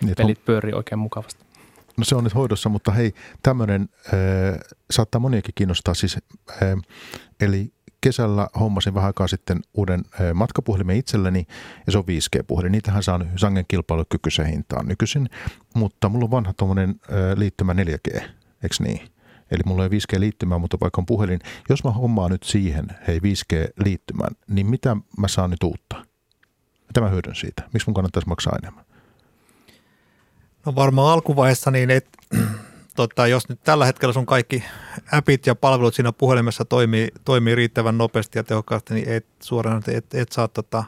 Niin, 0.00 0.14
Pelit 0.16 0.38
on... 0.38 0.44
pyörii 0.44 0.72
oikein 0.72 0.98
mukavasti. 0.98 1.44
No 1.96 2.04
se 2.04 2.14
on 2.14 2.24
nyt 2.24 2.34
hoidossa, 2.34 2.68
mutta 2.68 2.92
hei, 2.92 3.12
tämmöinen 3.42 3.88
äh, 4.06 4.14
saattaa 4.90 5.20
moniakin 5.20 5.52
kiinnostaa 5.54 5.94
siis, 5.94 6.16
äh, 6.16 6.58
eli 7.40 7.72
kesällä 8.00 8.48
hommasin 8.60 8.94
vähän 8.94 9.06
aikaa 9.06 9.28
sitten 9.28 9.60
uuden 9.74 10.02
matkapuhelimen 10.34 10.96
itselleni 10.96 11.46
ja 11.86 11.92
se 11.92 11.98
on 11.98 12.04
5G-puhelin. 12.04 12.72
Niitähän 12.72 13.02
saa 13.02 13.20
sangen 13.36 13.64
kilpailukykyisen 13.68 14.46
hintaan 14.46 14.86
nykyisin, 14.86 15.30
mutta 15.74 16.08
mulla 16.08 16.24
on 16.24 16.30
vanha 16.30 16.52
tuommoinen 16.52 17.00
liittymä 17.36 17.72
4G, 17.72 18.20
eikö 18.62 18.76
niin? 18.78 19.12
Eli 19.50 19.60
mulla 19.66 19.84
ei 19.84 19.90
5G-liittymää, 19.90 20.58
mutta 20.58 20.76
vaikka 20.80 21.00
on 21.00 21.06
puhelin. 21.06 21.40
Jos 21.68 21.84
mä 21.84 21.90
hommaan 21.90 22.30
nyt 22.30 22.42
siihen, 22.42 22.86
hei 23.06 23.18
5G-liittymän, 23.18 24.30
niin 24.48 24.66
mitä 24.66 24.96
mä 25.18 25.28
saan 25.28 25.50
nyt 25.50 25.62
uutta? 25.62 26.06
Mitä 26.86 27.00
mä 27.00 27.08
hyödyn 27.08 27.34
siitä? 27.34 27.62
Miksi 27.72 27.88
mun 27.88 27.94
kannattaisi 27.94 28.28
maksaa 28.28 28.58
enemmän? 28.62 28.84
No 30.66 30.74
varmaan 30.74 31.12
alkuvaiheessa 31.12 31.70
niin, 31.70 31.90
että 31.90 32.18
tota, 32.96 33.26
jos 33.26 33.48
nyt 33.48 33.60
tällä 33.64 33.86
hetkellä 33.86 34.12
sun 34.12 34.26
kaikki 34.26 34.64
appit 35.12 35.46
ja 35.46 35.54
palvelut 35.54 35.94
siinä 35.94 36.12
puhelimessa 36.12 36.64
toimii, 36.64 37.08
toimii 37.24 37.54
riittävän 37.54 37.98
nopeasti 37.98 38.38
ja 38.38 38.44
tehokkaasti, 38.44 38.94
niin 38.94 39.08
et 39.08 39.26
suoraan, 39.42 39.82
et, 39.88 40.14
et 40.14 40.32
saa 40.32 40.48
tota, 40.48 40.84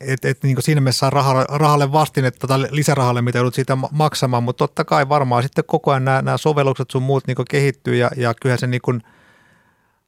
et, 0.00 0.24
et 0.24 0.42
niin 0.42 0.62
siinä 0.62 0.80
mielessä 0.80 0.98
saa 0.98 1.10
rahalle, 1.10 1.44
rahalle 1.48 1.92
vastinetta 1.92 2.46
tai 2.46 2.68
lisärahalle, 2.70 3.22
mitä 3.22 3.38
joudut 3.38 3.54
siitä 3.54 3.78
maksamaan, 3.90 4.42
mutta 4.42 4.58
totta 4.58 4.84
kai 4.84 5.08
varmaan 5.08 5.42
sitten 5.42 5.64
koko 5.64 5.90
ajan 5.90 6.04
nämä, 6.04 6.22
nämä 6.22 6.36
sovellukset 6.36 6.90
sun 6.90 7.02
muut 7.02 7.26
niin 7.26 7.36
kehittyy 7.50 7.96
ja, 7.96 8.10
ja 8.16 8.34
kyllähän 8.34 8.58
se 8.58 8.66
niin 8.66 8.82
kuin– 8.82 9.02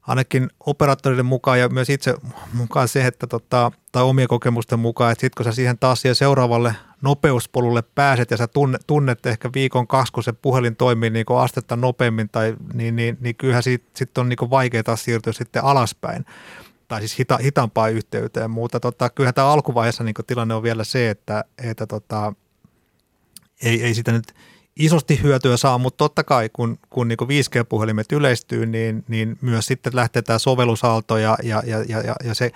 ainakin 0.07 0.51
operaattoreiden 0.67 1.27
mukaan 1.27 1.61
ja 1.61 1.69
myös 1.69 1.91
itse 1.91 2.15
mukaan 2.53 2.89
se, 2.89 3.07
että 3.07 3.27
tota, 3.27 3.73
tai 3.93 4.03
omien 4.03 4.29
kokemusten 4.29 4.79
mukaan, 4.79 5.13
että 5.13 5.21
sitten 5.21 5.45
kun 5.45 5.53
sä 5.53 5.57
siihen 5.57 5.79
taas 5.79 6.01
siihen 6.01 6.15
seuraavalle 6.15 6.75
nopeuspolulle 7.03 7.83
pääset 7.95 8.31
ja 8.31 8.37
sä 8.37 8.47
tunnet, 8.47 8.83
tunnet 8.87 9.27
ehkä 9.27 9.51
viikon 9.55 9.87
kaksi, 9.87 10.13
kun 10.13 10.23
se 10.23 10.33
puhelin 10.33 10.77
toimii 10.77 11.11
niin 11.11 11.27
kuin 11.27 11.41
astetta 11.41 11.77
nopeammin, 11.77 12.29
tai, 12.29 12.57
niin, 12.75 12.97
niin, 12.97 13.19
niin 13.21 13.37
kyllähän 13.37 13.63
siitä 13.63 13.85
sit 13.97 14.19
on 14.19 14.29
niin 14.29 14.37
kuin 14.37 14.51
vaikea 14.51 14.83
taas 14.83 15.05
siirtyä 15.05 15.33
sitten 15.33 15.65
alaspäin 15.65 16.25
tai 16.89 17.01
siis 17.01 17.19
hita, 17.19 17.37
hitaampaan 17.37 17.93
yhteyteen, 17.93 18.51
mutta 18.51 18.81
tota, 18.81 19.11
kyllähän 19.11 19.35
tämä 19.35 19.53
alkuvaiheessa 19.53 20.05
niin 20.05 20.15
tilanne 20.27 20.55
on 20.55 20.63
vielä 20.63 20.85
se, 20.85 21.11
että, 21.11 21.45
että 21.65 21.87
tota, 21.87 22.33
ei, 23.63 23.83
ei 23.83 23.95
sitä 23.95 24.13
nyt– 24.13 24.35
isosti 24.77 25.23
hyötyä 25.23 25.57
saa, 25.57 25.79
mutta 25.79 25.97
totta 25.97 26.25
kai 26.25 26.51
kun, 26.53 26.79
kun 26.91 27.09
niin 27.09 27.19
5G-puhelimet 27.23 28.13
yleistyy, 28.13 28.67
niin, 28.67 29.05
niin 29.09 29.39
myös 29.41 29.67
sitten 29.67 29.97
lähtee 29.97 30.23
tämä 30.23 30.39
sovellusaalto 30.39 31.17
ja, 31.17 31.37
ja, 31.43 31.63
ja, 31.67 31.79
ja, 31.89 32.15
ja 32.25 32.35
se 32.35 32.51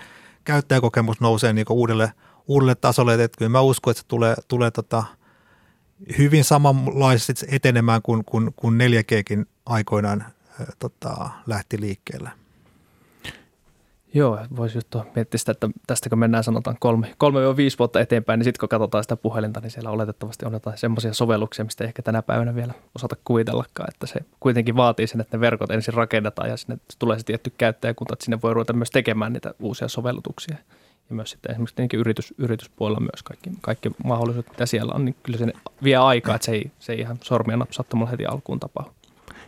käyttäjäkokemus 0.44 1.20
nousee 1.20 1.52
niin 1.52 1.66
uudelle, 1.70 2.12
uudelle 2.48 2.74
tasolle. 2.74 3.24
Että 3.24 3.38
kyllä 3.38 3.48
mä 3.48 3.60
uskon, 3.60 3.90
että 3.90 4.00
se 4.00 4.06
tulee, 4.08 4.34
tulee 4.48 4.70
tota 4.70 5.04
hyvin 6.18 6.44
samanlaisesti 6.44 7.46
etenemään 7.50 8.02
kuin, 8.02 8.24
kuin, 8.24 8.50
kuin 8.56 8.78
4Gkin 8.80 9.46
aikoinaan 9.66 10.24
tota, 10.78 11.30
lähti 11.46 11.80
liikkeelle. 11.80 12.30
Joo, 14.14 14.38
voisi 14.56 14.78
just 14.78 14.94
miettiä 15.14 15.38
sitä, 15.38 15.52
että 15.52 15.68
tästä 15.86 16.08
kun 16.08 16.18
mennään 16.18 16.44
sanotaan 16.44 16.76
kolme, 16.80 17.14
kolme 17.18 17.56
viisi 17.56 17.78
vuotta 17.78 18.00
eteenpäin, 18.00 18.38
niin 18.38 18.44
sitten 18.44 18.60
kun 18.60 18.68
katsotaan 18.68 19.04
sitä 19.04 19.16
puhelinta, 19.16 19.60
niin 19.60 19.70
siellä 19.70 19.90
oletettavasti 19.90 20.46
on 20.46 20.52
jotain 20.52 20.78
semmoisia 20.78 21.14
sovelluksia, 21.14 21.64
mistä 21.64 21.84
ehkä 21.84 22.02
tänä 22.02 22.22
päivänä 22.22 22.54
vielä 22.54 22.74
osata 22.94 23.16
kuvitellakaan, 23.24 23.88
että 23.94 24.06
se 24.06 24.20
kuitenkin 24.40 24.76
vaatii 24.76 25.06
sen, 25.06 25.20
että 25.20 25.36
ne 25.36 25.40
verkot 25.40 25.70
ensin 25.70 25.94
rakennetaan 25.94 26.48
ja 26.48 26.56
sinne 26.56 26.78
tulee 26.98 27.18
se 27.18 27.24
tietty 27.24 27.52
käyttäjäkunta, 27.58 28.12
että 28.12 28.24
sinne 28.24 28.38
voi 28.42 28.54
ruveta 28.54 28.72
myös 28.72 28.90
tekemään 28.90 29.32
niitä 29.32 29.54
uusia 29.60 29.88
sovellutuksia. 29.88 30.56
Ja 31.10 31.16
myös 31.16 31.30
sitten 31.30 31.52
esimerkiksi 31.52 31.96
yritys, 31.96 32.34
yrityspuolella 32.38 33.00
myös 33.00 33.22
kaikki, 33.22 33.50
kaikki 33.60 33.90
mahdollisuudet, 34.04 34.50
mitä 34.50 34.66
siellä 34.66 34.92
on, 34.94 35.04
niin 35.04 35.16
kyllä 35.22 35.38
se 35.38 35.46
vie 35.82 35.96
aikaa, 35.96 36.34
että 36.34 36.46
se 36.46 36.52
ei, 36.52 36.70
se 36.78 36.92
ei 36.92 37.00
ihan 37.00 37.18
sormia 37.22 37.56
napsauttamalla 37.56 38.10
heti 38.10 38.26
alkuun 38.26 38.60
tapahdu. 38.60 38.90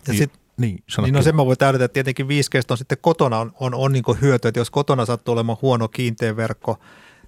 Ja 0.09 0.15
sitten 0.15 0.41
niin, 0.57 0.83
niin 1.03 1.15
no 1.15 1.23
sen 1.23 1.37
mä 1.37 1.47
voin 1.47 1.59
täydentää, 1.59 1.85
että 1.85 1.95
tietenkin 1.95 2.27
5G 2.27 2.61
on 2.71 2.79
sitten 2.79 2.99
kotona 3.01 3.39
on, 3.39 3.53
on, 3.61 3.75
on 3.75 3.93
niin 3.93 4.05
hyöty, 4.21 4.49
että 4.49 4.61
jos 4.61 4.71
kotona 4.71 5.07
sattuu 5.07 5.33
olemaan 5.33 5.59
huono 5.63 5.89
kiinteä 5.89 6.37
verkko 6.37 6.79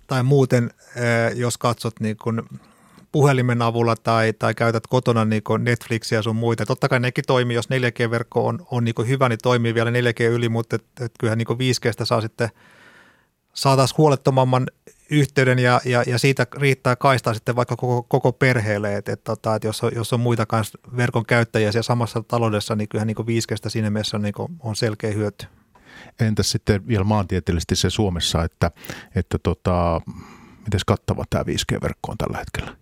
tai 0.06 0.22
muuten, 0.22 0.70
eh, 0.96 1.36
jos 1.36 1.58
katsot 1.58 2.00
niin 2.00 2.16
kuin 2.16 2.42
puhelimen 3.12 3.62
avulla 3.62 3.96
tai, 3.96 4.32
tai 4.32 4.54
käytät 4.54 4.86
kotona 4.86 5.24
niin 5.24 5.42
Netflixiä 5.58 6.18
ja 6.18 6.22
sun 6.22 6.36
muita. 6.36 6.66
Totta 6.66 6.88
kai 6.88 7.00
nekin 7.00 7.24
toimii, 7.26 7.54
jos 7.54 7.68
4G-verkko 7.70 8.46
on, 8.46 8.66
on 8.70 8.84
niin 8.84 8.94
hyvä, 9.08 9.28
niin 9.28 9.38
toimii 9.42 9.74
vielä 9.74 9.90
4G 9.90 10.22
yli, 10.22 10.48
mutta 10.48 10.76
et, 10.76 10.84
et 11.00 11.12
kyllähän 11.20 11.38
niin 11.38 11.48
5Gstä 11.48 12.04
saa 12.04 12.20
sitten 12.20 12.48
saataisiin 13.54 13.98
huolettomamman 13.98 14.66
yhteyden 15.10 15.58
ja, 15.58 15.80
ja, 15.84 16.02
ja 16.06 16.18
siitä 16.18 16.46
riittää 16.56 16.96
kaistaa 16.96 17.34
sitten 17.34 17.56
vaikka 17.56 17.76
koko, 17.76 18.02
koko 18.02 18.32
perheelle, 18.32 18.96
että 18.96 19.12
et, 19.12 19.24
tota, 19.24 19.54
et 19.54 19.64
jos, 19.64 19.84
on, 19.84 19.90
jos 19.94 20.12
on 20.12 20.20
muita 20.20 20.46
kanssa 20.46 20.78
verkon 20.96 21.26
käyttäjiä 21.26 21.72
siellä 21.72 21.82
samassa 21.82 22.22
taloudessa, 22.22 22.76
niin 22.76 22.88
kyllähän 22.88 23.06
niin 23.06 23.26
5 23.26 23.48
siinä 23.68 23.90
mielessä 23.90 24.16
on, 24.16 24.22
niin 24.22 24.34
on 24.60 24.76
selkeä 24.76 25.12
hyöty. 25.12 25.46
Entäs 26.20 26.50
sitten 26.50 26.88
vielä 26.88 27.04
maantieteellisesti 27.04 27.76
se 27.76 27.90
Suomessa, 27.90 28.44
että, 28.44 28.70
että 29.14 29.38
tota, 29.42 30.00
miten 30.64 30.80
kattava 30.86 31.24
tämä 31.30 31.42
5G-verkko 31.42 32.10
on 32.10 32.18
tällä 32.18 32.38
hetkellä? 32.38 32.76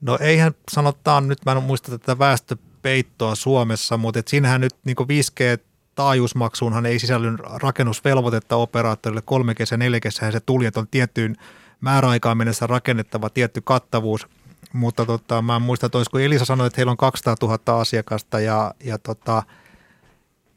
No 0.00 0.18
eihän 0.20 0.52
sanotaan, 0.70 1.28
nyt 1.28 1.38
mä 1.46 1.52
en 1.52 1.62
muista 1.62 1.90
tätä 1.90 2.18
väestöpeittoa 2.18 3.34
Suomessa, 3.34 3.96
mutta 3.96 4.20
et 4.20 4.28
siinähän 4.28 4.60
nyt 4.60 4.74
niin 4.84 4.96
5G 4.96 5.67
taajuusmaksuunhan 5.98 6.86
ei 6.86 6.98
sisälly 6.98 7.36
rakennusvelvoitetta 7.36 8.56
operaattorille. 8.56 9.22
Kolme 9.24 9.54
kesä, 9.54 9.76
neljä 9.76 10.00
kesä 10.00 10.30
se 10.30 10.40
tuli, 10.40 10.66
että 10.66 10.80
on 10.80 10.88
tiettyyn 10.90 11.36
määräaikaan 11.80 12.36
mennessä 12.36 12.66
rakennettava 12.66 13.30
tietty 13.30 13.60
kattavuus. 13.64 14.26
Mutta 14.72 15.06
tota, 15.06 15.42
mä 15.42 15.56
en 15.56 15.62
muista, 15.62 15.86
että 15.86 15.98
olisiko 15.98 16.18
Elisa 16.18 16.44
sanoi, 16.44 16.66
että 16.66 16.76
heillä 16.76 16.90
on 16.90 16.96
200 16.96 17.34
000 17.42 17.80
asiakasta 17.80 18.40
ja, 18.40 18.74
ja, 18.84 18.98
tota, 18.98 19.42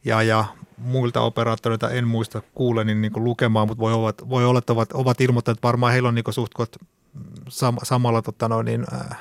ja, 0.06 0.24
ja 0.24 0.46
muilta 0.78 1.22
operaattoreilta 1.22 1.90
en 1.90 2.08
muista 2.08 2.42
kuuleni 2.56 2.96
niin 2.96 3.12
kuin 3.12 3.24
lukemaan, 3.24 3.68
mutta 3.68 3.82
voi 3.82 3.94
olla, 3.94 4.14
voi 4.30 4.46
olla 4.46 4.60
että 4.60 4.74
ovat, 4.74 4.92
ovat 4.92 5.22
ilmoittaneet, 5.22 5.58
että 5.58 5.68
varmaan 5.68 5.92
heillä 5.92 6.10
on 6.10 6.16
niin 6.16 6.34
suht 6.34 6.54
sam, 7.50 7.78
samalla, 7.84 8.22
tota 8.22 8.50
no, 8.50 8.62
niin, 8.62 8.86
äh, 8.94 9.18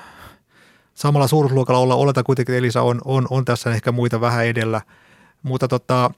samalla 0.94 1.26
suuruusluokalla 1.26 1.80
olla. 1.80 1.94
Oletan 1.94 2.24
kuitenkin, 2.24 2.52
että 2.52 2.58
Elisa 2.58 2.82
on, 2.82 3.00
on, 3.04 3.26
on 3.30 3.44
tässä 3.44 3.70
ehkä 3.70 3.92
muita 3.92 4.20
vähän 4.20 4.46
edellä– 4.46 4.80
mutta 5.42 5.68
tota, 5.68 6.10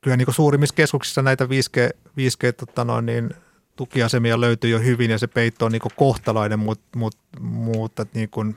kyllä 0.00 0.16
niin 0.16 0.34
suurimmissa 0.34 0.74
keskuksissa 0.74 1.22
näitä 1.22 1.44
5G, 1.44 1.96
5G 2.08 2.52
tota 2.52 2.84
noin, 2.84 3.06
niin 3.06 3.30
tukiasemia 3.76 4.40
löytyy 4.40 4.70
jo 4.70 4.78
hyvin 4.78 5.10
ja 5.10 5.18
se 5.18 5.26
peitto 5.26 5.66
on 5.66 5.72
niin 5.72 5.82
kohtalainen, 5.96 6.58
mutta, 6.58 6.98
mutta, 6.98 7.40
mutta 7.40 8.06
niin 8.14 8.30
kuin 8.30 8.56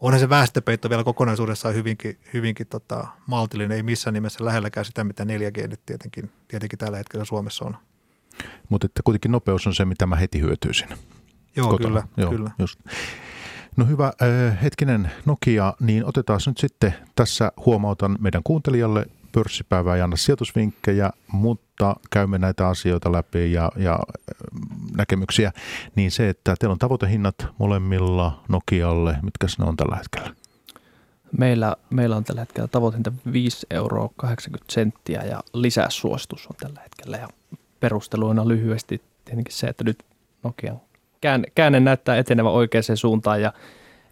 onhan 0.00 0.20
se 0.20 0.28
väestöpeitto 0.28 0.90
vielä 0.90 1.04
kokonaisuudessaan 1.04 1.74
hyvinkin, 1.74 2.18
hyvinkin 2.32 2.66
tota, 2.66 3.06
maltillinen, 3.26 3.76
ei 3.76 3.82
missään 3.82 4.14
nimessä 4.14 4.44
lähelläkään 4.44 4.84
sitä, 4.84 5.04
mitä 5.04 5.24
4G 5.24 5.68
nyt 5.68 5.80
tietenkin, 5.86 6.30
tietenkin 6.48 6.78
tällä 6.78 6.96
hetkellä 6.96 7.24
Suomessa 7.24 7.64
on. 7.64 7.76
Mutta 8.68 8.86
että 8.86 9.02
kuitenkin 9.04 9.32
nopeus 9.32 9.66
on 9.66 9.74
se, 9.74 9.84
mitä 9.84 10.06
mä 10.06 10.16
heti 10.16 10.40
hyötyisin. 10.40 10.88
Joo, 11.56 11.68
kotona. 11.68 11.88
kyllä, 11.88 12.08
Joo, 12.16 12.30
kyllä. 12.30 12.50
Just. 12.58 12.80
No 13.76 13.84
hyvä, 13.84 14.06
äh, 14.22 14.62
hetkinen 14.62 15.10
Nokia, 15.26 15.74
niin 15.80 16.04
otetaan 16.04 16.40
nyt 16.46 16.58
sitten 16.58 16.94
tässä 17.14 17.52
huomautan 17.66 18.16
meidän 18.20 18.42
kuuntelijalle 18.44 19.06
pörssipäivää 19.32 19.96
ja 19.96 20.04
anna 20.04 20.16
sijoitusvinkkejä, 20.16 21.10
mutta 21.32 21.96
käymme 22.10 22.38
näitä 22.38 22.68
asioita 22.68 23.12
läpi 23.12 23.52
ja, 23.52 23.72
ja 23.76 23.92
äh, 23.92 23.98
näkemyksiä, 24.96 25.52
niin 25.96 26.10
se, 26.10 26.28
että 26.28 26.54
teillä 26.58 26.72
on 26.72 26.78
tavoitehinnat 26.78 27.34
molemmilla 27.58 28.42
Nokialle, 28.48 29.16
mitkä 29.22 29.46
ne 29.58 29.64
on 29.64 29.76
tällä 29.76 29.96
hetkellä? 29.96 30.34
Meillä, 31.38 31.76
meillä 31.90 32.16
on 32.16 32.24
tällä 32.24 32.40
hetkellä 32.40 32.68
tavoitinta 32.68 33.12
5 33.32 33.66
euroa 33.70 34.10
80 34.16 34.72
senttiä 34.72 35.22
ja 35.22 35.40
lisäsuositus 35.54 36.46
on 36.46 36.56
tällä 36.56 36.80
hetkellä. 36.80 37.16
Ja 37.16 37.28
perusteluina 37.80 38.48
lyhyesti 38.48 39.02
tietenkin 39.24 39.54
se, 39.54 39.66
että 39.66 39.84
nyt 39.84 39.98
Nokian 40.42 40.80
käänne, 41.26 41.48
käänne 41.54 41.80
näyttää 41.80 42.16
etenevän 42.18 42.52
oikeaan 42.52 42.96
suuntaan 42.96 43.42
ja 43.42 43.52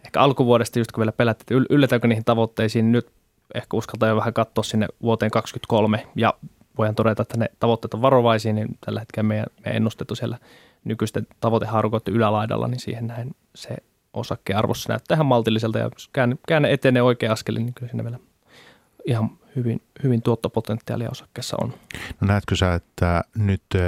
ehkä 0.05 0.19
alkuvuodesta 0.21 0.79
just 0.79 0.91
kun 0.91 1.01
vielä 1.01 1.11
pelättiin, 1.11 1.57
että 1.57 1.73
yllätäänkö 1.73 2.07
niihin 2.07 2.25
tavoitteisiin, 2.25 2.91
nyt 2.91 3.07
ehkä 3.53 3.77
uskaltaa 3.77 4.09
jo 4.09 4.15
vähän 4.15 4.33
katsoa 4.33 4.63
sinne 4.63 4.87
vuoteen 5.01 5.31
2023 5.31 6.07
ja 6.15 6.33
voidaan 6.77 6.95
todeta, 6.95 7.21
että 7.21 7.37
ne 7.37 7.49
tavoitteet 7.59 7.93
on 7.93 8.01
varovaisia, 8.01 8.53
niin 8.53 8.67
tällä 8.85 8.99
hetkellä 8.99 9.27
meidän, 9.27 9.45
meidän 9.65 9.75
ennustettu 9.77 10.15
siellä 10.15 10.37
nykyisten 10.83 11.27
tavoiteharukoiden 11.39 12.13
ylälaidalla, 12.13 12.67
niin 12.67 12.79
siihen 12.79 13.07
näin 13.07 13.35
se 13.55 13.75
osakkeen 14.13 14.59
arvossa 14.59 14.89
näyttää 14.89 15.15
ihan 15.15 15.25
maltilliselta 15.25 15.79
ja 15.79 15.89
jos 15.93 16.09
käänne, 16.13 16.37
käänne 16.47 16.73
etenee 16.73 17.01
oikea 17.01 17.31
askelin, 17.31 17.65
niin 17.65 17.73
kyllä 17.73 17.89
siinä 17.89 18.03
vielä 18.03 18.19
ihan 19.05 19.29
hyvin, 19.55 19.81
hyvin 20.03 20.21
tuottopotentiaalia 20.21 21.09
osakkeessa 21.11 21.57
on. 21.61 21.73
No 22.21 22.27
näetkö 22.27 22.55
sä, 22.55 22.73
että 22.73 23.23
nyt 23.35 23.63
äh, 23.75 23.81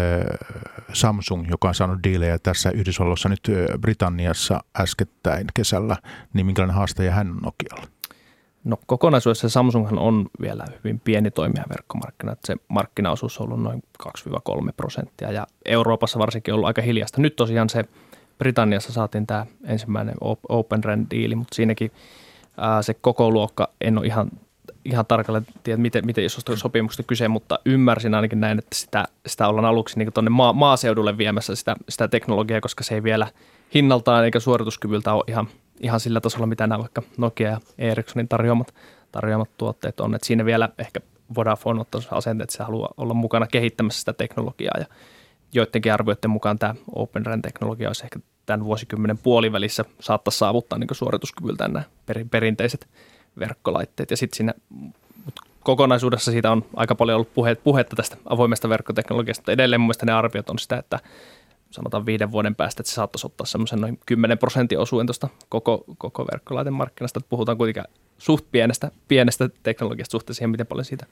Samsung, 0.94 1.50
joka 1.50 1.68
on 1.68 1.76
saanut 1.76 2.04
diilejä 2.04 2.40
tässä 2.40 2.72
Yhdysvalloissa 2.72 3.30
nyt 3.30 3.40
äh, 3.50 3.80
Britanniassa 3.80 4.64
äskettäin 4.80 5.48
kesällä, 5.54 5.98
niin 6.34 6.46
minkälainen 6.46 6.76
haastaja 6.76 7.12
hän 7.12 7.30
on 7.30 7.38
Nokialle? 7.38 7.88
No 8.64 8.78
kokonaisuudessa 8.86 9.50
Samsunghan 9.50 10.00
on 10.00 10.30
vielä 10.42 10.66
hyvin 10.78 11.00
pieni 11.00 11.32
toimija 11.32 11.64
verkkomarkkina, 11.70 12.32
että 12.32 12.48
se 12.48 12.56
markkinaosuus 12.68 13.38
on 13.40 13.48
ollut 13.48 13.64
noin 13.64 13.84
2-3 14.04 14.72
prosenttia 14.78 15.32
ja 15.32 15.48
Euroopassa 15.66 16.20
varsinkin 16.20 16.54
ollut 16.54 16.68
aika 16.68 16.82
hiljasta. 16.82 17.22
Nyt 17.22 17.36
tosiaan 17.36 17.70
se 17.70 17.86
Britanniassa 18.38 18.94
saatiin 18.94 19.28
tämä 19.28 19.46
ensimmäinen 19.64 20.16
Open 20.50 20.84
RAN-diili, 20.84 21.36
mutta 21.36 21.56
siinäkin 21.56 21.92
ää, 22.58 22.82
se 22.82 22.94
koko 22.94 23.32
luokka, 23.32 23.70
en 23.82 23.98
ole 23.98 24.06
ihan, 24.06 24.32
ihan 24.92 25.06
tarkalleen 25.06 25.46
tiedä, 25.64 25.78
miten, 25.78 26.06
miten 26.06 26.24
isosta 26.24 26.56
sopimuksesta 26.56 27.04
kyse, 27.04 27.28
mutta 27.28 27.60
ymmärsin 27.66 28.14
ainakin 28.14 28.40
näin, 28.40 28.60
että 28.60 28.76
sitä, 28.76 29.06
sitä 29.26 29.48
ollaan 29.48 29.66
aluksi 29.66 30.00
niin 30.00 30.14
tuonne 30.14 30.30
maa, 30.30 30.54
maaseudulle 30.54 31.18
viemässä 31.18 31.56
sitä, 31.56 31.76
sitä 31.90 32.08
teknologiaa, 32.08 32.62
koska 32.62 32.84
se 32.84 32.96
ei 32.96 33.04
vielä 33.04 33.28
hinnaltaan 33.74 34.26
eikä 34.26 34.40
suorituskyvyltä 34.40 35.14
ole 35.14 35.24
ihan, 35.28 35.48
ihan 35.80 36.00
sillä 36.00 36.22
tasolla, 36.22 36.48
mitä 36.48 36.68
nämä 36.68 36.80
vaikka 36.80 37.04
Nokia 37.18 37.50
ja 37.50 37.60
Ericssonin 37.78 38.28
tarjoamat, 38.28 38.74
tarjoamat 39.12 39.50
tuotteet 39.58 40.00
on. 40.00 40.16
Että 40.16 40.28
siinä 40.28 40.46
vielä 40.46 40.70
ehkä 40.78 41.00
Vodafone 41.36 41.82
ottaa 41.82 42.02
asenteet, 42.12 42.50
että 42.50 42.58
se 42.58 42.64
haluaa 42.64 42.94
olla 42.98 43.14
mukana 43.14 43.48
kehittämässä 43.48 44.00
sitä 44.00 44.14
teknologiaa 44.14 44.76
ja 44.80 44.86
joidenkin 45.54 45.94
arvioiden 45.94 46.32
mukaan 46.32 46.60
tämä 46.60 46.76
Open 46.96 47.26
RAN-teknologia 47.26 47.90
olisi 47.90 48.04
ehkä 48.04 48.20
tämän 48.46 48.66
vuosikymmenen 48.66 49.18
puolivälissä 49.18 49.86
saattaisi 50.00 50.38
saavuttaa 50.38 50.80
niin 50.80 50.88
suorituskyvyltään 50.92 51.74
nämä 51.74 51.86
perinteiset 52.32 52.88
verkkolaitteet. 53.40 54.12
Ja 54.12 54.18
sitten 54.18 54.38
siinä 54.38 54.54
kokonaisuudessa 55.64 56.32
siitä 56.32 56.52
on 56.52 56.66
aika 56.76 56.96
paljon 56.96 57.16
ollut 57.16 57.34
puhe, 57.34 57.56
puhetta 57.56 57.96
tästä 57.96 58.18
avoimesta 58.26 58.70
verkkoteknologiasta, 58.70 59.42
mutta 59.42 59.52
edelleen 59.52 59.82
mun 59.82 59.94
ne 60.06 60.12
arviot 60.12 60.50
on 60.50 60.60
sitä, 60.60 60.78
että 60.78 61.00
sanotaan 61.72 62.06
viiden 62.06 62.32
vuoden 62.32 62.56
päästä, 62.56 62.82
että 62.82 62.90
se 62.90 62.96
saattaisi 62.96 63.28
ottaa 63.28 63.46
semmoisen 63.46 63.82
noin 63.82 64.00
10 64.06 64.38
prosentin 64.38 64.80
osuuden 64.80 65.08
tuosta 65.08 65.30
koko, 65.50 65.84
koko 65.98 66.26
verkkolaitemarkkinasta. 66.32 67.20
Että 67.20 67.30
puhutaan 67.30 67.58
kuitenkin 67.58 67.84
suht 68.18 68.46
pienestä, 68.52 68.92
pienestä 69.08 69.50
teknologiasta 69.64 70.12
suhteessa 70.12 70.38
siihen, 70.38 70.50
miten 70.50 70.68
paljon 70.68 70.86
siitä 70.86 71.06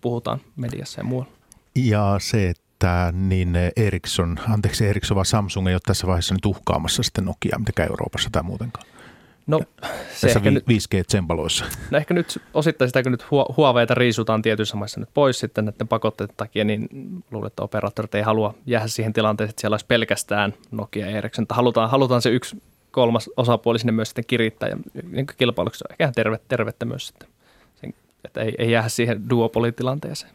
puhutaan 0.00 0.40
mediassa 0.56 1.00
ja 1.00 1.04
muualla. 1.04 1.30
Ja 1.74 2.16
se, 2.20 2.48
että 2.48 2.66
että 2.76 3.12
niin 3.12 3.56
Ericsson, 3.76 4.38
anteeksi 4.48 4.86
Ericsson 4.86 5.14
vaan 5.14 5.26
Samsung 5.26 5.68
ei 5.68 5.74
ole 5.74 5.80
tässä 5.86 6.06
vaiheessa 6.06 6.34
nyt 6.34 6.46
uhkaamassa 6.46 7.02
sitten 7.02 7.24
Nokia, 7.24 7.58
mitenkään 7.58 7.88
Euroopassa 7.88 8.28
tai 8.32 8.42
muutenkaan. 8.42 8.86
No, 9.46 9.60
se 10.14 10.26
tässä 10.26 10.42
vi- 10.42 10.58
5G-tsempaloissa. 10.68 11.64
No 11.90 11.98
ehkä 11.98 12.14
nyt 12.14 12.42
osittain 12.54 12.88
sitä, 12.88 13.02
kun 13.02 13.12
nyt 13.12 13.26
Huaweita 13.56 13.94
riisutaan 13.94 14.42
tietyissä 14.42 14.76
maissa 14.76 15.00
nyt 15.00 15.08
pois 15.14 15.38
sitten 15.38 15.64
näiden 15.64 15.88
pakotteiden 15.88 16.36
takia, 16.36 16.64
niin 16.64 16.88
luulen, 17.30 17.46
että 17.46 17.62
operaattorit 17.62 18.14
ei 18.14 18.22
halua 18.22 18.54
jäädä 18.66 18.86
siihen 18.86 19.12
tilanteeseen, 19.12 19.50
että 19.50 19.60
siellä 19.60 19.74
olisi 19.74 19.86
pelkästään 19.86 20.54
Nokia 20.70 21.10
ja 21.10 21.18
Ericsson. 21.18 21.46
Halutaan, 21.50 21.90
halutaan 21.90 22.22
se 22.22 22.30
yksi 22.30 22.62
kolmas 22.90 23.30
osapuoli 23.36 23.78
sinne 23.78 23.92
myös 23.92 24.08
sitten 24.08 24.24
kirittää 24.26 24.68
ja 24.68 24.76
niin 25.10 25.26
kilpailuksi 25.38 25.84
on 25.84 25.92
ehkä 25.92 26.12
terve, 26.14 26.40
tervettä 26.48 26.84
myös 26.84 27.06
sitten, 27.06 27.28
sen, 27.80 27.94
että 28.24 28.40
ei, 28.40 28.54
ei 28.58 28.70
jää 28.70 28.88
siihen 28.88 29.30
duopolitilanteeseen. 29.30 30.32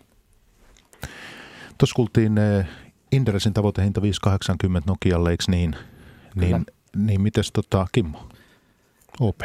Tuossa 1.78 1.95
kuultiin 1.95 2.38
eh, 2.38 2.66
Inderesin 3.12 3.53
tavoitehinta 3.53 4.01
580 4.01 4.91
Nokialle, 4.91 5.32
eikö 5.32 5.43
niin? 5.47 5.76
Niin, 6.36 6.66
niin 6.95 7.22
mites 7.22 7.51
tota, 7.51 7.88
Kimmo? 7.91 8.28
OP? 9.20 9.41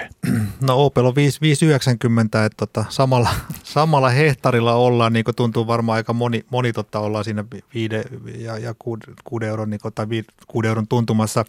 No 0.60 0.84
OP 0.84 0.98
on 0.98 1.14
590, 1.14 2.44
että 2.44 2.56
tota, 2.56 2.84
samalla, 2.88 3.28
samalla 3.64 4.08
hehtarilla 4.08 4.74
ollaan, 4.74 5.12
niin 5.12 5.24
kuin 5.24 5.34
tuntuu 5.34 5.66
varmaan 5.66 5.96
aika 5.96 6.12
moni, 6.12 6.44
moni 6.50 6.72
tota, 6.72 6.98
ollaan 6.98 7.24
siinä 7.24 7.44
5 7.74 7.94
ja, 8.38 8.58
ja 8.58 8.74
6, 8.78 9.46
euron, 9.46 9.70
niin 9.70 9.80
kuin, 9.80 9.94
tai 9.94 10.06
6 10.46 10.68
euron 10.68 10.88
tuntumassa. 10.88 11.44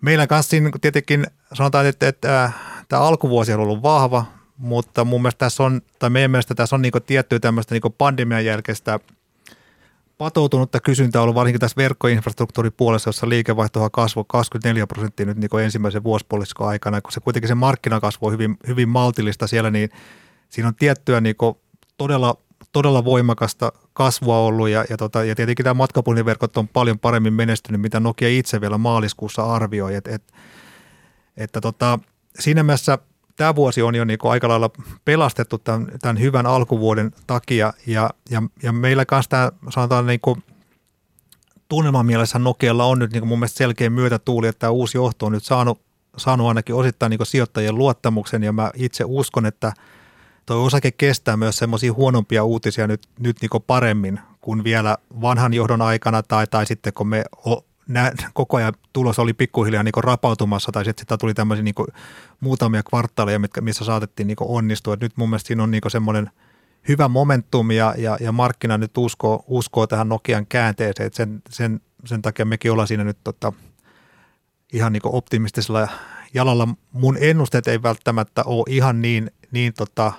Meillä 0.00 0.26
kanssa 0.26 0.50
siinä 0.50 0.70
niin 0.70 0.80
tietenkin 0.80 1.26
sanotaan, 1.52 1.86
että, 1.86 2.08
että 2.08 2.44
äh, 2.44 2.54
tämä 2.88 3.02
alkuvuosi 3.02 3.52
on 3.52 3.60
ollut 3.60 3.82
vahva, 3.82 4.24
mutta 4.56 5.04
mun 5.04 5.22
mielestä 5.22 5.38
tässä 5.38 5.62
on, 5.62 5.80
tai 5.98 6.10
meidän 6.10 6.30
mielestä 6.30 6.54
tässä 6.54 6.76
on 6.76 6.82
niin 6.82 6.92
tiettyä 7.06 7.40
tämmöistä 7.40 7.74
niin 7.74 7.94
pandemian 7.98 8.44
jälkeistä– 8.44 8.98
patoutunutta 10.18 10.80
kysyntää 10.80 11.22
ollut 11.22 11.34
varsinkin 11.34 11.60
tässä 11.60 11.76
verkkoinfrastruktuuripuolessa, 11.76 13.08
jossa 13.08 13.28
liikevaihtoa 13.28 13.90
kasvoi 13.90 14.24
24 14.28 14.86
prosenttia 14.86 15.26
nyt 15.26 15.38
niin 15.38 15.64
ensimmäisen 15.64 16.04
vuosipuoliskon 16.04 16.68
aikana, 16.68 17.00
kun 17.00 17.12
se 17.12 17.20
kuitenkin 17.20 17.48
se 17.48 17.54
markkinakasvu 17.54 18.26
on 18.26 18.32
hyvin, 18.32 18.56
hyvin 18.66 18.88
maltillista 18.88 19.46
siellä, 19.46 19.70
niin 19.70 19.90
siinä 20.48 20.68
on 20.68 20.74
tiettyä 20.74 21.20
niin 21.20 21.36
todella, 21.96 22.34
todella 22.72 23.04
voimakasta 23.04 23.72
kasvua 23.92 24.38
ollut 24.38 24.68
ja, 24.68 24.84
ja, 24.90 24.96
tota, 24.96 25.24
ja 25.24 25.34
tietenkin 25.34 25.64
tämä 25.64 25.74
matkapuhelinverkot 25.74 26.56
on 26.56 26.68
paljon 26.68 26.98
paremmin 26.98 27.32
menestynyt, 27.32 27.80
mitä 27.80 28.00
Nokia 28.00 28.28
itse 28.28 28.60
vielä 28.60 28.78
maaliskuussa 28.78 29.54
arvioi, 29.54 29.94
et, 29.94 30.08
et, 30.08 30.32
että 31.36 31.60
tota, 31.60 31.98
siinä 32.38 32.62
mielessä 32.62 32.98
tämä 33.38 33.54
vuosi 33.54 33.82
on 33.82 33.94
jo 33.94 34.04
niin 34.04 34.18
kuin 34.18 34.32
aika 34.32 34.48
lailla 34.48 34.70
pelastettu 35.04 35.58
tämän, 35.58 35.86
tämän 36.02 36.20
hyvän 36.20 36.46
alkuvuoden 36.46 37.12
takia 37.26 37.72
ja, 37.86 38.10
ja, 38.30 38.42
ja 38.62 38.72
meillä 38.72 39.04
kanssa 39.04 39.30
tämä 39.30 39.52
sanotaan 39.70 40.06
niin 40.06 40.20
kuin 40.20 40.42
tunnelman 41.68 42.06
mielessä 42.06 42.38
Nokialla 42.38 42.84
on 42.84 42.98
nyt 42.98 43.12
niin 43.12 43.20
kuin 43.20 43.28
mun 43.28 43.38
mielestä 43.38 43.58
selkeä 43.58 43.90
myötätuuli, 43.90 44.48
että 44.48 44.58
tämä 44.58 44.70
uusi 44.70 44.98
johto 44.98 45.26
on 45.26 45.32
nyt 45.32 45.44
saanut, 45.44 45.80
saanut 46.16 46.48
ainakin 46.48 46.74
osittain 46.74 47.10
niin 47.10 47.18
kuin 47.18 47.26
sijoittajien 47.26 47.74
luottamuksen 47.74 48.42
ja 48.42 48.52
mä 48.52 48.70
itse 48.74 49.04
uskon, 49.06 49.46
että 49.46 49.72
tuo 50.46 50.64
osake 50.64 50.90
kestää 50.90 51.36
myös 51.36 51.56
semmoisia 51.56 51.92
huonompia 51.92 52.44
uutisia 52.44 52.86
nyt, 52.86 53.08
nyt 53.18 53.36
niin 53.40 53.50
kuin 53.50 53.64
paremmin 53.66 54.20
kuin 54.40 54.64
vielä 54.64 54.96
vanhan 55.20 55.54
johdon 55.54 55.82
aikana 55.82 56.22
tai, 56.22 56.46
tai 56.46 56.66
sitten 56.66 56.92
kun 56.92 57.08
me 57.08 57.24
nää, 57.88 58.12
koko 58.34 58.56
ajan 58.56 58.72
tulos 58.92 59.18
oli 59.18 59.32
pikkuhiljaa 59.32 59.82
niin 59.82 59.92
rapautumassa 59.96 60.72
tai 60.72 60.84
sitten 60.84 61.02
sitä 61.02 61.18
tuli 61.18 61.34
tämmöisiä 61.34 61.62
niin 61.62 61.74
muutamia 62.40 62.82
kvartaaleja, 62.82 63.38
mitkä, 63.38 63.60
missä 63.60 63.84
saatettiin 63.84 64.26
niin 64.26 64.36
onnistua. 64.40 64.94
Et 64.94 65.00
nyt 65.00 65.16
mun 65.16 65.30
mielestä 65.30 65.46
siinä 65.46 65.62
on 65.62 65.70
niin 65.70 65.82
semmoinen 65.88 66.30
hyvä 66.88 67.08
momentum 67.08 67.70
ja, 67.70 67.94
ja, 67.98 68.16
ja 68.20 68.32
markkina 68.32 68.78
nyt 68.78 68.98
uskoo, 68.98 69.44
uskoo 69.46 69.86
tähän 69.86 70.08
Nokian 70.08 70.46
käänteeseen. 70.46 71.06
Et 71.06 71.14
sen, 71.14 71.42
sen, 71.50 71.80
sen 72.04 72.22
takia 72.22 72.44
mekin 72.44 72.72
ollaan 72.72 72.88
siinä 72.88 73.04
nyt 73.04 73.18
tota, 73.24 73.52
ihan 74.72 74.92
niin 74.92 75.02
optimistisella 75.04 75.88
jalalla. 76.34 76.68
Mun 76.92 77.16
ennusteet 77.20 77.68
ei 77.68 77.82
välttämättä 77.82 78.42
ole 78.44 78.64
ihan 78.68 79.02
niin, 79.02 79.30
niin, 79.50 79.74
tota, 79.74 80.12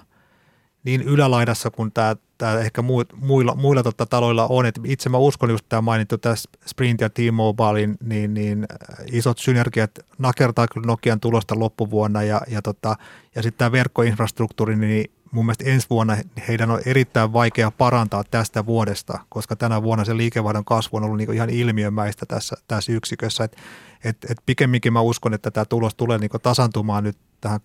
niin 0.83 1.01
ylälaidassa 1.01 1.71
kuin 1.71 1.91
tämä 1.91 2.15
tämä 2.39 2.59
ehkä 2.59 2.81
muilla, 3.15 3.55
muilla 3.55 3.83
tota, 3.83 4.05
taloilla 4.05 4.47
on. 4.49 4.65
Et 4.65 4.79
itse 4.83 5.09
mä 5.09 5.17
uskon 5.17 5.49
just 5.49 5.65
tämä 5.69 5.81
mainittu 5.81 6.17
tässä 6.17 6.49
Sprint 6.65 7.01
ja 7.01 7.09
T-Mobilein, 7.09 7.97
niin, 8.03 8.33
niin 8.33 8.67
äh, 8.71 9.05
isot 9.11 9.37
synergiat 9.37 9.91
nakertaa 10.17 10.67
kyllä 10.67 10.87
Nokian 10.87 11.19
tulosta 11.19 11.59
loppuvuonna 11.59 12.23
ja, 12.23 12.41
ja, 12.47 12.61
tota, 12.61 12.95
ja 13.35 13.43
sitten 13.43 13.57
tämä 13.57 13.71
verkkoinfrastruktuuri, 13.71 14.75
niin 14.75 15.11
mun 15.31 15.45
mielestä 15.45 15.63
ensi 15.67 15.87
vuonna 15.89 16.17
heidän 16.47 16.71
on 16.71 16.81
erittäin 16.85 17.33
vaikea 17.33 17.71
parantaa 17.71 18.23
tästä 18.31 18.65
vuodesta, 18.65 19.19
koska 19.29 19.55
tänä 19.55 19.83
vuonna 19.83 20.05
se 20.05 20.17
liikevaihdon 20.17 20.65
kasvu 20.65 20.97
on 20.97 21.03
ollut 21.03 21.17
niin 21.17 21.33
ihan 21.33 21.49
ilmiömäistä 21.49 22.25
tässä, 22.25 22.55
tässä 22.67 22.91
yksikössä. 22.91 23.43
Et, 23.43 23.57
et, 24.03 24.17
et 24.29 24.37
pikemminkin 24.45 24.93
mä 24.93 25.01
uskon, 25.01 25.33
että 25.33 25.51
tämä 25.51 25.65
tulos 25.65 25.95
tulee 25.95 26.17
niin 26.17 26.31
tasantumaan 26.43 27.03
nyt 27.03 27.17
tähän 27.41 27.59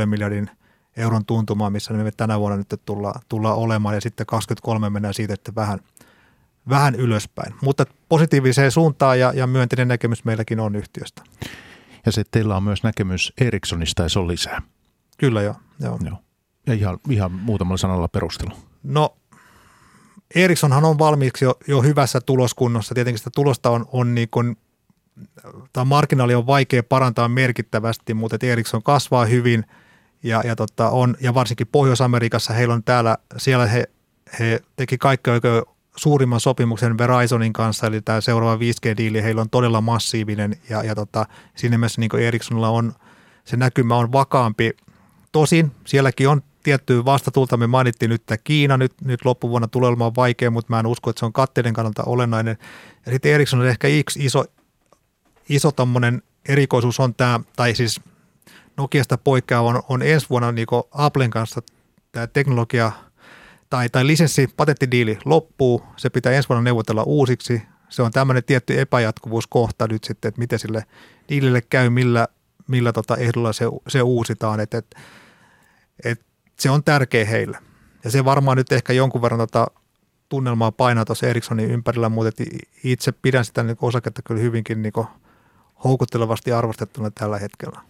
2,5 0.00 0.06
miljardin 0.06 0.50
euron 0.96 1.24
tuntumaan, 1.24 1.72
missä 1.72 1.94
me 1.94 2.10
tänä 2.10 2.40
vuonna 2.40 2.56
nyt 2.56 2.80
tullaan, 2.84 3.20
tullaan 3.28 3.56
olemaan 3.56 3.94
ja 3.94 4.00
sitten 4.00 4.26
23 4.26 4.90
mennään 4.90 5.14
siitä, 5.14 5.34
että 5.34 5.54
vähän, 5.54 5.78
vähän 6.68 6.94
ylöspäin. 6.94 7.54
Mutta 7.62 7.86
positiiviseen 8.08 8.70
suuntaan 8.70 9.20
ja, 9.20 9.32
ja 9.34 9.46
myönteinen 9.46 9.88
näkemys 9.88 10.24
meilläkin 10.24 10.60
on 10.60 10.76
yhtiöstä. 10.76 11.22
Ja 12.06 12.12
se 12.12 12.22
teillä 12.30 12.56
on 12.56 12.62
myös 12.62 12.82
näkemys 12.82 13.32
Ericssonista 13.40 14.02
ja 14.02 14.08
se 14.08 14.18
on 14.18 14.28
lisää. 14.28 14.62
Kyllä 15.18 15.42
joo. 15.42 15.54
joo. 15.80 15.98
joo. 16.04 16.18
Ja 16.66 16.74
ihan, 16.74 16.98
ihan 17.10 17.32
muutamalla 17.32 17.76
sanalla 17.76 18.08
perustelu. 18.08 18.50
No 18.82 19.16
Ericssonhan 20.34 20.84
on 20.84 20.98
valmiiksi 20.98 21.44
jo, 21.44 21.54
jo 21.68 21.82
hyvässä 21.82 22.20
tuloskunnossa. 22.20 22.94
Tietenkin 22.94 23.18
sitä 23.18 23.30
tulosta 23.34 23.70
on, 23.70 23.86
on 23.92 24.14
niin 24.14 24.28
kuin, 24.30 24.56
tämä 25.72 25.84
marginaali 25.84 26.34
on 26.34 26.46
vaikea 26.46 26.82
parantaa 26.82 27.28
merkittävästi, 27.28 28.14
mutta 28.14 28.36
Ericsson 28.42 28.82
kasvaa 28.82 29.24
hyvin 29.24 29.64
ja, 30.22 30.42
ja, 30.44 30.56
tota 30.56 30.88
on, 30.88 31.16
ja 31.20 31.34
varsinkin 31.34 31.66
Pohjois-Amerikassa 31.66 32.52
heillä 32.52 32.74
on 32.74 32.82
täällä, 32.82 33.18
siellä 33.36 33.66
he, 33.66 33.84
he 34.38 34.60
teki 34.76 34.98
kaikki 34.98 35.30
oikein 35.30 35.62
suurimman 35.96 36.40
sopimuksen 36.40 36.98
Verizonin 36.98 37.52
kanssa, 37.52 37.86
eli 37.86 38.00
tämä 38.00 38.20
seuraava 38.20 38.60
5G-diili 38.60 39.22
heillä 39.22 39.40
on 39.40 39.50
todella 39.50 39.80
massiivinen 39.80 40.56
ja, 40.68 40.82
ja 40.82 40.94
tota, 40.94 41.26
siinä 41.54 41.78
mielessä 41.78 42.00
niin 42.00 42.16
Ericssonilla 42.16 42.68
on, 42.68 42.92
se 43.44 43.56
näkymä 43.56 43.96
on 43.96 44.12
vakaampi. 44.12 44.70
Tosin 45.32 45.72
sielläkin 45.84 46.28
on 46.28 46.42
tiettyä 46.62 47.04
vastatulta. 47.04 47.56
Me 47.56 47.66
mainittiin 47.66 48.08
nyt 48.08 48.20
että 48.20 48.38
Kiina 48.38 48.76
nyt, 48.76 48.92
nyt 49.04 49.24
loppuvuonna 49.24 49.68
tulee 49.68 49.88
olemaan 49.88 50.14
vaikea, 50.16 50.50
mutta 50.50 50.72
mä 50.72 50.80
en 50.80 50.86
usko, 50.86 51.10
että 51.10 51.20
se 51.20 51.26
on 51.26 51.32
katteiden 51.32 51.72
kannalta 51.74 52.02
olennainen. 52.06 52.58
Ja 53.06 53.12
sitten 53.12 53.32
Ericsson 53.32 53.60
on 53.60 53.66
ehkä 53.66 53.88
yksi 53.88 54.24
iso, 54.24 54.44
iso 55.48 55.70
erikoisuus 56.48 57.00
on 57.00 57.14
tämä, 57.14 57.40
tai 57.56 57.74
siis 57.74 58.00
Nokiasta 58.76 59.18
poikkeava 59.18 59.68
on, 59.68 59.82
on 59.88 60.02
ensi 60.02 60.26
vuonna 60.30 60.52
niin 60.52 60.66
Applen 60.90 61.30
kanssa 61.30 61.60
tämä 62.12 62.26
teknologia 62.26 62.92
tai, 63.70 63.88
tai 63.88 64.06
lisenssi, 64.06 64.48
patenttidiili 64.56 65.18
loppuu, 65.24 65.82
se 65.96 66.10
pitää 66.10 66.32
ensi 66.32 66.48
vuonna 66.48 66.62
neuvotella 66.62 67.02
uusiksi. 67.02 67.62
Se 67.88 68.02
on 68.02 68.10
tämmöinen 68.10 68.44
tietty 68.44 68.80
epäjatkuvuuskohta 68.80 69.86
nyt 69.88 70.04
sitten, 70.04 70.28
että 70.28 70.38
miten 70.38 70.58
sille 70.58 70.84
diilille 71.28 71.60
käy, 71.60 71.90
millä, 71.90 72.28
millä 72.68 72.92
tota 72.92 73.16
ehdolla 73.16 73.52
se, 73.52 73.64
se 73.88 74.02
uusitaan. 74.02 74.60
Että 74.60 74.78
et, 74.78 74.96
et 76.04 76.20
se 76.58 76.70
on 76.70 76.84
tärkeä 76.84 77.24
heille. 77.24 77.58
Ja 78.04 78.10
se 78.10 78.24
varmaan 78.24 78.56
nyt 78.56 78.72
ehkä 78.72 78.92
jonkun 78.92 79.22
verran 79.22 79.40
tota 79.40 79.66
tunnelmaa 80.28 80.72
painaa 80.72 81.04
tuossa 81.04 81.26
Ericssonin 81.26 81.70
ympärillä, 81.70 82.08
mutta 82.08 82.44
itse 82.84 83.12
pidän 83.12 83.44
sitä 83.44 83.62
niin 83.62 83.76
osaketta 83.80 84.22
kyllä 84.22 84.40
hyvinkin 84.40 84.82
niin 84.82 84.92
houkuttelevasti 85.84 86.52
arvostettuna 86.52 87.10
tällä 87.10 87.38
hetkellä. 87.38 87.80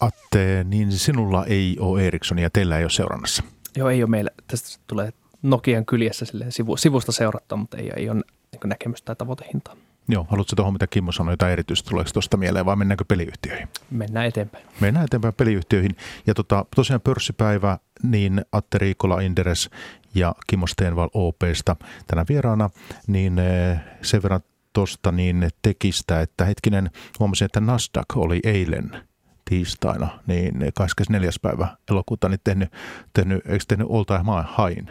Atte, 0.00 0.64
niin 0.64 0.92
sinulla 0.92 1.44
ei 1.46 1.76
ole 1.80 2.06
Ericssonia, 2.06 2.50
teillä 2.50 2.78
ei 2.78 2.84
ole 2.84 2.90
seurannassa. 2.90 3.42
Joo, 3.76 3.90
ei 3.90 4.02
ole 4.02 4.10
meillä. 4.10 4.30
Tästä 4.46 4.80
tulee 4.86 5.12
Nokian 5.42 5.86
kyljessä 5.86 6.26
sivu, 6.48 6.76
sivusta 6.76 7.12
seurattua, 7.12 7.58
mutta 7.58 7.76
ei, 7.76 7.92
ei 7.96 8.10
ole 8.10 8.22
niin 8.52 8.60
näkemystä 8.68 9.06
tai 9.06 9.16
tavoitehintaa. 9.16 9.76
Joo, 10.08 10.26
haluatko 10.28 10.56
tuohon, 10.56 10.72
mitä 10.72 10.86
Kimmo 10.86 11.12
sanoi, 11.12 11.32
jotain 11.32 11.52
erityistä, 11.52 11.90
tuleeko 11.90 12.10
tuosta 12.12 12.36
mieleen 12.36 12.66
vai 12.66 12.76
mennäänkö 12.76 13.04
peliyhtiöihin? 13.08 13.68
Mennään 13.90 14.26
eteenpäin. 14.26 14.66
Mennään 14.80 15.04
eteenpäin 15.04 15.34
peliyhtiöihin. 15.34 15.96
Ja 16.26 16.34
tota, 16.34 16.64
tosiaan 16.76 17.00
pörssipäivä, 17.00 17.78
niin 18.02 18.44
Atte 18.52 18.78
Riikola 18.78 19.20
Inderes 19.20 19.70
ja 20.14 20.34
Kimmo 20.46 20.66
Stenval 20.66 21.08
OPsta 21.14 21.76
tänä 22.06 22.24
vieraana, 22.28 22.70
niin 23.06 23.38
eh, 23.38 23.78
sen 24.02 24.22
verran 24.22 24.40
tuosta 24.76 25.12
niin 25.12 25.50
tekistä, 25.62 26.20
että 26.20 26.44
hetkinen, 26.44 26.90
huomasin, 27.18 27.44
että 27.44 27.60
Nasdaq 27.60 28.16
oli 28.16 28.40
eilen 28.44 29.08
tiistaina, 29.44 30.08
niin 30.26 30.54
24. 30.74 31.30
päivä 31.42 31.76
elokuuta, 31.90 32.28
niin 32.28 32.40
tehnyt, 32.44 32.72
tehnyt, 33.12 33.46
eikö 33.46 33.64
tehnyt 33.68 33.88
all 33.90 34.04
time 34.04 34.32
high, 34.32 34.88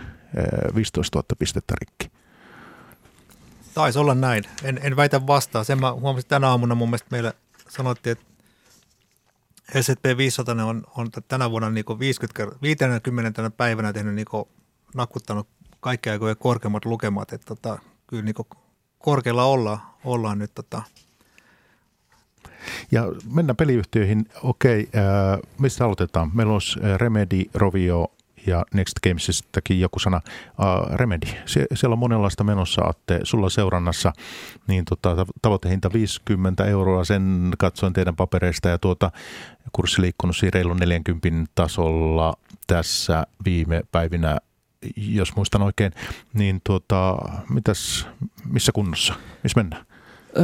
15 0.76 1.18
000 1.18 1.26
pistettä 1.40 1.76
rikki. 1.80 2.18
Taisi 3.74 4.00
olla 4.00 4.16
näin. 4.16 4.44
En, 4.64 4.80
en 4.84 4.96
väitä 4.96 5.28
vastaan. 5.28 5.66
Sen 5.66 5.80
mä 5.80 5.94
huomasin 5.94 6.30
tänä 6.30 6.50
aamuna 6.50 6.76
mun 6.76 6.90
mielestä 6.90 7.08
meillä 7.12 7.34
sanottiin, 7.70 8.12
että 8.12 8.26
S&P 9.82 10.18
500 10.18 10.66
on, 10.66 10.84
on 10.98 11.10
tänä 11.28 11.52
vuonna 11.52 11.70
niin 11.70 11.86
50, 12.00 12.62
50 12.62 13.52
päivänä 13.58 13.94
tehnyt 13.94 14.16
niin 14.16 14.28
nakuttanut 14.96 15.48
kaikkia 15.80 16.12
aikojen 16.12 16.38
korkeammat 16.38 16.86
lukemat. 16.86 17.34
Että 17.34 17.46
tota, 17.46 17.80
kyllä 18.08 18.24
niin 18.24 18.36
korkealla 19.06 19.44
ollaan, 19.44 19.80
ollaan 20.04 20.40
nyt 20.40 20.52
tota, 20.56 20.82
ja 22.92 23.04
mennään 23.34 23.58
peliyhtiöihin. 23.58 24.26
Okei, 24.44 24.90
äh, 24.96 25.40
mistä 25.60 25.86
aloitetaan? 25.86 26.32
Meillä 26.34 26.54
olisi 26.54 26.80
Remedy, 26.98 27.44
Rovio, 27.54 28.12
ja 28.48 28.66
Next 28.74 29.00
Gamesistakin 29.04 29.80
joku 29.80 30.00
sana. 30.00 30.22
Uh, 30.60 30.96
Remedy, 30.96 31.28
Sie- 31.46 31.68
siellä 31.74 31.94
on 31.94 32.00
monenlaista 32.00 32.44
menossa, 32.44 32.82
Atte, 32.82 33.20
sulla 33.24 33.50
seurannassa, 33.50 34.14
niin 34.68 34.86
tota, 34.86 35.26
tavoitehinta 35.42 35.94
50 35.94 36.66
euroa, 36.66 37.04
sen 37.04 37.52
katsoin 37.58 37.94
teidän 37.94 38.16
papereista 38.16 38.70
ja 38.70 38.78
tuota, 38.78 39.12
kurssi 39.72 40.02
liikkunut 40.02 40.38
siinä 40.38 40.52
reilun 40.54 40.78
40 40.78 41.52
tasolla 41.56 42.34
tässä 42.68 43.28
viime 43.46 43.84
päivinä, 43.92 44.38
jos 44.98 45.36
muistan 45.36 45.62
oikein, 45.62 45.92
niin 46.34 46.62
tuota, 46.64 47.18
mitäs, 47.50 48.08
missä 48.46 48.72
kunnossa, 48.72 49.14
missä 49.44 49.60
mennään? 49.60 49.86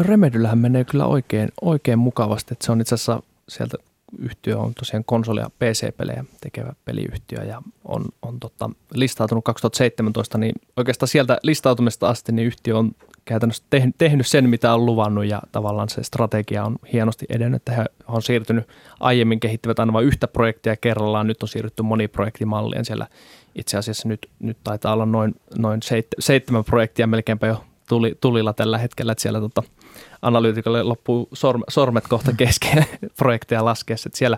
Remedyllähän 0.02 0.58
menee 0.58 0.84
kyllä 0.84 1.06
oikein, 1.06 1.50
oikein 1.62 2.00
mukavasti, 2.00 2.54
että 2.54 2.66
se 2.66 2.72
on 2.72 2.82
itse 2.82 2.96
asiassa 2.96 3.24
sieltä 3.50 3.78
yhtiö 4.20 4.58
on 4.58 4.74
tosiaan 4.74 5.04
konsoli- 5.06 5.40
ja 5.40 5.50
PC-pelejä 5.50 6.26
tekevä 6.42 6.74
peliyhtiö 6.86 7.44
ja 7.44 7.62
on, 7.86 8.06
on 8.22 8.40
tota, 8.40 8.70
listautunut 8.94 9.44
2017, 9.44 10.38
niin 10.38 10.56
oikeastaan 10.78 11.08
sieltä 11.08 11.38
listautumista 11.44 12.10
asti 12.10 12.32
niin 12.32 12.48
yhtiö 12.48 12.78
on 12.78 12.92
käytännössä 13.26 13.64
tehnyt, 13.70 13.96
tehnyt 13.98 14.28
sen, 14.28 14.50
mitä 14.50 14.74
on 14.74 14.86
luvannut 14.86 15.26
ja 15.26 15.42
tavallaan 15.52 15.90
se 15.90 16.04
strategia 16.04 16.64
on 16.64 16.76
hienosti 16.94 17.26
edennyt, 17.30 17.62
he 17.70 17.86
on 18.08 18.22
siirtynyt 18.22 18.68
aiemmin 19.00 19.40
kehittivät 19.40 19.80
aina 19.80 19.94
vain 19.94 20.08
yhtä 20.08 20.28
projektia 20.28 20.76
kerrallaan, 20.78 21.28
nyt 21.28 21.44
on 21.44 21.50
siirrytty 21.50 21.84
moniprojektimalliin 21.84 22.86
siellä 22.86 23.08
itse 23.56 23.78
asiassa 23.78 24.08
nyt, 24.08 24.30
nyt 24.40 24.58
taitaa 24.64 24.94
olla 24.94 25.06
noin, 25.06 25.36
noin 25.58 25.80
seitsemän 26.20 26.64
projektia 26.64 27.08
melkeinpä 27.08 27.48
jo 27.48 27.64
tuli, 27.90 28.18
tulilla 28.22 28.54
tällä 28.54 28.78
hetkellä, 28.78 29.12
että 29.12 29.22
siellä 29.22 29.40
tota, 29.40 29.64
analyytikolle 30.22 30.84
loppuu 30.84 31.30
sorm, 31.34 31.62
sormet 31.70 32.08
kohta 32.08 32.32
kesken 32.38 32.86
projekteja 33.18 33.66
laskeessa. 33.66 34.08
Että 34.08 34.18
siellä 34.18 34.38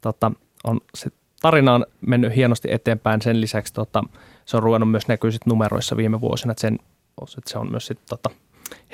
tota, 0.00 0.32
on 0.64 0.80
se 0.94 1.10
tarina 1.42 1.74
on 1.74 1.86
mennyt 2.00 2.36
hienosti 2.36 2.72
eteenpäin. 2.72 3.22
Sen 3.22 3.40
lisäksi 3.40 3.74
tota, 3.74 4.04
se 4.44 4.56
on 4.56 4.62
ruvennut 4.62 4.90
myös 4.90 5.08
näkyy 5.08 5.32
sit 5.32 5.46
numeroissa 5.46 5.96
viime 5.96 6.20
vuosina, 6.20 6.52
että, 6.52 6.60
sen, 6.60 6.78
että 7.38 7.50
se 7.50 7.58
on 7.58 7.70
myös 7.70 7.86
sit, 7.86 7.98
tota, 8.08 8.30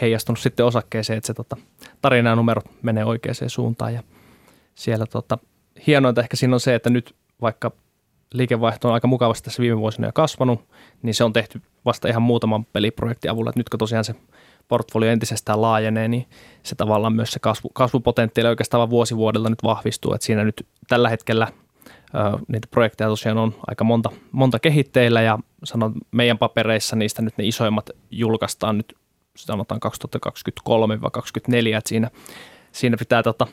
heijastunut 0.00 0.38
sitten 0.38 0.66
osakkeeseen, 0.66 1.16
että 1.16 1.26
se 1.26 1.34
tota, 1.34 1.56
tarina 2.02 2.30
ja 2.30 2.36
numerot 2.36 2.82
menee 2.82 3.04
oikeaan 3.04 3.34
suuntaan. 3.46 3.94
Ja 3.94 4.02
siellä 4.74 5.06
tota, 5.06 5.38
hienointa 5.86 6.20
ehkä 6.20 6.36
siinä 6.36 6.54
on 6.54 6.60
se, 6.60 6.74
että 6.74 6.90
nyt 6.90 7.14
vaikka 7.40 7.72
liikevaihto 8.32 8.88
on 8.88 8.94
aika 8.94 9.06
mukavasti 9.06 9.44
tässä 9.44 9.62
viime 9.62 9.78
vuosina 9.78 10.08
jo 10.08 10.12
kasvanut, 10.14 10.60
niin 11.02 11.14
se 11.14 11.24
on 11.24 11.32
tehty 11.32 11.62
vasta 11.84 12.08
ihan 12.08 12.22
muutaman 12.22 12.64
peliprojektin 12.64 13.30
avulla. 13.30 13.50
Että 13.50 13.60
nyt 13.60 13.68
kun 13.68 13.78
tosiaan 13.78 14.04
se 14.04 14.14
portfolio 14.68 15.10
entisestään 15.10 15.62
laajenee, 15.62 16.08
niin 16.08 16.26
se 16.62 16.74
tavallaan 16.74 17.12
myös 17.12 17.30
se 17.30 17.38
kasvu, 17.38 17.68
kasvupotentiaali 17.68 18.48
oikeastaan 18.48 18.90
vuosi 18.90 19.16
vuodelta 19.16 19.50
nyt 19.50 19.62
vahvistuu. 19.62 20.14
Että 20.14 20.26
siinä 20.26 20.44
nyt 20.44 20.66
tällä 20.88 21.08
hetkellä 21.08 21.48
ö, 21.90 22.38
niitä 22.48 22.68
projekteja 22.70 23.08
tosiaan 23.08 23.38
on 23.38 23.54
aika 23.66 23.84
monta, 23.84 24.10
monta 24.32 24.58
kehitteillä 24.58 25.22
ja 25.22 25.38
sanon 25.64 25.94
meidän 26.10 26.38
papereissa 26.38 26.96
niistä 26.96 27.22
nyt 27.22 27.38
ne 27.38 27.46
isoimmat 27.46 27.90
julkaistaan 28.10 28.76
nyt 28.76 28.96
sanotaan 29.36 29.80
2023-2024, 30.68 31.76
että 31.76 31.88
siinä, 31.88 32.10
siinä 32.72 32.96
pitää 32.96 33.22
tota, 33.22 33.46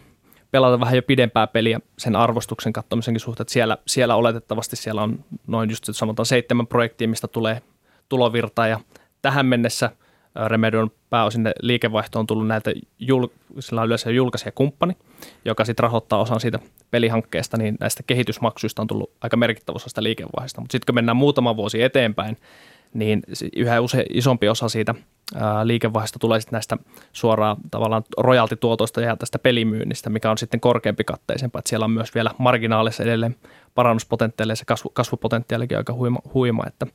pelata 0.56 0.80
vähän 0.80 0.96
jo 0.96 1.02
pidempää 1.02 1.48
peliä 1.48 1.80
sen 1.98 2.16
arvostuksen 2.16 2.74
katsomisenkin 2.74 3.20
suhteen. 3.20 3.50
Siellä, 3.50 3.78
siellä 3.88 4.16
oletettavasti 4.16 4.76
siellä 4.76 5.04
on 5.04 5.26
noin 5.48 5.70
just 5.70 5.84
sanotaan 5.92 6.26
seitsemän 6.26 6.68
projektia, 6.68 7.08
mistä 7.08 7.28
tulee 7.28 7.62
tulovirta 8.10 8.68
ja 8.68 8.80
tähän 9.22 9.46
mennessä– 9.46 9.90
Remedion 10.48 10.92
pääosin 11.10 11.52
liikevaihto 11.62 12.20
on 12.20 12.28
tullut 12.28 12.48
näiltä, 12.48 12.74
jul, 13.00 13.28
sillä 13.60 13.82
on 13.82 13.88
yleensä 13.88 14.10
joka 15.46 15.66
sitten 15.66 15.84
rahoittaa 15.84 16.22
osan 16.22 16.40
siitä 16.40 16.60
pelihankkeesta, 16.92 17.58
niin 17.58 17.78
näistä 17.80 18.04
kehitysmaksuista 18.08 18.82
on 18.82 18.88
tullut 18.88 19.12
aika 19.22 19.38
merkittävä 19.38 19.76
osa 19.76 19.90
sitä 19.90 20.04
liikevaihdosta. 20.04 20.62
Mutta 20.62 20.72
sitten 20.72 20.86
kun 20.86 20.96
mennään 20.96 21.18
muutama 21.18 21.56
vuosi 21.56 21.82
eteenpäin, 21.82 22.38
niin 22.94 23.24
yhä 23.56 23.82
use, 23.82 24.06
isompi 24.14 24.50
osa 24.50 24.70
siitä 24.70 24.96
liikevaihdosta 25.64 26.20
tulee 26.20 26.40
sitten 26.40 26.58
näistä 26.58 26.78
suoraan 27.14 27.58
tavallaan 27.72 28.04
rojaltituotoista 28.18 29.02
ja 29.02 29.18
tästä 29.18 29.40
pelimyynnistä, 29.40 30.10
mikä 30.10 30.32
on 30.32 30.38
sitten 30.38 30.60
korkeampi 30.60 31.04
katteisempaa. 31.04 31.60
Että 31.60 31.70
siellä 31.70 31.84
on 31.84 31.92
myös 31.92 32.16
vielä 32.16 32.32
marginaalissa 32.38 33.04
edelleen 33.04 33.36
parannuspotentiaalia 33.76 34.52
ja 34.52 34.56
se 34.56 34.66
kasvu, 34.66 34.90
kasvupotentiaalikin 34.90 35.78
aika 35.78 35.94
huima, 35.94 36.20
huima 36.34 36.64
että 36.68 36.88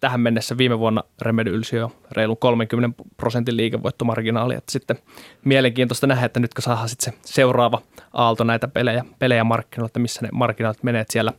tähän 0.00 0.20
mennessä 0.20 0.58
viime 0.58 0.78
vuonna 0.78 1.02
Remedy 1.22 1.50
ylsi 1.50 1.76
jo 1.76 1.92
reilun 2.12 2.36
30 2.36 3.02
prosentin 3.16 3.56
liikevoittomarginaali, 3.56 4.54
että 4.54 4.72
sitten 4.72 4.98
mielenkiintoista 5.44 6.06
nähdä, 6.06 6.26
että 6.26 6.40
nyt 6.40 6.54
kun 6.54 6.62
saadaan 6.62 6.88
sitten 6.88 7.12
se 7.12 7.32
seuraava 7.32 7.82
aalto 8.12 8.44
näitä 8.44 8.68
pelejä, 8.68 9.04
pelejä 9.18 9.44
markkinoilla, 9.44 9.86
että 9.86 9.98
missä 9.98 10.22
ne 10.22 10.28
markkinat 10.32 10.82
menee, 10.82 11.00
että 11.00 11.12
siellä 11.12 11.32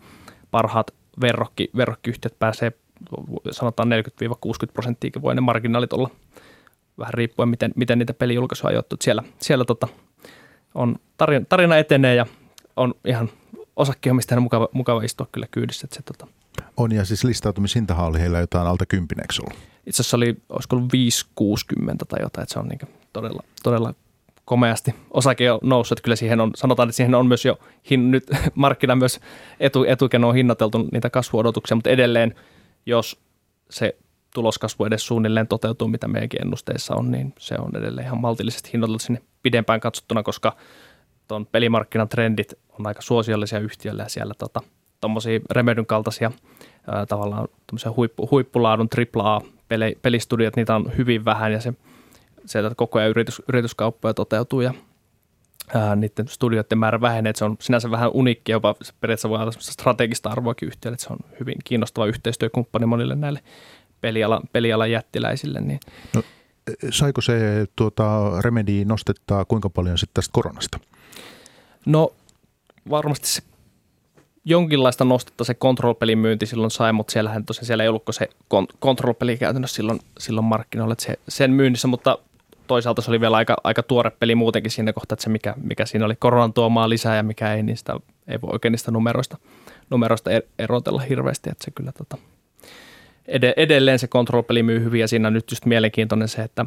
parhaat 0.51 0.91
verrokki, 1.21 1.69
verrokkiyhtiöt 1.75 2.39
pääsee 2.39 2.71
sanotaan 3.51 3.89
40-60 3.91 4.71
prosenttia 4.73 5.11
voi 5.21 5.35
ne 5.35 5.41
marginaalit 5.41 5.93
olla 5.93 6.09
vähän 6.97 7.13
riippuen, 7.13 7.49
miten, 7.49 7.71
miten 7.75 7.99
niitä 7.99 8.13
pelijulkaisuja 8.13 8.67
on 8.67 8.71
ajoittu. 8.71 8.95
Siellä, 9.01 9.23
siellä 9.39 9.65
tota, 9.65 9.87
on 10.75 10.95
tarina, 11.17 11.45
tarina 11.49 11.77
etenee 11.77 12.15
ja 12.15 12.25
on 12.75 12.93
ihan 13.05 13.29
osakkeenomistajana 13.75 14.41
mukava, 14.41 14.69
mukava 14.71 15.03
istua 15.03 15.27
kyllä 15.31 15.47
kyydissä. 15.51 15.85
Että 15.85 15.95
se, 15.95 16.01
tota. 16.01 16.27
On 16.77 16.91
ja 16.91 17.05
siis 17.05 17.23
listautumishintahan 17.23 18.07
oli 18.07 18.19
heillä 18.19 18.39
jotain 18.39 18.67
alta 18.67 18.85
kympineksi 18.85 19.41
ollut. 19.41 19.59
Itse 19.85 20.01
asiassa 20.01 20.17
oli, 20.17 20.35
olisiko 20.49 20.75
ollut 20.75 20.93
5,60 21.41 21.95
tai 22.07 22.19
jotain, 22.21 22.43
että 22.43 22.53
se 22.53 22.59
on 22.59 22.67
niin 22.67 22.79
todella, 23.13 23.43
todella 23.63 23.93
komeasti 24.45 24.95
osake 25.11 25.51
on 25.51 25.59
noussut. 25.63 25.97
Että 25.97 26.03
kyllä 26.03 26.15
siihen 26.15 26.41
on, 26.41 26.51
sanotaan, 26.55 26.89
että 26.89 26.97
siihen 26.97 27.15
on 27.15 27.27
myös 27.27 27.45
jo 27.45 27.59
hin, 27.89 28.11
nyt 28.11 28.23
markkina 28.55 28.95
myös 28.95 29.19
etu, 29.59 29.83
etukäteen 29.83 30.23
on 30.23 30.35
hinnoiteltu 30.35 30.87
niitä 30.91 31.09
kasvuodotuksia, 31.09 31.75
mutta 31.75 31.89
edelleen, 31.89 32.35
jos 32.85 33.19
se 33.69 33.95
tuloskasvu 34.33 34.85
edes 34.85 35.07
suunnilleen 35.07 35.47
toteutuu, 35.47 35.87
mitä 35.87 36.07
meidänkin 36.07 36.41
ennusteissa 36.41 36.95
on, 36.95 37.11
niin 37.11 37.33
se 37.39 37.55
on 37.59 37.75
edelleen 37.75 38.07
ihan 38.07 38.21
maltillisesti 38.21 38.69
hinnoiteltu 38.73 38.99
sinne 38.99 39.21
pidempään 39.43 39.79
katsottuna, 39.79 40.23
koska 40.23 40.55
tuon 41.27 41.45
pelimarkkinan 41.45 42.09
trendit 42.09 42.53
on 42.79 42.87
aika 42.87 43.01
suosiollisia 43.01 43.59
yhtiöille 43.59 44.03
ja 44.03 44.09
siellä 44.09 44.33
tota, 44.37 44.61
tuommoisia 45.01 45.39
Remedyn 45.51 45.85
kaltaisia 45.85 46.31
ää, 46.87 47.05
tavallaan 47.05 47.47
huippu, 47.95 48.27
huippulaadun 48.31 48.89
AAA-pelistudiot, 48.97 50.55
niitä 50.55 50.75
on 50.75 50.91
hyvin 50.97 51.25
vähän 51.25 51.51
ja 51.51 51.59
se, 51.61 51.73
että 52.59 52.75
koko 52.75 52.99
ajan 52.99 53.09
yritys, 53.09 53.41
yrityskauppoja 53.47 54.13
toteutuu 54.13 54.61
ja 54.61 54.73
ää, 55.75 55.95
niiden 55.95 56.27
studioiden 56.27 56.77
määrä 56.77 57.01
vähenee, 57.01 57.29
että 57.29 57.37
se 57.37 57.45
on 57.45 57.57
sinänsä 57.59 57.91
vähän 57.91 58.11
uniikki, 58.13 58.51
jopa 58.51 58.75
se 58.81 58.93
periaatteessa 58.99 59.29
voi 59.29 59.41
olla 59.41 59.51
strategista 59.59 60.29
arvoakin 60.29 60.67
yhtiölle, 60.67 60.93
että 60.93 61.07
se 61.07 61.13
on 61.13 61.19
hyvin 61.39 61.55
kiinnostava 61.63 62.05
yhteistyökumppani 62.05 62.85
monille 62.85 63.15
näille 63.15 63.39
pelialan, 64.01 64.41
pelialan 64.53 64.91
jättiläisille. 64.91 65.61
Niin. 65.61 65.79
No, 66.15 66.23
saiko 66.89 67.21
se 67.21 67.65
tuota, 67.75 68.31
Remedi 68.41 68.85
nostettaa 68.85 69.45
kuinka 69.45 69.69
paljon 69.69 69.97
sitten 69.97 70.13
tästä 70.13 70.33
koronasta? 70.33 70.79
No 71.85 72.13
varmasti 72.89 73.27
se 73.27 73.41
jonkinlaista 74.45 75.05
nostetta 75.05 75.43
se 75.43 75.53
control-pelin 75.53 76.17
myynti 76.17 76.45
silloin 76.45 76.71
sai, 76.71 76.93
mutta 76.93 77.11
siellähän 77.11 77.45
tosiaan 77.45 77.65
siellä 77.65 77.83
ei 77.83 77.89
ollutko 77.89 78.11
se 78.11 78.29
control-peli 78.81 79.37
käytännössä 79.37 79.75
silloin, 79.75 79.99
silloin 80.19 80.45
markkinoilla, 80.45 80.93
että 80.93 81.05
se, 81.05 81.19
sen 81.29 81.51
myynnissä, 81.51 81.87
mutta 81.87 82.17
toisaalta 82.71 83.01
se 83.01 83.11
oli 83.11 83.21
vielä 83.21 83.37
aika, 83.37 83.55
aika 83.63 83.83
tuore 83.83 84.11
peli 84.19 84.35
muutenkin 84.35 84.71
siinä 84.71 84.93
kohtaa, 84.93 85.13
että 85.13 85.23
se 85.23 85.29
mikä, 85.29 85.53
mikä 85.63 85.85
siinä 85.85 86.05
oli 86.05 86.15
koronan 86.15 86.53
tuomaa 86.53 86.89
lisää 86.89 87.15
ja 87.15 87.23
mikä 87.23 87.53
ei, 87.53 87.63
niin 87.63 87.77
sitä 87.77 87.99
ei 88.27 88.41
voi 88.41 88.49
oikein 88.53 88.71
niistä 88.71 88.91
numeroista, 88.91 89.37
numeroista 89.89 90.31
er, 90.31 90.41
erotella 90.59 91.01
hirveästi, 91.01 91.49
että 91.49 91.65
se 91.65 91.71
kyllä 91.71 91.91
tota, 91.91 92.17
edelleen 93.57 93.99
se 93.99 94.07
control-peli 94.07 94.63
myy 94.63 94.83
hyvin 94.83 95.01
ja 95.01 95.07
siinä 95.07 95.27
on 95.27 95.33
nyt 95.33 95.51
just 95.51 95.65
mielenkiintoinen 95.65 96.27
se, 96.27 96.41
että 96.41 96.65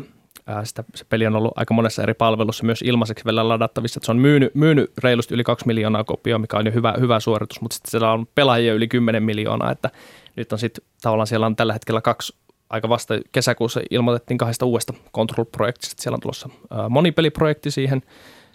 sitä, 0.64 0.84
se 0.94 1.04
peli 1.08 1.26
on 1.26 1.36
ollut 1.36 1.52
aika 1.56 1.74
monessa 1.74 2.02
eri 2.02 2.14
palvelussa 2.14 2.64
myös 2.64 2.82
ilmaiseksi 2.82 3.24
vielä 3.24 3.48
ladattavissa. 3.48 3.98
Että 3.98 4.06
se 4.06 4.12
on 4.12 4.18
myynyt, 4.18 4.54
myynyt 4.54 4.92
reilusti 5.02 5.34
yli 5.34 5.44
2 5.44 5.66
miljoonaa 5.66 6.04
kopioa, 6.04 6.38
mikä 6.38 6.56
on 6.56 6.66
jo 6.66 6.72
hyvä, 6.72 6.94
hyvä 7.00 7.20
suoritus, 7.20 7.60
mutta 7.60 7.74
sitten 7.74 7.90
siellä 7.90 8.12
on 8.12 8.26
pelaajia 8.34 8.74
yli 8.74 8.88
10 8.88 9.22
miljoonaa, 9.22 9.72
että 9.72 9.90
nyt 10.36 10.52
on 10.52 10.58
sitten 10.58 10.84
tavallaan 11.02 11.26
siellä 11.26 11.46
on 11.46 11.56
tällä 11.56 11.72
hetkellä 11.72 12.00
kaksi 12.00 12.36
aika 12.74 12.88
vasta 12.88 13.14
kesäkuussa 13.32 13.80
ilmoitettiin 13.90 14.38
kahdesta 14.38 14.66
uudesta 14.66 14.94
Control-projektista. 15.14 16.02
Siellä 16.02 16.16
on 16.16 16.20
tulossa 16.20 16.48
monipeliprojekti 16.90 17.70
siihen, 17.70 18.02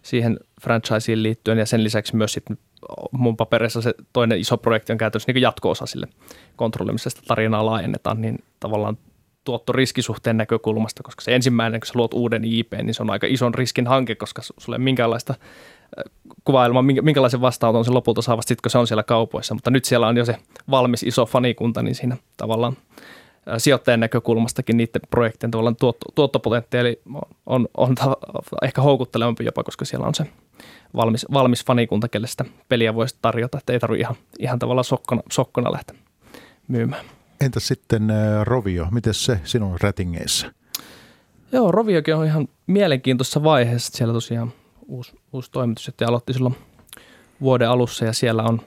siihen 0.04 0.40
franchiseen 0.62 1.24
liittyen 1.24 1.58
ja 1.58 1.66
sen 1.66 1.84
lisäksi 1.84 2.16
myös 2.16 2.34
sitten 2.34 2.58
mun 3.12 3.38
paperissa 3.38 3.82
se 3.82 3.94
toinen 4.14 4.40
iso 4.40 4.58
projekti 4.58 4.92
on 4.92 4.98
käytännössä 4.98 5.32
niin 5.32 5.42
jatko-osa 5.42 5.86
sille 5.86 6.08
kontrollille, 6.56 6.94
missä 6.94 7.10
sitä 7.10 7.22
tarinaa 7.28 7.66
laajennetaan, 7.66 8.22
niin 8.22 8.44
tavallaan 8.60 8.98
tuottoriskisuhteen 9.44 10.38
näkökulmasta, 10.38 11.04
koska 11.04 11.22
se 11.22 11.36
ensimmäinen, 11.36 11.80
kun 11.80 11.88
sä 11.88 11.94
luot 11.96 12.14
uuden 12.14 12.44
IP, 12.44 12.74
niin 12.74 12.94
se 12.94 13.04
on 13.04 13.10
aika 13.10 13.28
ison 13.30 13.54
riskin 13.54 13.88
hanke, 13.88 14.16
koska 14.16 14.42
sulle 14.58 14.78
minkäänlaista 14.78 15.36
kuvailmaa, 16.44 16.82
minkälaisen 16.82 17.42
vastaanoton 17.42 17.86
se 17.86 17.92
lopulta 17.92 18.22
saavat 18.22 18.46
kun 18.64 18.72
se 18.72 18.78
on 18.78 18.88
siellä 18.88 19.04
kaupoissa. 19.04 19.54
Mutta 19.54 19.72
nyt 19.72 19.86
siellä 19.86 20.08
on 20.08 20.18
jo 20.18 20.26
se 20.26 20.36
valmis 20.72 21.04
iso 21.04 21.26
fanikunta, 21.26 21.84
niin 21.84 21.96
siinä 21.96 22.18
tavallaan 22.38 22.78
sijoittajan 23.58 24.00
näkökulmastakin 24.00 24.78
niiden 24.78 25.02
projektien 25.10 25.52
tavallaan 25.52 25.76
tuotto, 25.76 26.06
tuottopotentiaali 26.16 27.02
on, 27.06 27.22
on, 27.46 27.68
on 27.78 27.96
ehkä 28.62 28.82
houkuttelevampi 28.82 29.46
jopa, 29.46 29.64
koska 29.64 29.86
siellä 29.86 30.08
on 30.08 30.16
se 30.16 30.26
valmis, 30.96 31.26
valmis 31.34 31.66
fanikunta, 31.66 32.08
kelle 32.08 32.28
sitä 32.28 32.46
peliä 32.70 32.96
voisi 32.96 33.16
tarjota, 33.22 33.58
että 33.58 33.74
ei 33.74 33.80
tarvitse 33.80 34.02
ihan, 34.02 34.16
ihan 34.40 34.60
tavallaan 34.60 34.84
sokkona, 34.84 35.22
sokkona 35.32 35.72
lähteä 35.72 35.98
myymään. 36.68 37.06
Entä 37.42 37.60
sitten 37.60 38.08
Rovio, 38.44 38.88
miten 38.92 39.14
se 39.14 39.40
sinun 39.44 39.78
rätingeissä? 39.82 40.54
Joo, 41.52 41.72
Roviokin 41.72 42.16
on 42.16 42.26
ihan 42.26 42.48
mielenkiintoisessa 42.68 43.44
vaiheessa. 43.44 43.98
Siellä 43.98 44.14
tosiaan 44.14 44.54
uusi, 44.88 45.20
uusi 45.34 45.52
toimitusjohtaja 45.52 46.08
aloitti 46.08 46.34
silloin 46.34 46.56
vuoden 47.42 47.70
alussa 47.70 48.06
ja 48.06 48.14
siellä 48.14 48.44
on, 48.44 48.62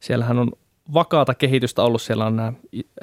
siellähän 0.00 0.38
on 0.38 0.52
vakaata 0.94 1.34
kehitystä 1.34 1.82
ollut. 1.82 2.02
Siellä 2.02 2.26
on 2.26 2.36
nämä 2.36 2.52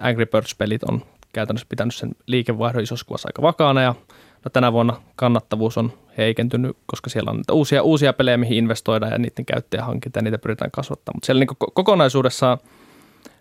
Angry 0.02 0.26
Birds-pelit 0.26 0.84
on 0.84 1.02
käytännössä 1.34 1.68
pitänyt 1.70 1.96
sen 1.96 2.12
liikevaihdon 2.28 2.84
isossa 2.84 3.06
aika 3.26 3.42
vakaana 3.42 3.82
ja 3.82 3.96
no 4.46 4.50
tänä 4.54 4.74
vuonna 4.74 5.02
kannattavuus 5.16 5.78
on 5.78 5.94
heikentynyt, 6.18 6.78
koska 6.86 7.10
siellä 7.10 7.32
on 7.32 7.38
niitä 7.38 7.54
uusia, 7.54 7.84
uusia 7.84 8.14
pelejä, 8.14 8.38
mihin 8.38 8.58
investoidaan 8.58 9.12
ja 9.12 9.18
niiden 9.18 9.46
käyttäjähankinta 9.46 10.20
ja 10.20 10.24
niitä 10.24 10.38
pyritään 10.38 10.72
kasvattamaan. 10.72 11.18
Mutta 11.18 11.26
siellä 11.26 11.40
niin 11.40 11.72
kokonaisuudessaan 11.74 12.58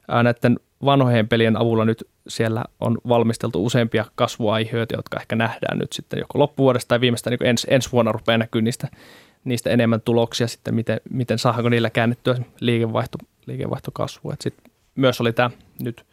näiden 0.09 0.57
vanhojen 0.85 1.29
pelien 1.29 1.57
avulla 1.57 1.85
nyt 1.85 2.09
siellä 2.29 2.65
on 2.81 2.99
valmisteltu 3.09 3.65
useampia 3.65 4.05
kasvuaiheita, 4.15 4.97
jotka 4.97 5.21
ehkä 5.21 5.37
nähdään 5.37 5.79
nyt 5.79 5.93
sitten 5.93 6.19
joko 6.19 6.39
loppuvuodesta 6.39 6.89
tai 6.89 7.01
viimeistään 7.01 7.37
niin 7.41 7.49
ensi, 7.49 7.67
ensi 7.71 7.93
vuonna 7.93 8.13
rupeaa 8.13 8.39
näkyä 8.39 8.63
niistä, 8.63 8.89
niistä 9.45 9.71
enemmän 9.71 10.01
tuloksia 10.01 10.49
sitten, 10.49 10.75
miten, 10.75 11.01
miten 11.11 11.39
saadaanko 11.39 11.69
niillä 11.69 11.91
käännettyä 11.91 12.39
liikevaihto, 12.61 13.19
liikevaihtokasvua. 13.47 14.33
Et 14.33 14.41
sit 14.41 14.55
myös 14.95 15.21
oli 15.21 15.33
tämä 15.33 15.51
nyt 15.81 16.07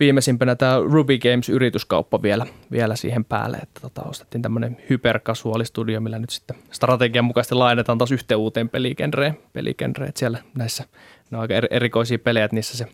viimeisimpänä 0.00 0.56
tämä 0.56 0.78
Ruby 0.92 1.18
Games-yrityskauppa 1.18 2.22
vielä, 2.22 2.46
vielä 2.70 2.96
siihen 2.96 3.24
päälle, 3.24 3.56
että 3.56 3.80
tota, 3.80 4.02
ostettiin 4.02 4.42
tämmöinen 4.42 4.76
hyperkasuaalistudio, 4.90 6.00
millä 6.00 6.18
nyt 6.18 6.30
sitten 6.30 6.56
strategian 6.70 7.24
mukaisesti 7.24 7.54
laajennetaan 7.54 7.98
taas 7.98 8.12
yhteen 8.12 8.38
uuteen 8.38 8.68
peligenreen, 8.68 9.38
peligenreen. 9.52 10.12
siellä 10.16 10.38
näissä 10.58 10.84
ne 11.30 11.36
on 11.36 11.42
aika 11.42 11.54
erikoisia 11.70 12.18
pelejä, 12.18 12.44
että 12.44 12.54
niissä 12.54 12.76
se 12.76 12.86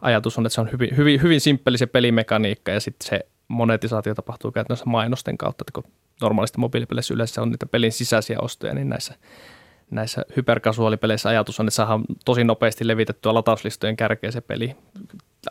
ajatus 0.00 0.38
on, 0.38 0.46
että 0.46 0.54
se 0.54 0.60
on 0.60 0.72
hyvin, 0.72 0.96
hyvin, 0.96 1.22
hyvin 1.22 1.40
simppeli 1.40 1.78
se 1.78 1.86
pelimekaniikka 1.86 2.70
ja 2.70 2.80
sitten 2.80 3.08
se 3.08 3.20
monetisaatio 3.48 4.14
tapahtuu 4.14 4.52
käytännössä 4.52 4.84
mainosten 4.86 5.38
kautta, 5.38 5.62
että 5.62 5.72
kun 5.82 5.92
normaalisti 6.20 6.58
mobiilipeleissä 6.58 7.14
yleensä 7.14 7.42
on 7.42 7.50
niitä 7.50 7.66
pelin 7.66 7.92
sisäisiä 7.92 8.38
ostoja, 8.40 8.74
niin 8.74 8.88
näissä, 8.88 9.14
näissä 9.90 10.24
hyperkasuaalipeleissä 10.36 11.28
ajatus 11.28 11.60
on, 11.60 11.66
että 11.68 11.74
saadaan 11.74 12.04
tosi 12.24 12.44
nopeasti 12.44 12.86
levitettyä 12.86 13.34
latauslistojen 13.34 13.96
kärkeä 13.96 14.30
se 14.30 14.40
peli 14.40 14.76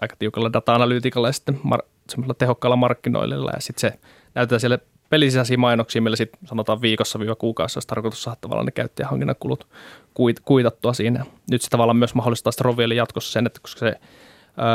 aika 0.01 0.15
tiukalla 0.19 0.53
data-analyytikalla 0.53 1.27
ja 1.27 1.31
sitten 1.31 1.55
mar- 1.55 1.85
semmoisella 2.09 2.33
tehokkaalla 2.33 2.75
markkinoilla 2.75 3.51
ja 3.51 3.61
sitten 3.61 3.91
se 3.91 3.99
näytetään 4.35 4.59
siellä 4.59 4.79
pelisisäisiä 5.09 5.57
mainoksia, 5.57 6.01
millä 6.01 6.15
sitten 6.15 6.39
sanotaan 6.47 6.81
viikossa 6.81 7.19
viiva 7.19 7.35
kuukaudessa 7.35 7.77
olisi 7.77 7.87
tarkoitus 7.87 8.23
saada 8.23 8.37
tavallaan 8.41 8.65
ne 8.65 8.71
käyttäjähankinnan 8.71 9.35
kulut 9.39 9.67
kuitattua 10.45 10.93
siinä. 10.93 11.25
Nyt 11.51 11.61
se 11.61 11.69
tavallaan 11.69 11.97
myös 11.97 12.15
mahdollistaa 12.15 12.51
sitä 12.51 12.63
Rovielle 12.63 12.95
jatkossa 12.95 13.31
sen, 13.31 13.45
että 13.45 13.59
koska 13.59 13.79
se 13.79 13.95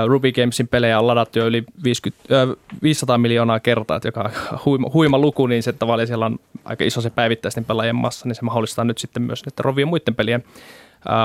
Ruby 0.07 0.33
Gamesin 0.33 0.69
pelejä 0.69 0.99
on 0.99 1.07
ladattu 1.07 1.39
jo 1.39 1.47
yli 1.47 1.65
50, 1.85 2.43
äh, 2.43 2.49
500 2.83 3.19
miljoonaa 3.19 3.61
kertaa, 3.61 4.01
joka 4.05 4.31
huima, 4.65 4.91
huima 4.93 5.19
luku, 5.19 5.47
niin 5.47 5.63
se 5.63 5.73
tavallaan 5.73 6.07
siellä 6.07 6.27
on 6.27 6.39
aika 6.65 6.85
iso 6.85 7.01
se 7.01 7.11
päivittäisten 7.11 7.65
pelaajien 7.65 7.97
massa, 7.97 8.29
niin 8.29 8.35
se 8.35 8.43
mahdollistaa 8.43 8.85
nyt 8.85 8.99
sitten 8.99 9.23
myös 9.23 9.43
että 9.47 9.63
Rovien 9.63 9.89
muiden 9.89 10.15
pelien 10.15 10.45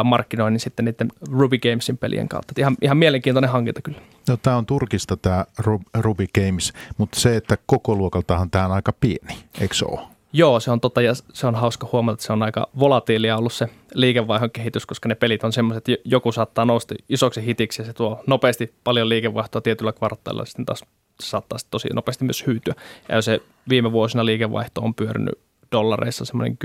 markkinoinnin 0.03 0.59
sitten 0.59 0.85
niiden 0.85 1.07
Ruby 1.31 1.57
Gamesin 1.57 1.97
pelien 1.97 2.29
kautta. 2.29 2.53
Ihan, 2.57 2.77
ihan 2.81 2.97
mielenkiintoinen 2.97 3.49
hankinta 3.49 3.81
kyllä. 3.81 3.99
No, 4.29 4.37
tämä 4.37 4.57
on 4.57 4.65
Turkista 4.65 5.17
tämä 5.17 5.45
Ruby 5.93 6.25
Games, 6.35 6.73
mutta 6.97 7.19
se, 7.19 7.35
että 7.35 7.57
koko 7.65 7.95
luokaltahan 7.95 8.51
tämä 8.51 8.65
on 8.65 8.71
aika 8.71 8.93
pieni, 8.99 9.37
eikö 9.61 9.75
se 9.75 9.85
ole? 9.85 9.99
Joo, 10.33 10.59
se 10.59 10.71
on 10.71 10.81
totta 10.81 11.01
ja 11.01 11.13
se 11.33 11.47
on 11.47 11.55
hauska 11.55 11.89
huomata, 11.91 12.13
että 12.13 12.25
se 12.25 12.33
on 12.33 12.43
aika 12.43 12.67
volatiilia 12.79 13.37
ollut 13.37 13.53
se 13.53 13.69
liikevaihdon 13.93 14.51
kehitys, 14.51 14.85
koska 14.85 15.09
ne 15.09 15.15
pelit 15.15 15.43
on 15.43 15.53
semmoiset, 15.53 15.89
että 15.89 16.01
joku 16.05 16.31
saattaa 16.31 16.65
nousta 16.65 16.95
isoksi 17.09 17.45
hitiksi 17.45 17.81
ja 17.81 17.85
se 17.85 17.93
tuo 17.93 18.23
nopeasti 18.27 18.73
paljon 18.83 19.09
liikevaihtoa 19.09 19.61
tietyllä 19.61 19.93
kvartaalilla, 19.93 20.45
sitten 20.45 20.65
taas 20.65 20.83
saattaa 21.23 21.59
tosi 21.71 21.87
nopeasti 21.93 22.25
myös 22.25 22.47
hyytyä. 22.47 22.73
Ja 23.09 23.21
se 23.21 23.41
viime 23.69 23.91
vuosina 23.91 24.25
liikevaihto 24.25 24.81
on 24.81 24.95
pyörinyt 24.95 25.39
dollareissa 25.71 26.25
semmoinen 26.25 26.57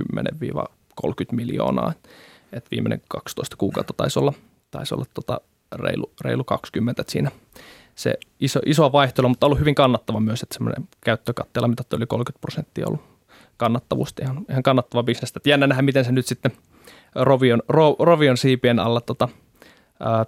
10-30 1.03 1.05
miljoonaa, 1.32 1.92
että 2.53 2.70
viimeinen 2.70 3.03
12 3.09 3.57
kuukautta 3.57 3.92
taisi 3.96 4.18
olla, 4.18 4.32
taisi 4.70 4.94
olla 4.94 5.05
tota 5.14 5.40
reilu, 5.72 6.12
reilu 6.20 6.44
20, 6.44 7.03
että 7.03 7.12
siinä, 7.12 7.30
se 7.94 8.14
iso, 8.40 8.61
iso 8.66 8.92
vaihtelu, 8.92 9.28
mutta 9.28 9.46
ollut 9.46 9.61
hyvin 9.61 9.74
kannattava 9.74 10.20
myös, 10.20 10.42
että 10.42 10.55
semmoinen 10.55 10.88
käyttökatteella 11.05 11.68
mitattu 11.68 11.96
yli 11.96 12.07
30 12.07 12.40
prosenttia 12.40 12.86
ollut 12.86 13.03
kannattavuutta, 13.57 14.22
ihan, 14.22 14.44
ihan 14.50 14.62
kannattava 14.62 15.03
bisnestä. 15.03 15.40
Jännä 15.46 15.66
nähdä, 15.66 15.82
miten 15.82 16.05
se 16.05 16.12
nyt 16.12 16.26
sitten 16.26 16.53
Rovion, 17.14 17.62
Ro, 17.68 17.96
Rovion 17.98 18.36
siipien 18.36 18.78
alla 18.78 19.00
tota, 19.00 19.28
ää, 20.00 20.26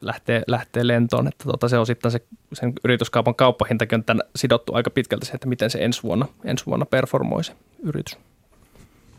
lähtee, 0.00 0.42
lähtee 0.46 0.86
lentoon, 0.86 1.28
että 1.28 1.44
tota, 1.44 1.68
se 1.68 1.78
on 1.78 1.86
sitten 1.86 2.10
se, 2.10 2.20
sen 2.52 2.72
yrityskaupan 2.84 3.34
kauppahintakin 3.34 3.96
on 3.96 4.04
tämän 4.04 4.22
sidottu 4.36 4.74
aika 4.74 4.90
pitkälti 4.90 5.26
se, 5.26 5.32
että 5.32 5.48
miten 5.48 5.70
se 5.70 5.78
ensi 5.78 6.02
vuonna, 6.02 6.26
ensi 6.44 6.66
vuonna 6.66 6.86
performoi 6.86 7.44
se 7.44 7.52
yritys. 7.82 8.18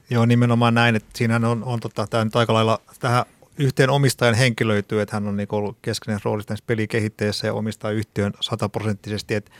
Joo, 0.10 0.26
nimenomaan 0.26 0.74
näin, 0.74 0.96
että 0.96 1.10
siinähän 1.16 1.46
on, 1.46 1.64
on 1.64 1.80
tota, 1.80 2.08
tämä 2.08 2.26
nyt 2.26 2.36
aika 2.36 2.54
lailla 2.54 2.82
tähän 3.00 3.26
yhteen 3.58 3.90
omistajan 3.90 4.36
henkilöityy, 4.36 5.02
että 5.02 5.16
hän 5.16 5.28
on 5.28 5.38
niin 5.38 5.48
ollut 5.52 5.78
keskeinen 5.82 6.22
rooli 6.24 6.44
tässä 6.44 6.64
pelikehittäjässä 6.68 7.48
ja 7.48 7.54
omistaa 7.54 7.92
yhtiön 7.92 8.34
sataprosenttisesti, 8.40 9.36
että 9.36 9.52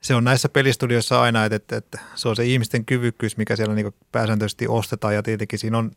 se 0.00 0.14
on 0.14 0.24
näissä 0.24 0.48
pelistudioissa 0.48 1.20
aina, 1.20 1.44
että, 1.44 1.56
että, 1.56 1.76
että 1.76 1.98
se 2.14 2.28
on 2.28 2.36
se 2.36 2.44
ihmisten 2.44 2.84
kyvykkyys, 2.84 3.36
mikä 3.36 3.56
siellä 3.56 3.74
niin 3.74 3.94
pääsääntöisesti 4.12 4.68
ostetaan 4.68 5.14
ja 5.14 5.22
tietenkin 5.22 5.58
siinä 5.58 5.78
on 5.78 5.90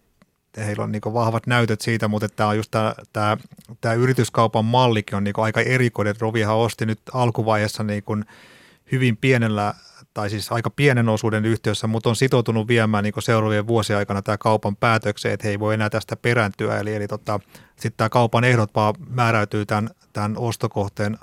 heillä 0.58 0.84
on 0.84 0.92
niin 0.92 1.02
vahvat 1.06 1.48
näytöt 1.48 1.82
siitä, 1.82 2.08
mutta 2.08 2.30
tämä 2.30 2.50
on 2.50 2.58
just 2.58 2.72
tämä, 2.72 2.96
tämä, 3.14 3.38
tämä 3.82 3.94
yrityskaupan 3.94 4.66
mallikin 4.66 5.16
on 5.16 5.24
niin 5.24 5.34
aika 5.38 5.62
erikoinen. 5.62 6.16
Rovihan 6.20 6.56
osti 6.56 6.86
nyt 6.86 7.00
alkuvaiheessa 7.14 7.84
niin 7.84 8.04
hyvin 8.92 9.18
pienellä 9.18 9.74
tai 10.14 10.30
siis 10.30 10.52
aika 10.52 10.70
pienen 10.70 11.10
osuuden 11.10 11.46
yhtiössä, 11.46 11.88
mutta 11.88 12.10
on 12.10 12.16
sitoutunut 12.16 12.68
viemään 12.68 13.04
niin 13.04 13.14
seuraavien 13.20 13.68
vuosien 13.68 14.00
aikana 14.00 14.22
tämä 14.22 14.38
kaupan 14.38 14.76
päätökseen, 14.76 15.34
että 15.34 15.48
he 15.48 15.52
ei 15.52 15.60
voi 15.60 15.74
enää 15.74 15.90
tästä 15.90 16.16
perääntyä. 16.16 16.80
Eli, 16.80 16.96
eli 16.96 17.08
tota, 17.08 17.40
sitten 17.76 17.94
tämä 17.98 18.10
kaupan 18.10 18.44
ehdot 18.44 18.76
vaan 18.76 18.96
määräytyy 19.10 19.66
tämän, 19.66 19.90
tämän 20.14 20.38
ostokohteen 20.38 21.18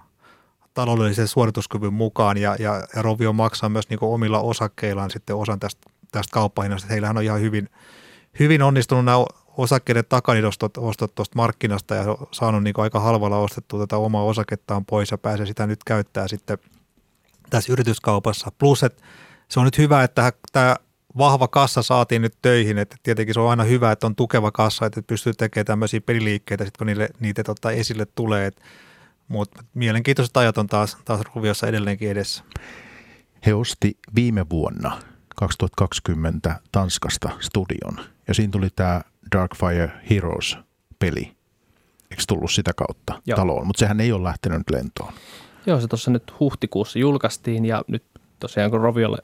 taloudellisen 0.74 1.28
suorituskyvyn 1.28 1.92
mukaan 1.92 2.36
ja, 2.36 2.56
ja, 2.58 2.82
ja 2.96 3.02
Rovio 3.02 3.32
maksaa 3.32 3.68
myös 3.68 3.88
niin 3.88 3.98
omilla 4.02 4.40
osakkeillaan 4.40 5.10
sitten 5.10 5.36
osan 5.36 5.60
tästä, 5.60 5.90
tästä 6.12 6.32
kauppahinnasta. 6.32 6.88
Heillähän 6.88 7.16
on 7.16 7.22
ihan 7.24 7.40
hyvin, 7.40 7.68
hyvin 8.38 8.62
onnistunut 8.62 9.04
nämä 9.04 9.24
osakkeiden 9.56 10.04
takanidostot 10.08 10.76
ostot 10.76 11.14
tuosta 11.14 11.36
markkinasta 11.36 11.94
ja 11.94 12.04
saanut 12.32 12.62
niin 12.62 12.74
aika 12.78 13.00
halvalla 13.00 13.38
ostettua 13.38 13.80
tätä 13.80 13.96
omaa 13.96 14.24
osakettaan 14.24 14.84
pois 14.84 15.10
ja 15.10 15.18
pääsee 15.18 15.46
sitä 15.46 15.66
nyt 15.66 15.84
käyttää 15.84 16.28
sitten– 16.28 16.58
tässä 17.50 17.72
yrityskaupassa. 17.72 18.52
Plus, 18.58 18.82
että 18.82 19.02
se 19.48 19.60
on 19.60 19.64
nyt 19.64 19.78
hyvä, 19.78 20.02
että 20.02 20.32
tämä 20.52 20.76
vahva 21.18 21.48
kassa 21.48 21.82
saatiin 21.82 22.22
nyt 22.22 22.34
töihin, 22.42 22.78
että 22.78 22.96
tietenkin 23.02 23.34
se 23.34 23.40
on 23.40 23.50
aina 23.50 23.64
hyvä, 23.64 23.92
että 23.92 24.06
on 24.06 24.16
tukeva 24.16 24.50
kassa, 24.50 24.86
että 24.86 25.02
pystyy 25.02 25.32
tekemään 25.32 25.66
tämmöisiä 25.66 26.00
peliliikkeitä, 26.00 26.64
sit 26.64 26.76
kun 26.76 26.86
niille, 26.86 27.08
niitä 27.20 27.44
tota, 27.44 27.70
esille 27.70 28.06
tulee. 28.14 28.50
Mutta 29.28 29.64
mielenkiintoiset 29.74 30.36
ajat 30.36 30.58
on 30.58 30.66
taas, 30.66 30.98
taas 31.04 31.20
Ruviossa 31.34 31.66
edelleenkin 31.66 32.10
edessä. 32.10 32.44
He 33.46 33.54
osti 33.54 33.98
viime 34.14 34.46
vuonna 34.50 34.98
2020 35.36 36.60
Tanskasta 36.72 37.30
studion 37.40 38.00
ja 38.30 38.34
siinä 38.34 38.50
tuli 38.50 38.68
tämä 38.76 39.00
Darkfire 39.36 39.92
Heroes-peli. 40.10 41.32
Eikö 42.10 42.22
tullut 42.28 42.50
sitä 42.50 42.72
kautta 42.76 43.22
Joo. 43.26 43.36
taloon? 43.36 43.66
Mutta 43.66 43.80
sehän 43.80 44.00
ei 44.00 44.12
ole 44.12 44.24
lähtenyt 44.24 44.70
lentoon. 44.70 45.12
Joo, 45.66 45.80
se 45.80 45.88
tuossa 45.88 46.10
nyt 46.10 46.32
huhtikuussa 46.40 46.98
julkaistiin 46.98 47.64
ja 47.64 47.84
nyt 47.86 48.02
tosiaan 48.40 48.70
kun 48.70 48.80
Roviolle 48.80 49.18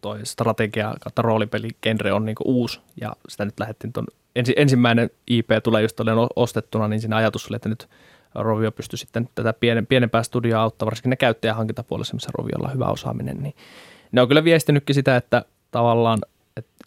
toi 0.00 0.26
strategia 0.26 0.94
kautta 1.00 1.22
roolipeligenre 1.22 2.12
on 2.12 2.24
niinku 2.24 2.44
uusi 2.46 2.80
ja 3.00 3.12
sitä 3.28 3.44
nyt 3.44 3.60
lähdettiin 3.60 3.92
tuon 3.92 4.06
ensi, 4.36 4.54
ensimmäinen 4.56 5.10
IP 5.26 5.50
tulee 5.62 5.82
just 5.82 5.98
ostettuna, 6.36 6.88
niin 6.88 7.00
siinä 7.00 7.16
ajatus 7.16 7.48
oli, 7.48 7.56
että 7.56 7.68
nyt 7.68 7.88
Rovio 8.34 8.72
pystyy 8.72 8.96
sitten 8.96 9.28
tätä 9.34 9.52
pienen, 9.52 9.86
pienempää 9.86 10.22
studioa 10.22 10.62
auttaa, 10.62 10.86
varsinkin 10.86 11.10
ne 11.10 11.16
käyttäjähankintapuolessa, 11.16 12.14
missä 12.14 12.30
Roviolla 12.38 12.68
on 12.68 12.74
hyvä 12.74 12.86
osaaminen, 12.86 13.42
niin 13.42 13.54
ne 14.12 14.20
on 14.20 14.28
kyllä 14.28 14.44
viestinytkin 14.44 14.94
sitä, 14.94 15.16
että 15.16 15.44
tavallaan 15.70 16.18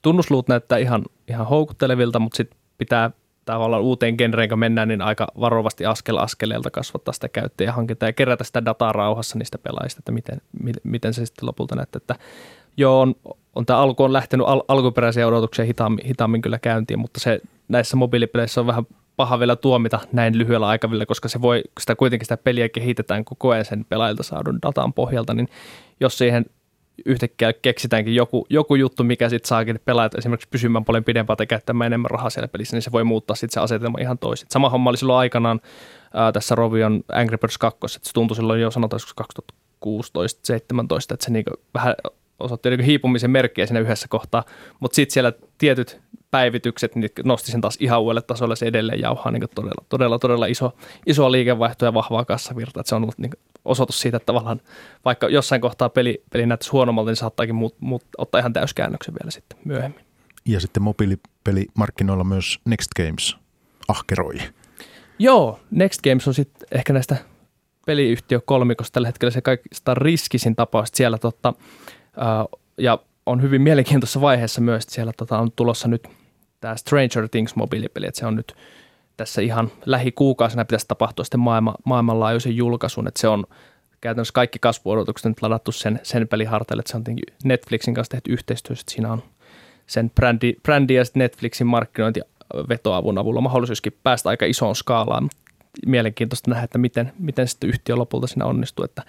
tunnusluut 0.05 0.47
näyttää 0.47 0.77
ihan, 0.77 1.03
ihan 1.27 1.47
houkuttelevilta, 1.47 2.19
mutta 2.19 2.37
sitten 2.37 2.59
pitää 2.77 3.11
tavallaan 3.45 3.81
uuteen 3.81 4.15
genreen, 4.17 4.49
kun 4.49 4.59
mennään, 4.59 4.87
niin 4.87 5.01
aika 5.01 5.27
varovasti 5.39 5.85
askel 5.85 6.17
askeleelta 6.17 6.71
kasvattaa 6.71 7.13
sitä 7.13 7.29
käyttäjähankintaa 7.29 8.09
ja 8.09 8.13
kerätä 8.13 8.43
sitä 8.43 8.65
dataa 8.65 8.91
rauhassa 8.91 9.37
niistä 9.37 9.57
pelaajista, 9.57 9.99
että 9.99 10.11
miten, 10.11 10.41
miten 10.83 11.13
se 11.13 11.25
sitten 11.25 11.47
lopulta 11.47 11.75
näette, 11.75 11.97
että 11.97 12.15
joo, 12.77 13.01
on, 13.01 13.15
on 13.55 13.65
tämä 13.65 13.79
alku 13.79 14.03
on 14.03 14.13
lähtenyt 14.13 14.47
al, 14.47 14.61
alkuperäisiä 14.67 15.27
odotuksia 15.27 15.65
hitaammin, 15.65 16.05
hitaammin 16.05 16.41
kyllä 16.41 16.59
käyntiin, 16.59 16.99
mutta 16.99 17.19
se 17.19 17.41
näissä 17.67 17.97
mobiilipeleissä 17.97 18.61
on 18.61 18.67
vähän 18.67 18.87
paha 19.15 19.39
vielä 19.39 19.55
tuomita 19.55 19.99
näin 20.11 20.37
lyhyellä 20.37 20.67
aikavälillä, 20.67 21.05
koska 21.05 21.29
se 21.29 21.41
voi, 21.41 21.63
sitä 21.79 21.95
kuitenkin 21.95 22.25
sitä 22.25 22.37
peliä 22.37 22.69
kehitetään 22.69 23.25
koko 23.25 23.49
ajan 23.49 23.65
sen 23.65 23.85
pelaajilta 23.89 24.23
saadun 24.23 24.59
datan 24.61 24.93
pohjalta, 24.93 25.33
niin 25.33 25.49
jos 25.99 26.17
siihen 26.17 26.45
yhtäkkiä 27.05 27.53
keksitäänkin 27.53 28.15
joku, 28.15 28.45
joku 28.49 28.75
juttu, 28.75 29.03
mikä 29.03 29.29
sitten 29.29 29.47
saakin 29.47 29.79
pelaajat 29.85 30.15
esimerkiksi 30.15 30.49
pysymään 30.49 30.85
paljon 30.85 31.03
pidempään 31.03 31.37
tai 31.37 31.47
käyttämään 31.47 31.85
enemmän 31.87 32.11
rahaa 32.11 32.29
siellä 32.29 32.47
pelissä, 32.47 32.75
niin 32.75 32.81
se 32.81 32.91
voi 32.91 33.03
muuttaa 33.03 33.35
sitten 33.35 33.53
se 33.53 33.59
asetelma 33.59 33.97
ihan 34.01 34.17
toisin. 34.17 34.47
Sama 34.51 34.69
homma 34.69 34.89
oli 34.89 34.97
silloin 34.97 35.19
aikanaan 35.19 35.61
ää, 36.13 36.31
tässä 36.31 36.55
Rovion 36.55 37.03
Angry 37.11 37.37
Birds 37.37 37.57
2, 37.57 37.77
että 37.77 38.07
se 38.07 38.13
tuntui 38.13 38.35
silloin 38.35 38.61
jo 38.61 38.71
sanotaan 38.71 38.99
2016-17, 39.21 39.87
että 41.13 41.25
se 41.25 41.31
niinku 41.31 41.51
vähän 41.73 41.95
osoitti 42.39 42.69
niin 42.69 42.79
hiipumisen 42.79 43.31
merkkiä 43.31 43.65
siinä 43.65 43.79
yhdessä 43.79 44.07
kohtaa, 44.07 44.43
mutta 44.79 44.95
sitten 44.95 45.13
siellä 45.13 45.33
tietyt 45.57 46.01
päivitykset 46.31 46.95
niin 46.95 47.09
nosti 47.23 47.51
sen 47.51 47.61
taas 47.61 47.77
ihan 47.79 48.01
uudelle 48.01 48.21
tasolle, 48.21 48.55
se 48.55 48.65
edelleen 48.65 49.01
jauhaa 49.01 49.31
niin 49.31 49.43
todella, 49.55 49.85
todella, 49.89 50.19
todella 50.19 50.45
iso, 50.45 50.73
isoa 51.05 51.31
liikevaihtoa 51.31 51.87
ja 51.87 51.93
vahvaa 51.93 52.25
kassavirtaa, 52.25 52.81
että 52.81 52.89
se 52.89 52.95
on 52.95 53.03
ollut 53.03 53.17
niin 53.17 53.31
osoitus 53.65 53.99
siitä, 53.99 54.17
että 54.17 54.25
tavallaan 54.25 54.61
vaikka 55.05 55.29
jossain 55.29 55.61
kohtaa 55.61 55.89
peli, 55.89 56.23
peli 56.33 56.45
näyttäisi 56.45 56.71
huonommalta, 56.71 57.09
niin 57.09 57.15
saattaakin 57.15 57.55
muut, 57.55 57.75
muut, 57.79 58.03
ottaa 58.17 58.39
ihan 58.39 58.53
täyskäännöksen 58.53 59.13
vielä 59.13 59.31
sitten 59.31 59.59
myöhemmin. 59.65 60.05
Ja 60.45 60.59
sitten 60.59 60.83
mobiilipelimarkkinoilla 60.83 62.23
myös 62.23 62.59
Next 62.65 62.89
Games 62.95 63.35
ahkeroi. 63.87 64.35
Joo, 65.19 65.59
Next 65.71 66.01
Games 66.01 66.27
on 66.27 66.33
sitten 66.33 66.67
ehkä 66.71 66.93
näistä 66.93 67.17
peliyhtiö 67.85 68.41
kolmikosta 68.45 68.93
tällä 68.93 69.07
hetkellä 69.07 69.31
se 69.31 69.41
kaikista 69.41 69.93
riskisin 69.93 70.55
tapaus. 70.55 70.89
Siellä 70.93 71.17
totta, 71.17 71.53
ja 72.77 72.99
on 73.25 73.41
hyvin 73.41 73.61
mielenkiintoisessa 73.61 74.21
vaiheessa 74.21 74.61
myös, 74.61 74.83
että 74.83 74.93
siellä 74.93 75.13
tota, 75.17 75.39
on 75.39 75.51
tulossa 75.55 75.87
nyt 75.87 76.07
tämä 76.61 76.75
Stranger 76.75 77.29
Things 77.31 77.55
mobiilipeli, 77.55 78.05
että 78.07 78.19
se 78.19 78.25
on 78.25 78.35
nyt 78.35 78.55
tässä 79.17 79.41
ihan 79.41 79.71
lähikuukausina 79.85 80.65
pitäisi 80.65 80.87
tapahtua 80.87 81.25
sitten 81.25 81.39
maailma, 81.39 81.75
maailmanlaajuisen 81.85 82.55
julkaisun, 82.55 83.07
että 83.07 83.21
se 83.21 83.27
on 83.27 83.43
käytännössä 84.01 84.33
kaikki 84.33 84.59
kasvuodotukset 84.59 85.25
nyt 85.25 85.41
ladattu 85.41 85.71
sen, 85.71 85.99
sen 86.03 86.27
peliharteille, 86.27 86.79
että 86.79 86.91
se 86.91 86.97
on 86.97 87.03
Netflixin 87.43 87.93
kanssa 87.93 88.11
tehty 88.11 88.31
yhteistyössä, 88.31 88.81
että 88.81 88.91
siinä 88.91 89.11
on 89.11 89.23
sen 89.87 90.09
brändi, 90.09 90.53
brändi 90.63 90.93
ja 90.93 91.03
Netflixin 91.13 91.67
markkinointi 91.67 92.21
vetoavun 92.69 93.17
avulla 93.17 93.41
mahdollisuuskin 93.41 93.97
päästä 94.03 94.29
aika 94.29 94.45
isoon 94.45 94.75
skaalaan. 94.75 95.29
Mielenkiintoista 95.85 96.49
nähdä, 96.51 96.63
että 96.63 96.77
miten, 96.77 97.11
miten 97.19 97.47
sitten 97.47 97.69
yhtiö 97.69 97.95
lopulta 97.95 98.27
siinä 98.27 98.45
onnistuu. 98.45 98.85
Että 98.85 99.03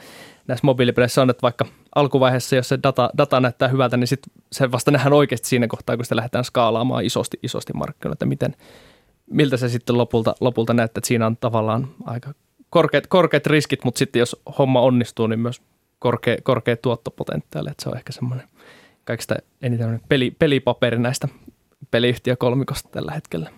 näissä 0.46 0.66
mobiilipeleissä 0.66 1.22
on, 1.22 1.30
että 1.30 1.42
vaikka 1.42 1.66
alkuvaiheessa, 1.94 2.56
jos 2.56 2.68
se 2.68 2.78
data, 2.82 3.10
data 3.18 3.40
näyttää 3.40 3.68
hyvältä, 3.68 3.96
niin 3.96 4.08
sit 4.08 4.22
se 4.52 4.72
vasta 4.72 4.90
nähdään 4.90 5.12
oikeasti 5.12 5.48
siinä 5.48 5.66
kohtaa, 5.66 5.96
kun 5.96 6.04
sitä 6.04 6.16
lähdetään 6.16 6.44
skaalaamaan 6.44 7.04
isosti, 7.04 7.38
isosti 7.42 7.72
markkinoilla, 7.72 8.12
että 8.12 8.26
miten, 8.26 8.56
miltä 9.30 9.56
se 9.56 9.68
sitten 9.68 9.98
lopulta, 9.98 10.34
lopulta 10.40 10.74
näyttää, 10.74 11.00
että 11.00 11.08
siinä 11.08 11.26
on 11.26 11.36
tavallaan 11.36 11.88
aika 12.04 12.34
korkeat, 12.70 13.06
korkeat 13.06 13.46
riskit, 13.46 13.84
mutta 13.84 13.98
sitten 13.98 14.20
jos 14.20 14.36
homma 14.58 14.80
onnistuu, 14.80 15.26
niin 15.26 15.40
myös 15.40 15.62
korkea, 15.98 16.36
korkea 16.42 16.76
tuottopotentiaali, 16.76 17.70
että 17.70 17.82
se 17.82 17.88
on 17.88 17.96
ehkä 17.96 18.12
semmoinen 18.12 18.48
kaikista 19.04 19.34
eniten 19.62 20.00
peli, 20.08 20.30
pelipaperi 20.38 20.98
näistä 20.98 21.28
peliyhtiökolmikosta 21.90 22.88
tällä 22.88 23.12
hetkellä. 23.12 23.50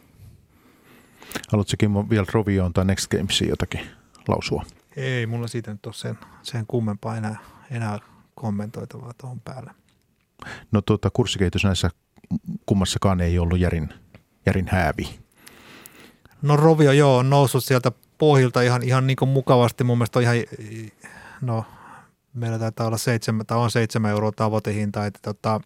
Haluatko 1.53 1.75
Kimmo 1.79 2.07
vielä 2.11 2.27
Rovioon 2.33 2.73
tai 2.73 2.85
Next 2.85 3.11
Gamesiin 3.11 3.51
jotakin 3.51 3.81
lausua? 4.29 4.65
Ei, 4.97 5.27
mulla 5.27 5.49
siitä 5.49 5.73
nyt 5.73 5.87
ole 5.87 5.95
sen, 5.95 6.19
sen 6.43 6.67
kummempaa 6.67 7.17
enää, 7.17 7.37
enää 7.71 7.99
kommentoitavaa 8.35 9.13
tuohon 9.21 9.41
päälle. 9.41 9.71
No 10.73 10.81
tuota, 10.83 11.11
kurssikehitys 11.11 11.65
näissä 11.65 11.91
kummassakaan 12.67 13.21
ei 13.21 13.39
ollut 13.39 13.59
järin, 13.59 13.89
järin 14.47 14.69
häävi. 14.71 15.19
No 16.43 16.57
Rovio 16.57 16.93
joo, 16.93 17.17
on 17.17 17.31
noussut 17.31 17.65
sieltä 17.65 17.93
pohjilta 18.19 18.63
ihan, 18.63 18.83
ihan 18.83 19.07
niin 19.07 19.17
kuin 19.17 19.29
mukavasti. 19.29 19.85
Mun 19.85 19.99
mielestä 19.99 20.19
on 20.19 20.23
ihan, 20.23 20.37
no 21.41 21.65
meillä 22.35 22.59
taitaa 22.59 22.87
olla 22.87 22.99
seitsemän, 22.99 23.47
tai 23.47 23.59
on 23.59 23.71
seitsemän 23.71 24.11
euroa 24.11 24.33
tavoitehinta, 24.33 25.07
että 25.07 25.19
tota, 25.23 25.61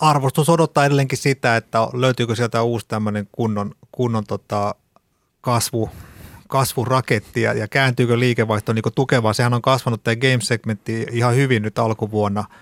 arvostus 0.00 0.48
odottaa 0.48 0.84
edelleenkin 0.84 1.18
sitä, 1.18 1.56
että 1.56 1.78
löytyykö 1.92 2.36
sieltä 2.36 2.62
uusi 2.62 2.86
tämmöinen 2.88 3.28
kunnon, 3.32 3.74
kunnon 3.92 4.24
tota 4.24 4.74
kasvu, 5.40 5.90
kasvuraketti 6.48 7.42
ja, 7.42 7.52
ja 7.52 7.68
kääntyykö 7.68 8.18
liikevaihto 8.18 8.72
niin 8.72 8.84
tukevaa. 8.94 9.32
Sehän 9.32 9.54
on 9.54 9.62
kasvanut 9.62 10.04
tämä 10.04 10.16
game-segmentti 10.16 11.06
ihan 11.10 11.34
hyvin 11.34 11.62
nyt 11.62 11.78
alkuvuonna– 11.78 12.44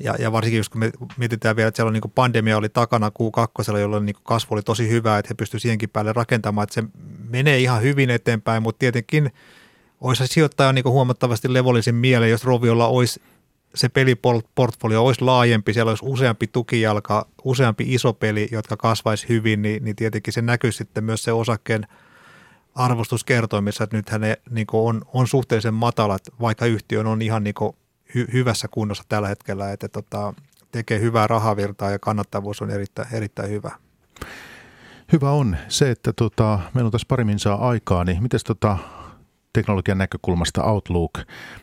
ja, 0.00 0.14
ja 0.18 0.32
varsinkin 0.32 0.56
jos 0.56 0.74
me 0.74 0.92
mietitään 1.16 1.56
vielä, 1.56 1.68
että 1.68 1.76
siellä 1.76 1.88
on 1.88 1.92
niin 1.92 2.12
pandemia 2.14 2.56
oli 2.56 2.68
takana 2.68 3.08
Q2, 3.08 3.78
jolloin 3.78 4.06
niin 4.06 4.16
kasvu 4.22 4.54
oli 4.54 4.62
tosi 4.62 4.88
hyvä, 4.88 5.18
että 5.18 5.28
he 5.28 5.34
pystyivät 5.34 5.62
siihenkin 5.62 5.90
päälle 5.90 6.12
rakentamaan, 6.12 6.62
että 6.62 6.74
se 6.74 6.84
menee 7.28 7.58
ihan 7.58 7.82
hyvin 7.82 8.10
eteenpäin, 8.10 8.62
mutta 8.62 8.78
tietenkin 8.78 9.30
olisi 10.00 10.26
sijoittaja 10.26 10.72
niin 10.72 10.84
huomattavasti 10.84 11.52
levollisin 11.52 11.94
mieleen, 11.94 12.30
jos 12.30 12.44
Roviolla 12.44 12.86
olisi 12.86 13.22
se 13.76 13.88
peliportfolio 13.88 15.04
olisi 15.04 15.20
laajempi, 15.24 15.72
siellä 15.72 15.90
olisi 15.90 16.04
useampi 16.06 16.46
tukijalka, 16.46 17.26
useampi 17.44 17.94
iso 17.94 18.12
peli, 18.12 18.48
jotka 18.52 18.76
kasvaisi 18.76 19.28
hyvin, 19.28 19.62
niin, 19.62 19.84
niin 19.84 19.96
tietenkin 19.96 20.32
se 20.32 20.42
näkyy 20.42 20.72
sitten 20.72 21.04
myös 21.04 21.24
se 21.24 21.32
osakkeen 21.32 21.86
arvostuskertoimissa, 22.74 23.84
että 23.84 23.96
nythän 23.96 24.20
ne 24.20 24.36
niin 24.50 24.66
on, 24.72 25.02
on 25.12 25.26
suhteellisen 25.26 25.74
matalat, 25.74 26.22
vaikka 26.40 26.66
yhtiö 26.66 27.00
on 27.00 27.22
ihan 27.22 27.44
niin 27.44 27.54
hy, 28.14 28.26
hyvässä 28.32 28.68
kunnossa 28.70 29.04
tällä 29.08 29.28
hetkellä, 29.28 29.72
että 29.72 29.88
tota, 29.88 30.34
tekee 30.72 31.00
hyvää 31.00 31.26
rahavirtaa 31.26 31.90
ja 31.90 31.98
kannattavuus 31.98 32.62
on 32.62 32.70
erittäin, 32.70 33.14
erittäin 33.14 33.50
hyvä. 33.50 33.70
Hyvä 35.12 35.30
on 35.30 35.56
se, 35.68 35.90
että 35.90 36.12
tota, 36.12 36.60
meillä 36.74 36.88
on 36.88 36.92
tässä 36.92 37.06
parimmin 37.08 37.38
saa 37.38 37.68
aikaa, 37.68 38.04
niin 38.04 38.22
miten 38.22 38.40
tota, 38.46 38.78
teknologian 39.60 39.98
näkökulmasta 39.98 40.64
Outlook 40.64 41.12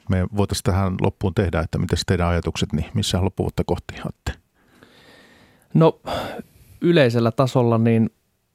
me 0.10 0.28
voitaisiin 0.38 0.64
tähän 0.64 0.96
loppuun 1.02 1.34
tehdä, 1.34 1.60
että 1.60 1.78
miten 1.78 1.98
teidän 2.06 2.28
ajatukset, 2.28 2.74
niin 2.74 2.86
missä 2.94 3.22
loppuvuotta 3.22 3.64
kohti 3.66 3.94
olette? 4.06 4.34
No 5.74 6.00
yleisellä 6.82 7.32
tasolla 7.32 7.78
niin 7.78 8.10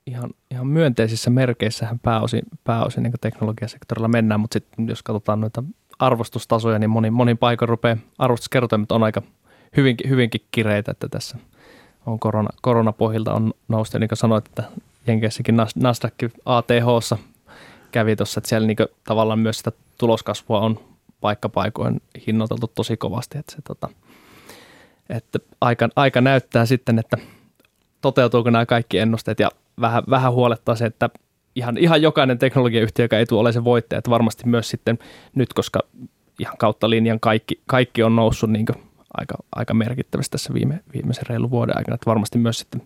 ihan, 0.07 0.31
ihan 0.51 0.67
myönteisissä 0.67 1.31
merkeissähän 1.31 1.99
pääosin, 1.99 2.43
pääosin 2.65 3.03
niin 3.03 3.13
teknologiasektorilla 3.21 4.09
mennään, 4.09 4.41
mutta 4.41 4.55
sitten 4.55 4.89
jos 4.89 5.03
katsotaan 5.03 5.41
noita 5.41 5.65
arvostustasoja, 5.99 6.79
niin 6.79 6.91
monin, 6.91 7.13
monin 7.13 7.39
paikoin 7.39 7.69
rupeaa 7.69 7.97
arvostuskertoimet 8.19 8.93
on 8.93 9.03
aika 9.03 9.23
hyvinkin, 9.77 10.11
hyvinkin 10.11 10.41
kireitä, 10.51 10.91
että 10.91 11.09
tässä 11.09 11.39
on 12.07 12.19
korona, 12.19 12.49
koronapohjilta 12.63 13.35
on 13.35 13.55
noustu. 13.69 13.99
Niin 13.99 14.09
kuin 14.09 14.19
sanoit, 14.19 14.47
että 14.47 14.65
Jenkeissäkin 15.07 15.57
Nasdaq 15.77 16.15
ATHssa 16.45 17.19
kävi 17.93 18.17
tuossa, 18.17 18.41
että 18.41 18.49
siellä 18.49 18.67
niin 18.67 18.77
tavallaan 19.05 19.39
myös 19.39 19.59
sitä 19.59 19.73
tuloskasvua 19.99 20.61
on 20.61 20.81
paikkapaikoin 21.21 22.03
hinnoiteltu 22.27 22.73
tosi 22.75 22.97
kovasti, 22.97 23.39
että, 23.39 23.53
se, 23.53 23.63
tota, 23.63 23.89
että 25.09 25.39
aika, 25.61 25.89
aika 25.97 26.21
näyttää 26.21 26.67
sitten, 26.67 26.99
että 26.99 27.17
toteutuuko 28.01 28.51
nämä 28.51 28.67
kaikki 28.67 28.99
ennusteet 28.99 29.41
ja 29.41 29.51
vähän, 29.81 30.03
vähän 30.11 30.33
huolettaa 30.33 30.77
se, 30.77 30.87
että 30.87 31.11
ihan, 31.55 31.79
ihan 31.79 32.03
jokainen 32.03 32.39
teknologiayhtiö, 32.39 33.05
joka 33.05 33.19
ei 33.19 33.27
tule 33.27 33.41
ole 33.41 33.53
se 33.53 33.65
voittaja, 33.65 33.99
että 33.99 34.11
varmasti 34.11 34.49
myös 34.49 34.71
sitten 34.71 34.99
nyt, 35.35 35.53
koska 35.53 35.81
ihan 36.39 36.57
kautta 36.59 36.91
linjan 36.91 37.21
kaikki, 37.21 37.61
kaikki 37.67 38.03
on 38.03 38.17
noussut 38.17 38.51
niin 38.51 38.67
aika, 39.19 39.35
aika 39.57 39.75
merkittävästi 39.75 40.33
tässä 40.33 40.55
viime, 40.55 40.81
viimeisen 40.95 41.27
reilun 41.29 41.51
vuoden 41.51 41.79
aikana, 41.79 41.95
että 41.95 42.07
varmasti 42.07 42.39
myös 42.39 42.59
sitten 42.59 42.83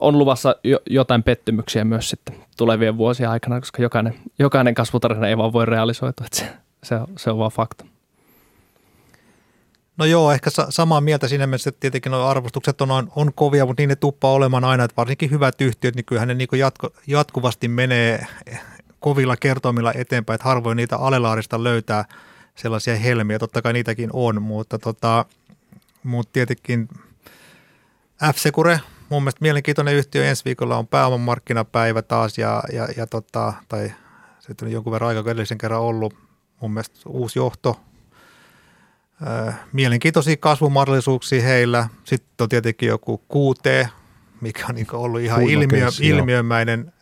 on 0.00 0.18
luvassa 0.18 0.56
jo, 0.64 0.80
jotain 0.90 1.22
pettymyksiä 1.22 1.84
myös 1.84 2.10
sitten 2.10 2.34
tulevien 2.56 2.96
vuosien 2.96 3.30
aikana, 3.30 3.60
koska 3.60 3.82
jokainen, 3.82 4.14
jokainen 4.38 4.74
kasvutarina 4.74 5.28
ei 5.28 5.36
vaan 5.36 5.52
voi 5.52 5.66
realisoitua, 5.66 6.26
että 6.26 6.38
se, 6.38 6.52
se, 6.82 6.94
on, 6.94 7.06
se 7.16 7.30
on 7.30 7.38
vaan 7.38 7.50
fakta. 7.50 7.84
No 9.96 10.04
joo, 10.04 10.32
ehkä 10.32 10.50
sa- 10.50 10.66
samaa 10.70 11.00
mieltä 11.00 11.28
siinä 11.28 11.46
mielessä, 11.46 11.68
että 11.68 11.80
tietenkin 11.80 12.12
nuo 12.12 12.20
arvostukset 12.20 12.80
on, 12.80 13.10
on, 13.16 13.32
kovia, 13.34 13.66
mutta 13.66 13.80
niin 13.80 13.88
ne 13.88 13.96
tuppaa 13.96 14.32
olemaan 14.32 14.64
aina, 14.64 14.84
että 14.84 14.96
varsinkin 14.96 15.30
hyvät 15.30 15.60
yhtiöt, 15.60 15.94
niin 15.94 16.04
kyllähän 16.04 16.28
ne 16.28 16.34
niin 16.34 16.48
jatko, 16.58 16.90
jatkuvasti 17.06 17.68
menee 17.68 18.26
kovilla 19.00 19.36
kertoimilla 19.36 19.92
eteenpäin, 19.92 20.34
että 20.34 20.48
harvoin 20.48 20.76
niitä 20.76 20.96
alelaarista 20.96 21.64
löytää 21.64 22.04
sellaisia 22.54 22.96
helmiä, 22.96 23.38
totta 23.38 23.62
kai 23.62 23.72
niitäkin 23.72 24.10
on, 24.12 24.42
mutta, 24.42 24.78
tota, 24.78 25.24
mutta 26.02 26.32
tietenkin 26.32 26.88
F-Secure, 28.24 28.78
mun 29.08 29.22
mielestä 29.22 29.42
mielenkiintoinen 29.42 29.94
yhtiö, 29.94 30.26
ensi 30.26 30.44
viikolla 30.44 30.76
on 30.76 30.86
pääomamarkkinapäivä 30.86 32.02
taas 32.02 32.38
ja, 32.38 32.62
ja, 32.72 32.88
ja 32.96 33.06
tota, 33.06 33.52
tai 33.68 33.92
sitten 34.38 34.66
on 34.66 34.72
jonkun 34.72 34.92
verran 34.92 35.08
aika 35.08 35.30
edellisen 35.30 35.58
kerran 35.58 35.80
ollut 35.80 36.14
mun 36.60 36.70
mielestä 36.70 37.00
uusi 37.06 37.38
johto, 37.38 37.80
mielenkiintoisia 39.72 40.36
kasvumahdollisuuksia 40.36 41.42
heillä. 41.42 41.88
Sitten 42.04 42.44
on 42.44 42.48
tietenkin 42.48 42.88
joku 42.88 43.22
QT, 43.32 43.88
mikä 44.40 44.66
on 44.68 44.74
niin 44.74 44.86
ollut 44.92 45.20
ihan 45.20 45.42
ilmiö, 45.42 45.88
ilmiömäinen 46.00 46.92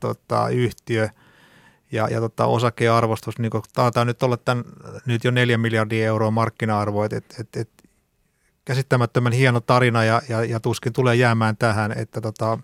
tota, 0.00 0.48
yhtiö. 0.48 1.08
Ja, 1.92 2.08
ja 2.08 2.20
tota, 2.20 2.46
osakearvostus, 2.46 3.38
niin 3.38 3.52
taitaa 3.72 4.04
nyt 4.04 4.22
olla 4.22 4.36
tämän, 4.36 4.64
nyt 5.06 5.24
jo 5.24 5.30
4 5.30 5.58
miljardia 5.58 6.06
euroa 6.06 6.30
markkina-arvo, 6.30 7.04
että 7.04 7.16
et, 7.16 7.34
et, 7.40 7.56
et, 7.56 7.70
käsittämättömän 8.66 9.32
hieno 9.32 9.60
tarina 9.60 10.04
ja, 10.04 10.22
ja, 10.28 10.44
ja 10.44 10.60
tuskin 10.60 10.92
tulee 10.92 11.14
jäämään 11.14 11.56
tähän, 11.56 11.92
että 11.92 12.20
tota, 12.20 12.58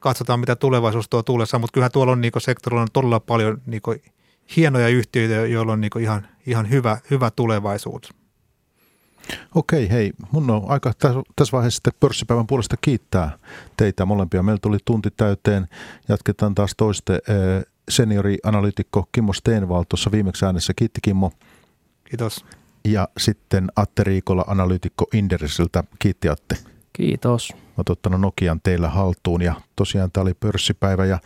katsotaan 0.00 0.40
mitä 0.40 0.56
tulevaisuus 0.56 1.08
tuo 1.08 1.22
tullessa, 1.22 1.58
mutta 1.58 1.74
kyllähän 1.74 1.92
tuolla 1.92 2.12
on 2.12 2.20
niin 2.20 2.32
sektorilla 2.38 2.82
on 2.82 2.88
todella 2.92 3.20
paljon 3.20 3.62
niin 3.66 3.82
hienoja 4.56 4.88
yhtiöitä, 4.88 5.34
joilla 5.34 5.72
on 5.72 5.80
niin 5.80 6.00
ihan, 6.00 6.28
ihan 6.46 6.70
hyvä, 6.70 6.98
hyvä 7.10 7.30
tulevaisuus. 7.30 8.14
Okei, 9.54 9.90
hei. 9.90 10.12
Mun 10.32 10.50
on 10.50 10.62
aika 10.68 10.92
tässä 11.36 11.52
vaiheessa 11.52 11.76
sitten 11.76 11.92
pörssipäivän 12.00 12.46
puolesta 12.46 12.76
kiittää 12.80 13.38
teitä 13.76 14.04
molempia. 14.04 14.42
Meillä 14.42 14.58
tuli 14.62 14.78
tunti 14.84 15.10
täyteen. 15.16 15.68
Jatketaan 16.08 16.54
taas 16.54 16.74
toiste 16.76 17.18
seniorianalyytikko 17.88 19.08
Kimmo 19.12 19.32
Steenval 19.32 19.84
tuossa 19.88 20.12
viimeksi 20.12 20.44
äänessä. 20.44 20.72
Kiitti 20.76 21.00
Kimmo. 21.02 21.32
Kiitos. 22.04 22.44
Ja 22.84 23.08
sitten 23.18 23.68
Atte 23.76 24.04
Riikola, 24.04 24.44
analyytikko 24.46 25.06
Indersiltä. 25.12 25.84
Kiitti 25.98 26.28
Atte. 26.28 26.56
Kiitos. 26.92 27.52
Olet 27.76 27.88
ottanut 27.90 28.20
Nokian 28.20 28.60
teillä 28.62 28.88
haltuun 28.88 29.42
ja 29.42 29.54
tosiaan 29.76 30.12
tämä 30.12 30.22
oli 30.22 30.34
pörssipäivä 30.34 31.04
ja 31.04 31.18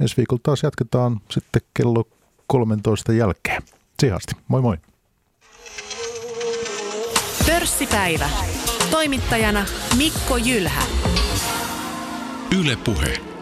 ensi 0.00 0.16
viikolla 0.16 0.40
taas 0.42 0.62
jatketaan 0.62 1.20
sitten 1.30 1.62
kello 1.74 2.04
13 2.46 3.12
jälkeen. 3.12 3.62
Sihasti. 4.00 4.34
Moi 4.48 4.62
moi. 4.62 4.76
Pörssipäivä. 7.46 8.30
Toimittajana 8.90 9.66
Mikko 9.96 10.36
Jylhä. 10.36 10.82
Yle 12.60 12.76
Puhe. 12.76 13.37